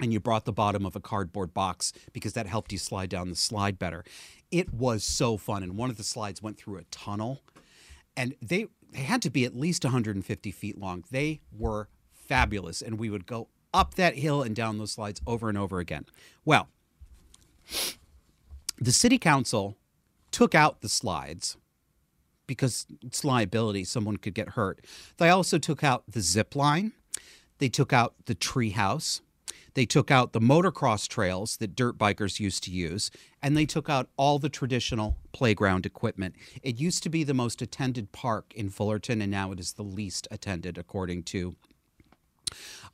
And 0.00 0.12
you 0.12 0.18
brought 0.18 0.44
the 0.44 0.52
bottom 0.52 0.84
of 0.84 0.96
a 0.96 1.00
cardboard 1.00 1.54
box 1.54 1.92
because 2.12 2.32
that 2.32 2.48
helped 2.48 2.72
you 2.72 2.78
slide 2.78 3.08
down 3.08 3.28
the 3.28 3.36
slide 3.36 3.78
better. 3.78 4.02
It 4.50 4.74
was 4.74 5.04
so 5.04 5.36
fun. 5.36 5.62
And 5.62 5.76
one 5.76 5.88
of 5.88 5.98
the 5.98 6.02
slides 6.02 6.42
went 6.42 6.58
through 6.58 6.78
a 6.78 6.84
tunnel, 6.90 7.42
and 8.16 8.34
they, 8.42 8.66
they 8.90 9.02
had 9.02 9.22
to 9.22 9.30
be 9.30 9.44
at 9.44 9.54
least 9.54 9.84
150 9.84 10.50
feet 10.50 10.78
long. 10.78 11.04
They 11.12 11.42
were 11.56 11.86
fabulous. 12.12 12.82
And 12.82 12.98
we 12.98 13.08
would 13.08 13.24
go 13.24 13.46
up 13.72 13.94
that 13.94 14.16
hill 14.16 14.42
and 14.42 14.54
down 14.54 14.78
those 14.78 14.92
slides 14.92 15.20
over 15.26 15.48
and 15.48 15.58
over 15.58 15.78
again. 15.78 16.06
Well, 16.44 16.68
the 18.78 18.92
city 18.92 19.18
council 19.18 19.76
took 20.30 20.54
out 20.54 20.80
the 20.80 20.88
slides 20.88 21.56
because 22.46 22.86
it's 23.02 23.24
liability, 23.24 23.84
someone 23.84 24.16
could 24.16 24.34
get 24.34 24.50
hurt. 24.50 24.84
They 25.18 25.28
also 25.28 25.58
took 25.58 25.84
out 25.84 26.04
the 26.08 26.20
zip 26.20 26.56
line, 26.56 26.92
they 27.58 27.68
took 27.68 27.92
out 27.92 28.14
the 28.26 28.34
tree 28.34 28.70
house. 28.70 29.20
They 29.74 29.86
took 29.86 30.10
out 30.10 30.32
the 30.32 30.40
motocross 30.40 31.06
trails 31.06 31.56
that 31.58 31.76
dirt 31.76 31.96
bikers 31.96 32.40
used 32.40 32.64
to 32.64 32.72
use, 32.72 33.10
and 33.40 33.56
they 33.56 33.66
took 33.66 33.88
out 33.88 34.08
all 34.16 34.40
the 34.40 34.48
traditional 34.48 35.16
playground 35.32 35.86
equipment. 35.86 36.34
It 36.62 36.80
used 36.80 37.04
to 37.04 37.08
be 37.08 37.22
the 37.22 37.34
most 37.34 37.62
attended 37.62 38.10
park 38.10 38.52
in 38.56 38.70
Fullerton, 38.70 39.22
and 39.22 39.30
now 39.30 39.52
it 39.52 39.60
is 39.60 39.74
the 39.74 39.84
least 39.84 40.26
attended, 40.30 40.76
according 40.76 41.22
to 41.24 41.54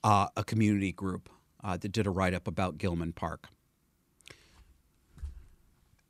uh, 0.05 0.29
a 0.37 0.45
community 0.45 0.93
group 0.93 1.29
uh, 1.63 1.77
that 1.77 1.93
did 1.93 2.07
a 2.07 2.11
write 2.11 2.35
up 2.35 2.47
about 2.47 2.79
Gilman 2.79 3.13
Park. 3.13 3.49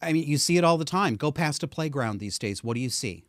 I 0.02 0.12
mean, 0.12 0.28
you 0.28 0.38
see 0.38 0.56
it 0.56 0.64
all 0.64 0.78
the 0.78 0.84
time. 0.84 1.16
Go 1.16 1.32
past 1.32 1.62
a 1.62 1.66
playground 1.66 2.20
these 2.20 2.38
days. 2.38 2.62
What 2.62 2.74
do 2.74 2.80
you 2.80 2.90
see? 2.90 3.24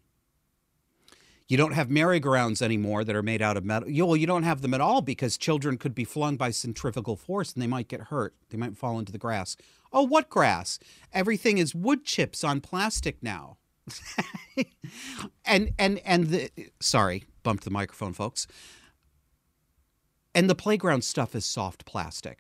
You 1.47 1.55
don't 1.55 1.72
have 1.72 1.89
merry-go-rounds 1.89 2.62
anymore 2.62 3.05
that 3.05 3.16
are 3.16 3.24
made 3.24 3.41
out 3.41 3.55
of 3.55 3.64
metal. 3.64 3.89
You, 3.89 4.05
well, 4.05 4.18
you 4.18 4.28
don't 4.28 4.43
have 4.43 4.62
them 4.62 4.74
at 4.74 4.82
all 4.82 5.01
because 5.01 5.38
children 5.38 5.78
could 5.78 5.95
be 5.95 6.03
flung 6.03 6.36
by 6.36 6.51
centrifugal 6.51 7.16
force 7.16 7.53
and 7.53 7.64
they 7.64 7.68
might 7.68 7.88
get 7.88 8.01
hurt. 8.01 8.36
They 8.49 8.58
might 8.58 8.78
fall 8.78 8.99
into 8.99 9.14
the 9.14 9.18
grass. 9.18 9.55
Oh, 9.93 10.03
what 10.03 10.30
grass? 10.30 10.78
Everything 11.14 11.58
is 11.58 11.74
wood 11.74 12.03
chips 12.03 12.43
on 12.43 12.60
plastic 12.60 13.24
now. 13.24 13.58
and 15.45 15.72
and 15.80 15.99
and 16.03 16.28
the 16.28 16.51
sorry, 16.82 17.24
bumped 17.43 17.64
the 17.64 17.70
microphone, 17.70 18.12
folks. 18.12 18.47
And 20.38 20.48
the 20.48 20.54
playground 20.54 21.04
stuff 21.04 21.34
is 21.34 21.46
soft 21.46 21.84
plastic 21.84 22.38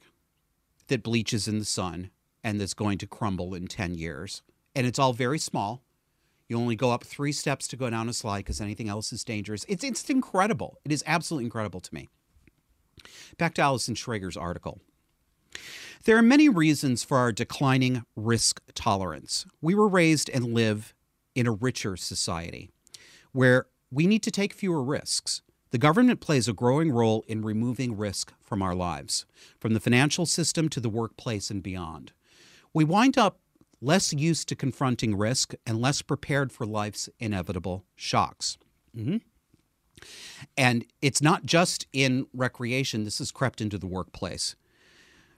that 0.87 1.01
bleaches 1.01 1.47
in 1.47 1.57
the 1.57 1.65
sun 1.65 2.11
and 2.43 2.61
that's 2.61 2.75
going 2.75 2.99
to 2.99 3.07
crumble 3.07 3.55
in 3.55 3.65
10 3.65 3.95
years. 3.95 4.43
And 4.75 4.85
it's 4.85 4.99
all 4.99 5.13
very 5.13 5.39
small. 5.39 5.81
You 6.47 6.59
only 6.59 6.75
go 6.75 6.91
up 6.91 7.03
three 7.03 7.31
steps 7.31 7.67
to 7.69 7.75
go 7.75 7.89
down 7.89 8.07
a 8.07 8.13
slide 8.13 8.41
because 8.41 8.61
anything 8.61 8.87
else 8.87 9.11
is 9.11 9.23
dangerous. 9.23 9.65
It's, 9.67 9.83
it's 9.83 10.07
incredible. 10.11 10.77
It 10.85 10.91
is 10.91 11.03
absolutely 11.07 11.45
incredible 11.45 11.79
to 11.79 11.95
me. 11.95 12.07
Back 13.39 13.55
to 13.55 13.63
Allison 13.63 13.95
Schrager's 13.95 14.37
article. 14.37 14.79
There 16.03 16.17
are 16.17 16.21
many 16.21 16.49
reasons 16.49 17.03
for 17.03 17.17
our 17.17 17.31
declining 17.31 18.03
risk 18.15 18.61
tolerance. 18.75 19.47
We 19.59 19.73
were 19.73 19.87
raised 19.87 20.29
and 20.29 20.53
live 20.53 20.93
in 21.33 21.47
a 21.47 21.51
richer 21.51 21.97
society 21.97 22.69
where 23.31 23.65
we 23.89 24.05
need 24.05 24.21
to 24.21 24.29
take 24.29 24.53
fewer 24.53 24.83
risks. 24.83 25.41
The 25.71 25.77
government 25.77 26.21
plays 26.21 26.47
a 26.47 26.53
growing 26.53 26.91
role 26.91 27.23
in 27.27 27.41
removing 27.43 27.97
risk 27.97 28.33
from 28.41 28.61
our 28.61 28.75
lives, 28.75 29.25
from 29.59 29.73
the 29.73 29.79
financial 29.79 30.25
system 30.25 30.69
to 30.69 30.79
the 30.79 30.89
workplace 30.89 31.49
and 31.49 31.61
beyond. 31.61 32.13
We 32.73 32.83
wind 32.83 33.17
up 33.17 33.39
less 33.81 34.13
used 34.13 34.47
to 34.49 34.55
confronting 34.55 35.17
risk 35.17 35.53
and 35.65 35.81
less 35.81 36.01
prepared 36.01 36.51
for 36.51 36.65
life's 36.65 37.09
inevitable 37.19 37.83
shocks. 37.95 38.57
Mm-hmm. 38.95 39.17
And 40.57 40.85
it's 41.01 41.21
not 41.21 41.45
just 41.45 41.87
in 41.91 42.27
recreation, 42.33 43.03
this 43.03 43.17
has 43.19 43.31
crept 43.31 43.61
into 43.61 43.77
the 43.77 43.87
workplace. 43.87 44.55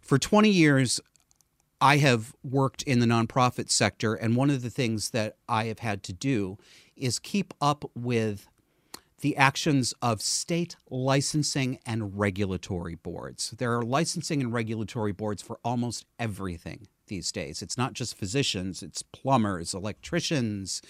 For 0.02 0.18
20 0.18 0.50
years, 0.50 1.00
I 1.82 1.98
have 1.98 2.34
worked 2.44 2.82
in 2.84 3.00
the 3.00 3.06
nonprofit 3.06 3.70
sector, 3.70 4.14
and 4.14 4.36
one 4.36 4.50
of 4.50 4.62
the 4.62 4.70
things 4.70 5.12
that 5.12 5.38
I 5.48 5.66
have 5.66 5.80
had 5.80 6.04
to 6.04 6.14
do 6.14 6.58
is 6.96 7.20
keep 7.20 7.54
up 7.62 7.90
with 7.96 8.50
the 9.22 9.36
actions 9.38 9.94
of 10.02 10.22
state 10.22 10.76
licensing 10.90 11.80
and 11.86 12.18
regulatory 12.18 12.96
boards. 12.96 13.52
There 13.58 13.76
are 13.78 13.84
licensing 13.84 14.42
and 14.42 14.54
regulatory 14.54 15.12
boards 15.12 15.42
for 15.42 15.60
almost 15.64 16.06
everything 16.18 16.88
these 17.08 17.32
days. 17.32 17.62
It's 17.62 17.78
not 17.78 17.94
just 17.94 18.16
physicians, 18.16 18.82
it's 18.82 19.02
plumbers, 19.02 19.74
electricians, 19.74 20.82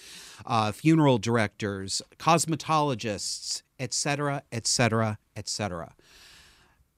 uh, 0.46 0.70
funeral 0.72 1.18
directors, 1.18 2.02
cosmetologists, 2.18 3.62
etc., 3.78 4.42
etc., 4.52 5.18
etc. 5.36 5.94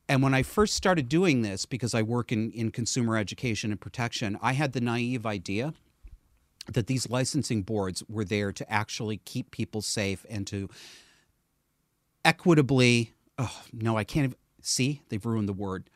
And 0.09 0.23
when 0.23 0.35
I 0.35 0.43
first 0.43 0.75
started 0.75 1.09
doing 1.09 1.43
this, 1.43 1.65
because 1.65 1.95
I 1.95 2.03
work 2.03 2.33
in, 2.33 2.51
in 2.51 2.71
consumer 2.71 3.17
education 3.17 3.71
and 3.71 3.81
protection, 3.81 4.39
I 4.43 4.53
had 4.53 4.73
the 4.73 4.81
naive 4.81 5.25
idea 5.25 5.73
that 6.67 6.87
these 6.87 7.09
licensing 7.09 7.63
boards 7.63 8.03
were 8.09 8.25
there 8.25 8.53
to 8.53 8.71
actually 8.71 9.19
keep 9.19 9.51
people 9.51 9.81
safe 9.81 10.27
and 10.29 10.47
to 10.49 10.69
equitably, 12.25 13.13
oh, 13.39 13.63
no, 13.73 13.97
I 13.97 14.05
can't 14.05 14.37
see, 14.61 15.03
they've 15.09 15.25
ruined 15.25 15.49
the 15.49 15.53
word, 15.53 15.91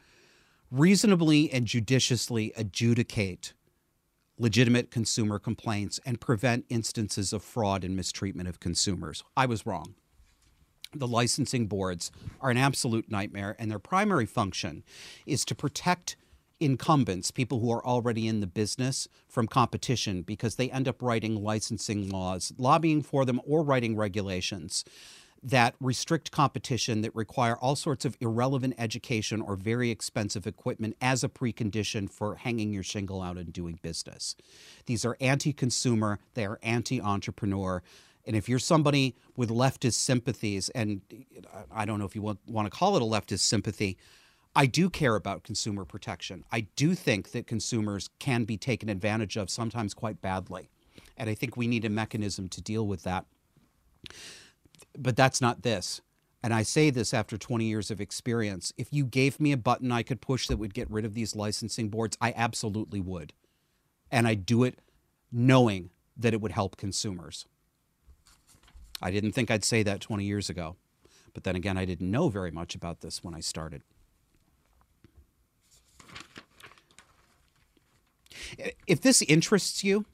reasonably 0.71 1.51
and 1.53 1.67
judiciously 1.67 2.53
adjudicate 2.57 3.53
legitimate 4.39 4.91
consumer 4.91 5.39
complaints 5.39 5.99
and 6.05 6.21
prevent 6.21 6.67
instances 6.69 7.33
of 7.33 7.43
fraud 7.43 7.85
and 7.85 7.97
mistreatment 7.97 8.49
of 8.49 8.61
consumers. 8.61 9.25
I 9.37 9.47
was 9.47 9.65
wrong. 9.65 9.95
The 10.95 11.07
licensing 11.07 11.67
boards 11.67 12.11
are 12.41 12.51
an 12.51 12.57
absolute 12.57 13.11
nightmare, 13.11 13.57
and 13.59 13.71
their 13.71 13.79
primary 13.79 14.27
function 14.27 14.85
is 15.25 15.45
to 15.47 15.55
protect 15.55 16.17
incumbents, 16.59 17.31
people 17.31 17.61
who 17.61 17.71
are 17.71 17.85
already 17.85 18.27
in 18.27 18.41
the 18.41 18.47
business, 18.47 19.09
from 19.29 19.47
competition 19.47 20.23
because 20.23 20.57
they 20.57 20.71
end 20.71 20.89
up 20.89 21.03
writing 21.03 21.43
licensing 21.43 22.09
laws, 22.09 22.53
lobbying 22.57 23.03
for 23.03 23.25
them, 23.25 23.41
or 23.47 23.63
writing 23.63 23.97
regulations 23.97 24.85
that 25.43 25.75
restrict 25.81 26.31
competition, 26.31 27.03
that 27.03 27.15
require 27.15 27.57
all 27.57 27.77
sorts 27.77 28.05
of 28.05 28.17
irrelevant 28.21 28.75
education 28.79 29.41
or 29.41 29.57
very 29.57 29.91
expensive 29.91 30.47
equipment 30.47 30.97
as 31.01 31.23
a 31.23 31.29
precondition 31.29 32.11
for 32.11 32.37
hanging 32.37 32.73
your 32.73 32.83
shingle 32.83 33.23
out 33.23 33.37
and 33.37 33.53
doing 33.53 33.79
business. 33.83 34.35
These 34.87 35.05
are 35.05 35.17
anti 35.21 35.53
consumer, 35.53 36.19
they 36.35 36.47
are 36.47 36.59
anti 36.63 37.01
entrepreneur. 37.01 37.83
And 38.27 38.35
if 38.35 38.49
you're 38.49 38.59
somebody 38.59 39.15
with 39.37 39.51
leftist 39.51 39.95
sympathies, 39.95 40.69
and 40.71 41.01
I 41.73 41.85
don't 41.85 42.01
know 42.01 42.07
if 42.07 42.17
you 42.17 42.23
want, 42.23 42.41
want 42.49 42.67
to 42.67 42.77
call 42.77 42.97
it 42.97 43.03
a 43.03 43.07
leftist 43.07 43.41
sympathy, 43.41 43.97
I 44.57 44.67
do 44.67 44.91
care 44.91 45.15
about 45.15 45.45
consumer 45.45 45.85
protection. 45.85 46.45
I 46.51 46.63
do 46.77 46.95
think 46.95 47.33
that 47.33 47.47
consumers 47.47 48.11
can 48.19 48.45
be 48.45 48.57
taken 48.57 48.89
advantage 48.89 49.37
of, 49.37 49.51
sometimes 49.51 49.95
quite 49.95 50.21
badly. 50.21 50.71
And 51.17 51.31
I 51.31 51.35
think 51.35 51.57
we 51.57 51.67
need 51.69 51.85
a 51.85 51.91
mechanism 51.91 52.49
to 52.49 52.61
deal 52.61 52.87
with 52.87 53.03
that 53.05 53.27
but 54.99 55.17
that's 55.17 55.41
not 55.41 55.63
this. 55.63 56.01
And 56.43 56.55
I 56.55 56.63
say 56.63 56.91
this 56.91 57.13
after 57.13 57.37
20 57.37 57.65
years 57.65 57.91
of 57.91 58.01
experience. 58.01 58.73
If 58.77 58.93
you 58.93 59.05
gave 59.05 59.41
me 59.41 59.53
a 59.53 59.57
button 59.57 59.91
I 59.91 60.03
could 60.03 60.21
push 60.21 60.47
that 60.47 60.59
would 60.59 60.75
get 60.75 60.91
rid 60.91 61.05
of 61.05 61.15
these 61.15 61.35
licensing 61.35 61.89
boards, 61.89 62.17
I 62.21 62.33
absolutely 62.37 63.01
would. 63.01 63.33
And 64.11 64.29
I 64.29 64.35
do 64.35 64.63
it 64.63 64.79
knowing 65.33 65.91
that 66.17 66.33
it 66.33 66.41
would 66.41 66.53
help 66.53 66.77
consumers. 66.77 67.47
I 69.03 69.11
didn't 69.11 69.33
think 69.33 69.51
I'd 69.51 69.65
say 69.65 69.83
that 69.83 70.01
20 70.01 70.25
years 70.25 70.49
ago. 70.49 70.77
But 71.35 71.45
then 71.45 71.57
again, 71.57 71.77
I 71.77 71.85
didn't 71.85 72.11
know 72.11 72.29
very 72.29 72.51
much 72.51 72.75
about 72.75 73.01
this 73.01 73.23
when 73.23 73.35
I 73.35 73.41
started. 73.41 73.83
If 78.87 79.01
this 79.01 79.21
interests 79.23 79.85
you, 79.85 80.07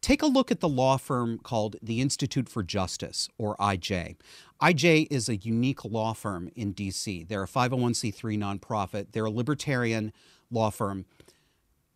Take 0.00 0.22
a 0.22 0.26
look 0.26 0.50
at 0.50 0.60
the 0.60 0.68
law 0.68 0.96
firm 0.96 1.38
called 1.38 1.76
the 1.82 2.00
Institute 2.00 2.48
for 2.48 2.62
Justice, 2.62 3.28
or 3.38 3.56
IJ. 3.56 4.16
IJ 4.62 5.06
is 5.10 5.28
a 5.28 5.36
unique 5.36 5.84
law 5.84 6.12
firm 6.12 6.50
in 6.56 6.74
DC. 6.74 7.28
They're 7.28 7.42
a 7.42 7.48
501c3 7.48 8.38
nonprofit, 8.38 9.12
they're 9.12 9.26
a 9.26 9.30
libertarian 9.30 10.12
law 10.50 10.70
firm, 10.70 11.04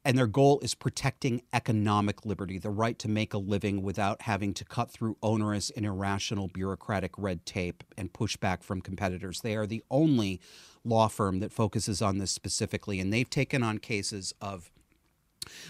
and 0.04 0.18
their 0.18 0.26
goal 0.26 0.60
is 0.60 0.74
protecting 0.74 1.42
economic 1.52 2.26
liberty, 2.26 2.58
the 2.58 2.70
right 2.70 2.98
to 2.98 3.08
make 3.08 3.32
a 3.32 3.38
living 3.38 3.82
without 3.82 4.22
having 4.22 4.52
to 4.54 4.64
cut 4.64 4.90
through 4.90 5.16
onerous 5.22 5.70
and 5.70 5.86
irrational 5.86 6.48
bureaucratic 6.48 7.12
red 7.16 7.46
tape 7.46 7.82
and 7.96 8.12
pushback 8.12 8.62
from 8.62 8.82
competitors. 8.82 9.40
They 9.40 9.56
are 9.56 9.66
the 9.66 9.82
only 9.90 10.40
law 10.84 11.08
firm 11.08 11.40
that 11.40 11.52
focuses 11.52 12.02
on 12.02 12.18
this 12.18 12.30
specifically, 12.30 13.00
and 13.00 13.12
they've 13.12 13.30
taken 13.30 13.62
on 13.62 13.78
cases 13.78 14.34
of 14.42 14.70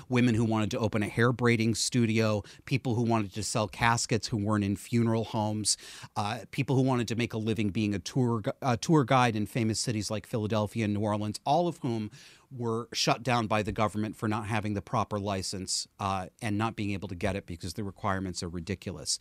women 0.08 0.34
who 0.34 0.44
wanted 0.44 0.70
to 0.72 0.78
open 0.78 1.02
a 1.02 1.08
hair 1.08 1.32
braiding 1.32 1.74
studio, 1.74 2.42
people 2.64 2.94
who 2.94 3.02
wanted 3.02 3.32
to 3.34 3.42
sell 3.42 3.68
caskets 3.68 4.28
who 4.28 4.36
weren't 4.36 4.64
in 4.64 4.76
funeral 4.76 5.24
homes, 5.24 5.76
uh, 6.16 6.40
people 6.50 6.76
who 6.76 6.82
wanted 6.82 7.08
to 7.08 7.16
make 7.16 7.32
a 7.32 7.38
living 7.38 7.70
being 7.70 7.94
a 7.94 7.98
tour 7.98 8.42
a 8.62 8.76
tour 8.76 9.04
guide 9.04 9.36
in 9.36 9.46
famous 9.46 9.80
cities 9.80 10.10
like 10.10 10.26
Philadelphia 10.26 10.84
and 10.84 10.94
New 10.94 11.00
Orleans, 11.00 11.40
all 11.44 11.68
of 11.68 11.78
whom 11.78 12.10
were 12.56 12.88
shut 12.92 13.22
down 13.22 13.46
by 13.46 13.62
the 13.62 13.72
government 13.72 14.16
for 14.16 14.28
not 14.28 14.46
having 14.46 14.74
the 14.74 14.82
proper 14.82 15.18
license 15.18 15.88
uh, 15.98 16.26
and 16.40 16.56
not 16.56 16.76
being 16.76 16.92
able 16.92 17.08
to 17.08 17.14
get 17.14 17.36
it 17.36 17.46
because 17.46 17.74
the 17.74 17.84
requirements 17.84 18.42
are 18.42 18.48
ridiculous. 18.48 19.18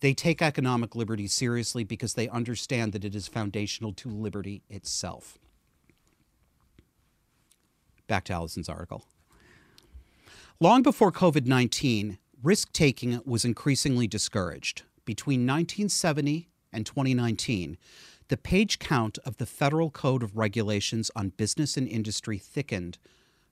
They 0.00 0.14
take 0.14 0.40
economic 0.40 0.94
liberty 0.94 1.26
seriously 1.26 1.82
because 1.82 2.14
they 2.14 2.28
understand 2.28 2.92
that 2.92 3.04
it 3.04 3.14
is 3.14 3.26
foundational 3.26 3.92
to 3.94 4.08
liberty 4.08 4.62
itself. 4.68 5.38
Back 8.06 8.24
to 8.24 8.32
Allison's 8.32 8.68
article. 8.68 9.04
Long 10.60 10.82
before 10.82 11.12
COVID 11.12 11.46
19, 11.46 12.18
risk 12.42 12.72
taking 12.72 13.20
was 13.24 13.44
increasingly 13.44 14.08
discouraged. 14.08 14.82
Between 15.04 15.42
1970 15.42 16.48
and 16.72 16.84
2019, 16.84 17.78
the 18.26 18.36
page 18.36 18.80
count 18.80 19.18
of 19.24 19.36
the 19.36 19.46
Federal 19.46 19.92
Code 19.92 20.24
of 20.24 20.36
Regulations 20.36 21.12
on 21.14 21.28
Business 21.28 21.76
and 21.76 21.86
Industry 21.86 22.38
thickened 22.38 22.98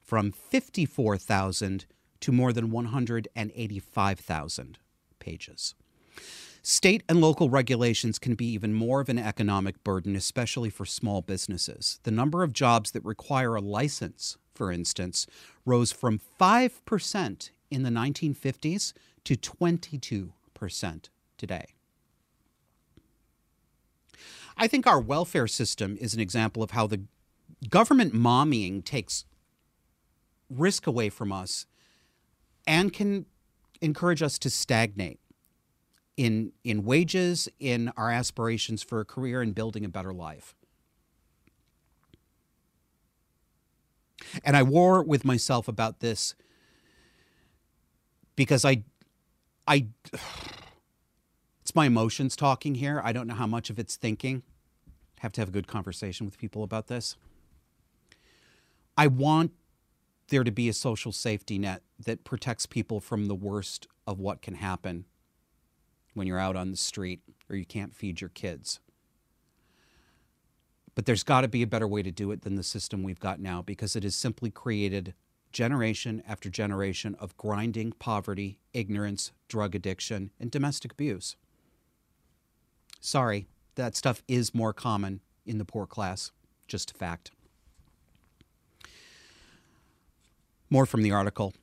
from 0.01 0.33
54,000 0.33 1.87
to 2.19 2.33
more 2.33 2.53
than 2.53 2.73
185,000 2.73 4.79
pages. 5.21 5.77
State 6.61 7.05
and 7.09 7.21
local 7.21 7.49
regulations 7.49 8.19
can 8.19 8.35
be 8.35 8.47
even 8.47 8.75
more 8.75 9.01
of 9.01 9.09
an 9.09 9.21
economic 9.21 9.85
burden, 9.85 10.17
especially 10.17 10.71
for 10.71 10.85
small 10.85 11.23
businesses. 11.23 12.01
The 12.03 12.11
number 12.11 12.43
of 12.43 12.53
jobs 12.53 12.91
that 12.91 13.05
require 13.05 13.55
a 13.55 13.61
license, 13.61 14.39
for 14.57 14.73
instance, 14.73 15.27
rose 15.65 15.93
from 15.93 16.21
5% 16.41 17.51
in 17.71 17.83
the 17.83 17.91
1950s 17.91 18.93
to 19.25 19.37
22% 19.37 20.31
today. 21.37 21.67
I 24.57 24.67
think 24.67 24.87
our 24.87 25.01
welfare 25.01 25.47
system 25.47 25.99
is 26.01 26.15
an 26.15 26.21
example 26.21 26.63
of 26.63 26.71
how 26.71 26.87
the 26.87 27.03
government 27.69 28.15
mommying 28.15 28.85
takes 28.85 29.25
risk 30.49 30.87
away 30.87 31.11
from 31.11 31.33
us 31.33 31.67
and 32.67 32.93
can 32.93 33.27
encourage 33.81 34.23
us 34.23 34.39
to 34.39 34.51
stagnate 34.51 35.21
in 36.17 36.53
in 36.65 36.85
wages, 36.85 37.49
in 37.59 37.93
our 37.97 38.11
aspirations 38.11 38.83
for 38.83 39.01
a 39.01 39.05
career 39.05 39.43
and 39.43 39.55
building 39.55 39.85
a 39.85 39.89
better 39.89 40.15
life. 40.15 40.55
And 44.45 44.57
I 44.57 44.63
war 44.63 45.03
with 45.03 45.25
myself 45.25 45.69
about 45.69 46.01
this 46.01 46.35
because 48.35 48.65
I 48.65 48.85
I 49.67 49.87
it's 51.61 51.75
my 51.75 51.87
emotions 51.87 52.37
talking 52.37 52.77
here. 52.77 53.01
I 53.05 53.13
don't 53.13 53.27
know 53.27 53.35
how 53.35 53.47
much 53.47 53.71
of 53.71 53.79
it's 53.79 53.97
thinking. 53.97 54.43
Have 55.21 55.33
to 55.33 55.41
have 55.41 55.49
a 55.49 55.53
good 55.53 55.67
conversation 55.67 56.27
with 56.27 56.39
people 56.39 56.63
about 56.63 56.89
this. 56.89 57.17
I 58.97 59.07
want 59.09 59.53
there 60.29 60.45
to 60.45 60.51
be 60.51 60.69
a 60.69 60.73
social 60.73 61.13
safety 61.13 61.59
net 61.59 61.83
that 62.05 62.25
protects 62.25 62.67
people 62.67 63.01
from 63.01 63.27
the 63.27 63.35
worst 63.35 63.87
of 64.07 64.19
what 64.19 64.43
can 64.43 64.55
happen 64.55 65.05
when 66.15 66.27
you're 66.27 66.39
out 66.39 66.57
on 66.57 66.71
the 66.71 66.77
street 66.77 67.21
or 67.49 67.57
you 67.57 67.65
can't 67.65 67.95
feed 67.95 68.21
your 68.21 68.31
kids. 68.31 68.81
But 70.97 71.05
there's 71.05 71.23
got 71.23 71.43
to 71.43 71.49
be 71.49 71.63
a 71.63 71.67
better 71.69 71.87
way 71.87 72.03
to 72.03 72.11
do 72.11 72.33
it 72.33 72.43
than 72.43 72.57
the 72.57 72.65
system 72.65 73.05
we've 73.05 73.21
got 73.21 73.39
now 73.39 73.63
because 73.63 73.95
it 73.95 74.03
has 74.03 74.17
simply 74.17 74.51
created 74.51 75.15
generation 75.53 76.23
after 76.27 76.51
generation 76.51 77.15
of 77.21 77.37
grinding 77.37 77.93
poverty, 77.93 78.59
ignorance, 78.73 79.31
drug 79.47 79.75
addiction, 79.75 80.31
and 80.41 80.51
domestic 80.51 80.93
abuse. 80.93 81.37
Sorry, 83.01 83.47
that 83.75 83.95
stuff 83.95 84.23
is 84.27 84.55
more 84.55 84.73
common 84.73 85.21
in 85.45 85.59
the 85.59 85.65
poor 85.67 85.87
class. 85.87 86.33
Just 86.67 86.91
a 86.91 86.95
fact. 86.95 87.31
More 90.71 90.87
from 90.87 91.03
the 91.03 91.13
article. 91.13 91.55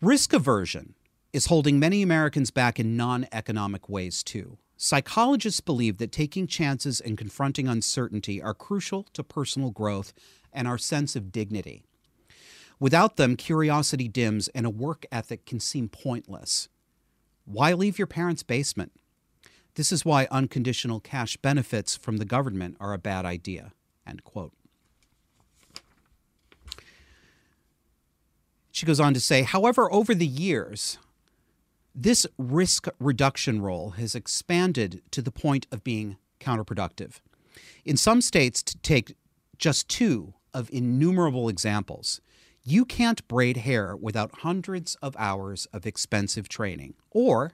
Risk 0.00 0.32
aversion 0.32 0.94
is 1.32 1.46
holding 1.46 1.78
many 1.78 2.02
Americans 2.02 2.50
back 2.50 2.80
in 2.80 2.96
non 2.96 3.26
economic 3.30 3.88
ways, 3.88 4.22
too. 4.22 4.56
Psychologists 4.82 5.60
believe 5.60 5.98
that 5.98 6.10
taking 6.10 6.46
chances 6.46 7.02
and 7.02 7.18
confronting 7.18 7.68
uncertainty 7.68 8.40
are 8.40 8.54
crucial 8.54 9.02
to 9.12 9.22
personal 9.22 9.70
growth 9.70 10.14
and 10.54 10.66
our 10.66 10.78
sense 10.78 11.14
of 11.14 11.30
dignity. 11.30 11.82
Without 12.78 13.18
them, 13.18 13.36
curiosity 13.36 14.08
dims 14.08 14.48
and 14.54 14.64
a 14.64 14.70
work 14.70 15.04
ethic 15.12 15.44
can 15.44 15.60
seem 15.60 15.90
pointless. 15.90 16.70
Why 17.44 17.74
leave 17.74 17.98
your 17.98 18.06
parents' 18.06 18.42
basement? 18.42 18.92
This 19.74 19.92
is 19.92 20.06
why 20.06 20.26
unconditional 20.30 20.98
cash 20.98 21.36
benefits 21.36 21.94
from 21.94 22.16
the 22.16 22.24
government 22.24 22.78
are 22.80 22.94
a 22.94 22.98
bad 22.98 23.26
idea. 23.26 23.72
End 24.06 24.24
quote. 24.24 24.54
She 28.72 28.86
goes 28.86 28.98
on 28.98 29.12
to 29.12 29.20
say, 29.20 29.42
however, 29.42 29.92
over 29.92 30.14
the 30.14 30.26
years, 30.26 30.96
this 31.94 32.26
risk 32.38 32.86
reduction 32.98 33.60
role 33.60 33.90
has 33.90 34.14
expanded 34.14 35.02
to 35.10 35.22
the 35.22 35.32
point 35.32 35.66
of 35.72 35.84
being 35.84 36.16
counterproductive. 36.40 37.20
In 37.84 37.96
some 37.96 38.20
states, 38.20 38.62
to 38.62 38.78
take 38.78 39.14
just 39.58 39.88
two 39.88 40.34
of 40.54 40.70
innumerable 40.72 41.48
examples, 41.48 42.20
you 42.62 42.84
can't 42.84 43.26
braid 43.28 43.58
hair 43.58 43.96
without 43.96 44.40
hundreds 44.40 44.94
of 44.96 45.16
hours 45.18 45.66
of 45.72 45.86
expensive 45.86 46.48
training. 46.48 46.94
Or, 47.10 47.52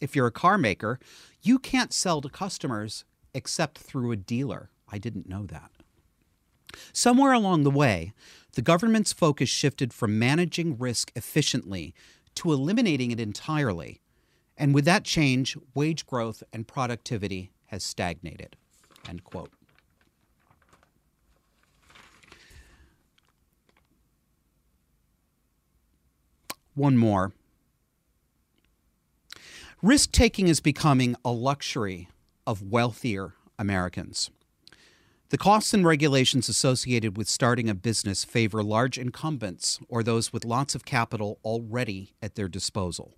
if 0.00 0.14
you're 0.14 0.26
a 0.26 0.32
car 0.32 0.58
maker, 0.58 0.98
you 1.42 1.58
can't 1.58 1.92
sell 1.92 2.20
to 2.20 2.28
customers 2.28 3.04
except 3.34 3.78
through 3.78 4.12
a 4.12 4.16
dealer. 4.16 4.70
I 4.90 4.98
didn't 4.98 5.28
know 5.28 5.46
that. 5.46 5.70
Somewhere 6.92 7.32
along 7.32 7.64
the 7.64 7.70
way, 7.70 8.12
the 8.54 8.62
government's 8.62 9.12
focus 9.12 9.48
shifted 9.48 9.92
from 9.92 10.18
managing 10.18 10.78
risk 10.78 11.10
efficiently 11.14 11.94
to 12.36 12.52
eliminating 12.52 13.10
it 13.10 13.20
entirely. 13.20 14.00
And 14.56 14.74
with 14.74 14.84
that 14.84 15.04
change, 15.04 15.56
wage 15.74 16.06
growth 16.06 16.42
and 16.52 16.68
productivity 16.68 17.50
has 17.66 17.82
stagnated. 17.82 18.56
End 19.08 19.24
quote. 19.24 19.50
One 26.74 26.96
more. 26.96 27.32
Risk 29.82 30.12
taking 30.12 30.48
is 30.48 30.60
becoming 30.60 31.16
a 31.24 31.32
luxury 31.32 32.08
of 32.46 32.62
wealthier 32.62 33.34
Americans. 33.58 34.30
The 35.32 35.38
costs 35.38 35.72
and 35.72 35.82
regulations 35.82 36.50
associated 36.50 37.16
with 37.16 37.26
starting 37.26 37.70
a 37.70 37.74
business 37.74 38.22
favor 38.22 38.62
large 38.62 38.98
incumbents 38.98 39.80
or 39.88 40.02
those 40.02 40.30
with 40.30 40.44
lots 40.44 40.74
of 40.74 40.84
capital 40.84 41.38
already 41.42 42.12
at 42.20 42.34
their 42.34 42.48
disposal. 42.48 43.14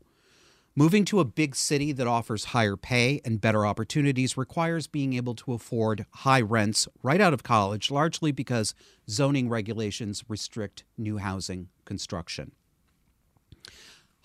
Moving 0.76 1.04
to 1.06 1.18
a 1.18 1.24
big 1.24 1.56
city 1.56 1.90
that 1.90 2.06
offers 2.06 2.44
higher 2.44 2.76
pay 2.76 3.20
and 3.24 3.40
better 3.40 3.66
opportunities 3.66 4.36
requires 4.36 4.86
being 4.86 5.14
able 5.14 5.34
to 5.34 5.54
afford 5.54 6.06
high 6.12 6.40
rents 6.40 6.86
right 7.02 7.20
out 7.20 7.34
of 7.34 7.42
college, 7.42 7.90
largely 7.90 8.30
because 8.30 8.76
zoning 9.10 9.48
regulations 9.48 10.22
restrict 10.28 10.84
new 10.96 11.18
housing 11.18 11.68
construction. 11.84 12.52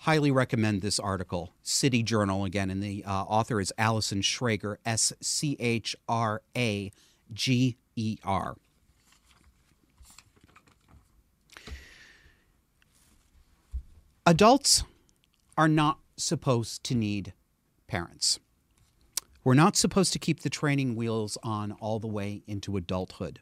Highly 0.02 0.30
recommend 0.30 0.80
this 0.80 1.00
article, 1.00 1.54
City 1.64 2.04
Journal 2.04 2.44
again, 2.44 2.70
and 2.70 2.80
the 2.80 3.02
uh, 3.04 3.24
author 3.24 3.60
is 3.60 3.72
Allison 3.76 4.20
Schrager, 4.22 4.76
S 4.86 5.12
C 5.20 5.56
H 5.58 5.96
R 6.08 6.40
A 6.56 6.92
G 7.32 7.76
E 7.96 8.18
R. 8.24 8.56
Adults 14.26 14.84
are 15.56 15.68
not 15.68 15.98
supposed 16.16 16.84
to 16.84 16.94
need 16.94 17.32
parents. 17.88 18.38
We're 19.42 19.54
not 19.54 19.76
supposed 19.76 20.12
to 20.12 20.18
keep 20.18 20.40
the 20.40 20.50
training 20.50 20.94
wheels 20.94 21.38
on 21.42 21.72
all 21.80 21.98
the 21.98 22.06
way 22.06 22.42
into 22.46 22.76
adulthood. 22.76 23.40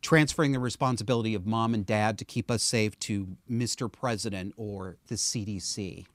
Transferring 0.00 0.52
the 0.52 0.58
responsibility 0.58 1.34
of 1.34 1.46
mom 1.46 1.74
and 1.74 1.86
dad 1.86 2.18
to 2.18 2.24
keep 2.24 2.50
us 2.50 2.62
safe 2.62 2.98
to 3.00 3.36
Mr. 3.48 3.92
President 3.92 4.54
or 4.56 4.96
the 5.06 5.14
CDC. 5.14 6.06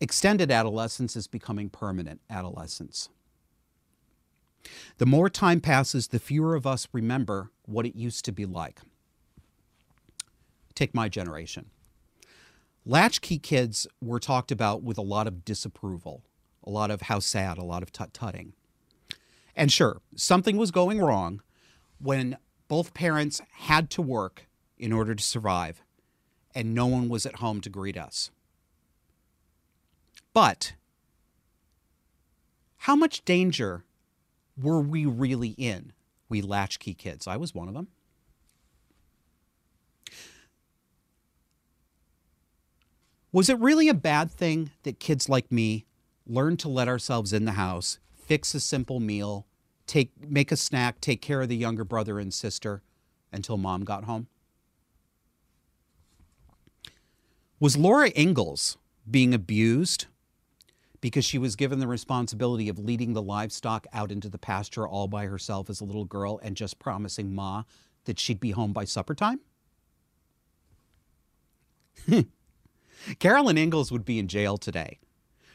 Extended 0.00 0.50
adolescence 0.50 1.14
is 1.14 1.26
becoming 1.26 1.70
permanent 1.70 2.20
adolescence. 2.28 3.08
The 4.98 5.06
more 5.06 5.30
time 5.30 5.60
passes, 5.60 6.08
the 6.08 6.18
fewer 6.18 6.54
of 6.54 6.66
us 6.66 6.88
remember 6.92 7.50
what 7.64 7.86
it 7.86 7.96
used 7.96 8.24
to 8.26 8.32
be 8.32 8.44
like. 8.44 8.80
Take 10.74 10.94
my 10.94 11.08
generation. 11.08 11.70
Latchkey 12.86 13.38
kids 13.38 13.86
were 14.00 14.20
talked 14.20 14.50
about 14.50 14.82
with 14.82 14.96
a 14.98 15.02
lot 15.02 15.26
of 15.26 15.44
disapproval, 15.44 16.22
a 16.64 16.70
lot 16.70 16.90
of 16.90 17.02
how 17.02 17.18
sad, 17.18 17.58
a 17.58 17.64
lot 17.64 17.82
of 17.82 17.92
tut 17.92 18.14
tutting. 18.14 18.54
And 19.54 19.70
sure, 19.70 20.00
something 20.16 20.56
was 20.56 20.70
going 20.70 21.00
wrong 21.00 21.42
when 21.98 22.36
both 22.68 22.94
parents 22.94 23.42
had 23.52 23.90
to 23.90 24.02
work 24.02 24.46
in 24.78 24.92
order 24.92 25.14
to 25.14 25.22
survive, 25.22 25.82
and 26.54 26.74
no 26.74 26.86
one 26.86 27.08
was 27.08 27.26
at 27.26 27.36
home 27.36 27.60
to 27.60 27.68
greet 27.68 27.98
us. 27.98 28.30
But 30.32 30.74
how 32.78 32.96
much 32.96 33.24
danger 33.24 33.84
were 34.62 34.80
we 34.80 35.06
really 35.06 35.50
in? 35.50 35.92
We 36.28 36.42
latchkey 36.42 36.94
kids. 36.94 37.26
I 37.26 37.36
was 37.36 37.54
one 37.54 37.68
of 37.68 37.74
them. 37.74 37.88
Was 43.32 43.48
it 43.48 43.58
really 43.60 43.88
a 43.88 43.94
bad 43.94 44.30
thing 44.30 44.70
that 44.82 44.98
kids 44.98 45.28
like 45.28 45.52
me 45.52 45.86
learned 46.26 46.58
to 46.60 46.68
let 46.68 46.88
ourselves 46.88 47.32
in 47.32 47.44
the 47.44 47.52
house, 47.52 47.98
fix 48.16 48.54
a 48.54 48.60
simple 48.60 48.98
meal, 48.98 49.46
take, 49.86 50.10
make 50.28 50.50
a 50.50 50.56
snack, 50.56 51.00
take 51.00 51.22
care 51.22 51.40
of 51.40 51.48
the 51.48 51.56
younger 51.56 51.84
brother 51.84 52.18
and 52.18 52.34
sister 52.34 52.82
until 53.32 53.56
mom 53.56 53.84
got 53.84 54.04
home? 54.04 54.26
Was 57.60 57.76
Laura 57.76 58.10
Ingalls 58.16 58.78
being 59.08 59.32
abused 59.32 60.06
because 61.00 61.24
she 61.24 61.38
was 61.38 61.56
given 61.56 61.78
the 61.78 61.86
responsibility 61.86 62.68
of 62.68 62.78
leading 62.78 63.12
the 63.12 63.22
livestock 63.22 63.86
out 63.92 64.12
into 64.12 64.28
the 64.28 64.38
pasture 64.38 64.86
all 64.86 65.08
by 65.08 65.26
herself 65.26 65.70
as 65.70 65.80
a 65.80 65.84
little 65.84 66.04
girl 66.04 66.38
and 66.42 66.56
just 66.56 66.78
promising 66.78 67.34
Ma 67.34 67.64
that 68.04 68.18
she'd 68.18 68.40
be 68.40 68.50
home 68.50 68.72
by 68.72 68.84
supper 68.84 69.14
time? 69.14 69.40
Carolyn 73.18 73.58
Ingalls 73.58 73.90
would 73.90 74.04
be 74.04 74.18
in 74.18 74.28
jail 74.28 74.56
today 74.56 74.98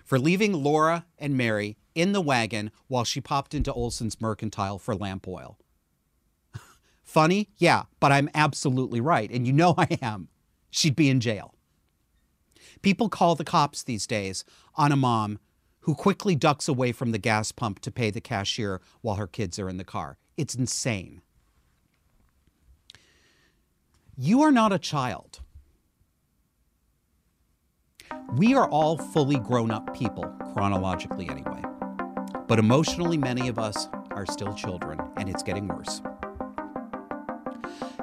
for 0.04 0.20
leaving 0.20 0.54
Laura 0.54 1.06
and 1.18 1.36
Mary 1.36 1.78
in 1.94 2.12
the 2.12 2.22
wagon 2.22 2.72
while 2.88 3.04
she 3.04 3.22
popped 3.22 3.54
into 3.54 3.74
Oleson's 3.74 4.22
Mercantile 4.22 4.78
for 4.78 4.96
lamp 4.96 5.28
oil. 5.28 5.58
Funny? 7.04 7.50
Yeah, 7.58 7.84
but 8.00 8.12
I'm 8.12 8.30
absolutely 8.34 9.02
right. 9.02 9.30
And 9.32 9.48
you 9.48 9.54
know 9.54 9.74
I 9.78 9.98
am. 10.02 10.30
She'd 10.70 10.96
be 10.96 11.10
in 11.10 11.20
jail. 11.20 11.55
People 12.82 13.10
call 13.10 13.36
the 13.36 13.44
cops 13.44 13.84
these 13.84 14.08
days 14.08 14.44
on 14.76 14.92
a 14.92 14.96
mom 14.96 15.40
who 15.82 15.94
quickly 15.94 16.36
ducks 16.36 16.68
away 16.68 16.92
from 16.92 17.12
the 17.12 17.18
gas 17.18 17.52
pump 17.52 17.80
to 17.80 17.92
pay 17.92 18.10
the 18.10 18.22
cashier 18.22 18.82
while 19.02 19.16
her 19.16 19.28
kids 19.28 19.60
are 19.60 19.70
in 19.70 19.78
the 19.78 19.84
car. 19.84 20.18
It's 20.36 20.56
insane. 20.56 21.22
You 24.18 24.42
are 24.42 24.52
not 24.52 24.74
a 24.74 24.80
child. 24.80 25.42
We 28.38 28.56
are 28.56 28.68
all 28.70 28.98
fully 28.98 29.38
grown 29.38 29.72
up 29.72 29.94
people, 29.96 30.26
chronologically 30.54 31.30
anyway. 31.30 31.62
But 32.48 32.60
emotionally, 32.60 33.18
many 33.18 33.48
of 33.48 33.60
us 33.60 33.88
are 34.12 34.26
still 34.26 34.54
children, 34.54 35.00
and 35.18 35.30
it's 35.30 35.44
getting 35.44 35.68
worse. 35.68 36.02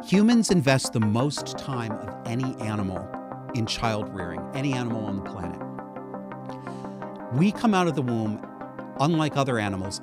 Humans 0.05 0.51
invest 0.51 0.93
the 0.93 1.01
most 1.01 1.59
time 1.59 1.93
of 1.93 2.27
any 2.27 2.55
animal 2.57 3.09
in 3.55 3.67
child 3.67 4.15
rearing, 4.15 4.41
any 4.55 4.73
animal 4.73 5.05
on 5.05 5.17
the 5.17 5.31
planet. 5.31 5.61
We 7.35 7.53
come 7.53 7.75
out 7.75 7.89
of 7.89 7.95
the 7.95 8.03
womb, 8.03 8.45
unlike 9.01 9.37
other 9.37 9.59
animals, 9.59 10.01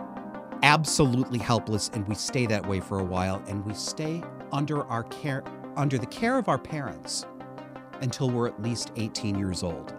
absolutely 0.64 1.40
helpless, 1.40 1.90
and 1.94 2.08
we 2.08 2.16
stay 2.16 2.46
that 2.48 2.66
way 2.68 2.80
for 2.80 3.00
a 3.00 3.04
while, 3.04 3.44
and 3.48 3.66
we 3.66 3.74
stay 3.74 4.24
under 4.52 4.84
our 4.86 5.04
care, 5.04 5.44
under 5.76 5.98
the 5.98 6.08
care 6.08 6.38
of 6.38 6.50
our 6.50 6.58
parents 6.58 7.26
until 8.02 8.30
we're 8.30 8.48
at 8.48 8.62
least 8.62 8.92
18 8.96 9.38
years 9.38 9.64
old. 9.64 9.94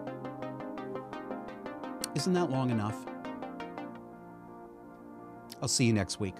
Isn't 2.15 2.33
that 2.33 2.49
long 2.49 2.69
enough? 2.71 2.97
I'll 5.61 5.67
see 5.67 5.85
you 5.85 5.93
next 5.93 6.19
week. 6.19 6.35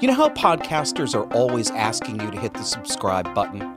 You 0.00 0.06
know 0.06 0.14
how 0.14 0.28
podcasters 0.28 1.12
are 1.16 1.24
always 1.32 1.72
asking 1.72 2.20
you 2.20 2.30
to 2.30 2.38
hit 2.38 2.54
the 2.54 2.62
subscribe 2.62 3.34
button? 3.34 3.74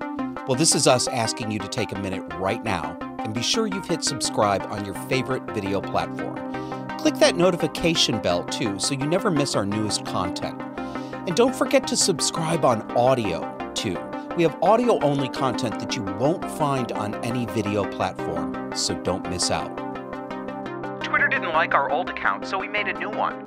Well, 0.47 0.53
this 0.53 0.75
is 0.75 0.85
us 0.85 1.07
asking 1.07 1.49
you 1.49 1.57
to 1.57 1.67
take 1.67 1.93
a 1.93 1.99
minute 1.99 2.21
right 2.35 2.63
now 2.63 2.95
and 3.17 3.33
be 3.33 3.41
sure 3.41 3.65
you've 3.65 3.87
hit 3.87 4.03
subscribe 4.03 4.61
on 4.69 4.85
your 4.85 4.93
favorite 5.09 5.41
video 5.49 5.81
platform. 5.81 6.35
Click 6.99 7.15
that 7.15 7.35
notification 7.35 8.21
bell 8.21 8.43
too 8.43 8.77
so 8.77 8.93
you 8.93 9.07
never 9.07 9.31
miss 9.31 9.55
our 9.55 9.65
newest 9.65 10.05
content. 10.05 10.61
And 11.27 11.35
don't 11.35 11.55
forget 11.55 11.87
to 11.87 11.97
subscribe 11.97 12.65
on 12.65 12.83
audio 12.91 13.41
too. 13.73 13.97
We 14.37 14.43
have 14.43 14.55
audio 14.61 14.99
only 14.99 15.27
content 15.27 15.79
that 15.79 15.95
you 15.95 16.03
won't 16.03 16.45
find 16.51 16.91
on 16.91 17.15
any 17.25 17.47
video 17.47 17.83
platform, 17.89 18.75
so 18.75 18.93
don't 19.01 19.27
miss 19.27 19.49
out. 19.49 19.75
Twitter 21.03 21.27
didn't 21.27 21.53
like 21.53 21.73
our 21.73 21.89
old 21.89 22.11
account, 22.11 22.45
so 22.45 22.59
we 22.59 22.67
made 22.67 22.87
a 22.87 22.93
new 22.93 23.09
one. 23.09 23.43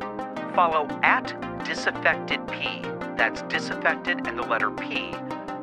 Follow 0.57 0.89
at 1.05 1.54
disaffectedp, 1.65 3.17
that's 3.17 3.43
disaffected 3.43 4.27
and 4.27 4.39
the 4.39 4.43
letter 4.43 4.71
P, 4.71 5.13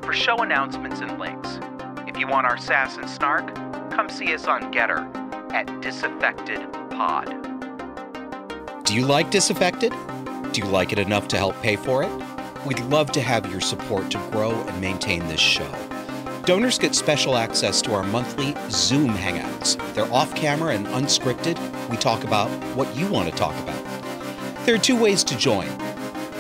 for 0.02 0.14
show 0.14 0.38
announcements 0.38 1.00
and 1.00 1.20
links. 1.20 1.60
If 2.08 2.18
you 2.18 2.28
want 2.28 2.48
our 2.48 2.58
sass 2.58 2.98
and 2.98 3.10
snark, 3.10 3.54
come 3.92 4.10
see 4.10 4.34
us 4.34 4.48
on 4.48 4.74
GETTR 4.74 5.54
at 5.54 5.82
Disaffected 5.82 6.62
Pod. 6.90 7.38
Do 8.84 8.96
you 8.96 9.06
like 9.06 9.30
Disaffected? 9.30 9.94
Do 10.52 10.62
you 10.62 10.68
like 10.68 10.92
it 10.92 11.00
enough 11.00 11.28
to 11.30 11.38
help 11.38 11.56
pay 11.62 11.76
for 11.76 12.04
it? 12.04 12.12
We'd 12.66 12.80
love 12.86 13.12
to 13.14 13.22
have 13.22 13.50
your 13.52 13.62
support 13.62 14.12
to 14.12 14.18
grow 14.32 14.52
and 14.52 14.82
maintain 14.82 15.28
this 15.28 15.40
show. 15.40 15.72
Donors 16.46 16.80
get 16.80 16.96
special 16.96 17.38
access 17.38 17.82
to 17.84 17.94
our 17.94 18.04
monthly 18.04 18.56
Zoom 18.70 19.10
hangouts. 19.10 19.78
They're 19.94 20.12
off 20.12 20.34
camera 20.36 20.74
and 20.74 20.88
unscripted. 20.88 21.58
We 21.90 21.98
talk 21.98 22.24
about 22.24 22.50
what 22.76 22.94
you 22.96 23.08
want 23.08 23.30
to 23.30 23.36
talk 23.36 23.56
about. 23.60 24.66
There 24.66 24.76
are 24.76 24.80
two 24.80 25.00
ways 25.00 25.24
to 25.26 25.38
join. 25.38 25.70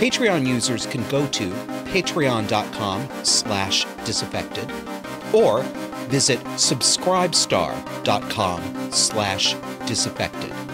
Patreon 0.01 0.47
users 0.47 0.87
can 0.87 1.07
go 1.09 1.27
to 1.27 1.51
patreon.com 1.93 3.07
slash 3.23 3.85
disaffected 4.03 4.67
or 5.31 5.61
visit 6.09 6.39
subscribestar.com 6.57 8.91
slash 8.91 9.53
disaffected. 9.85 10.70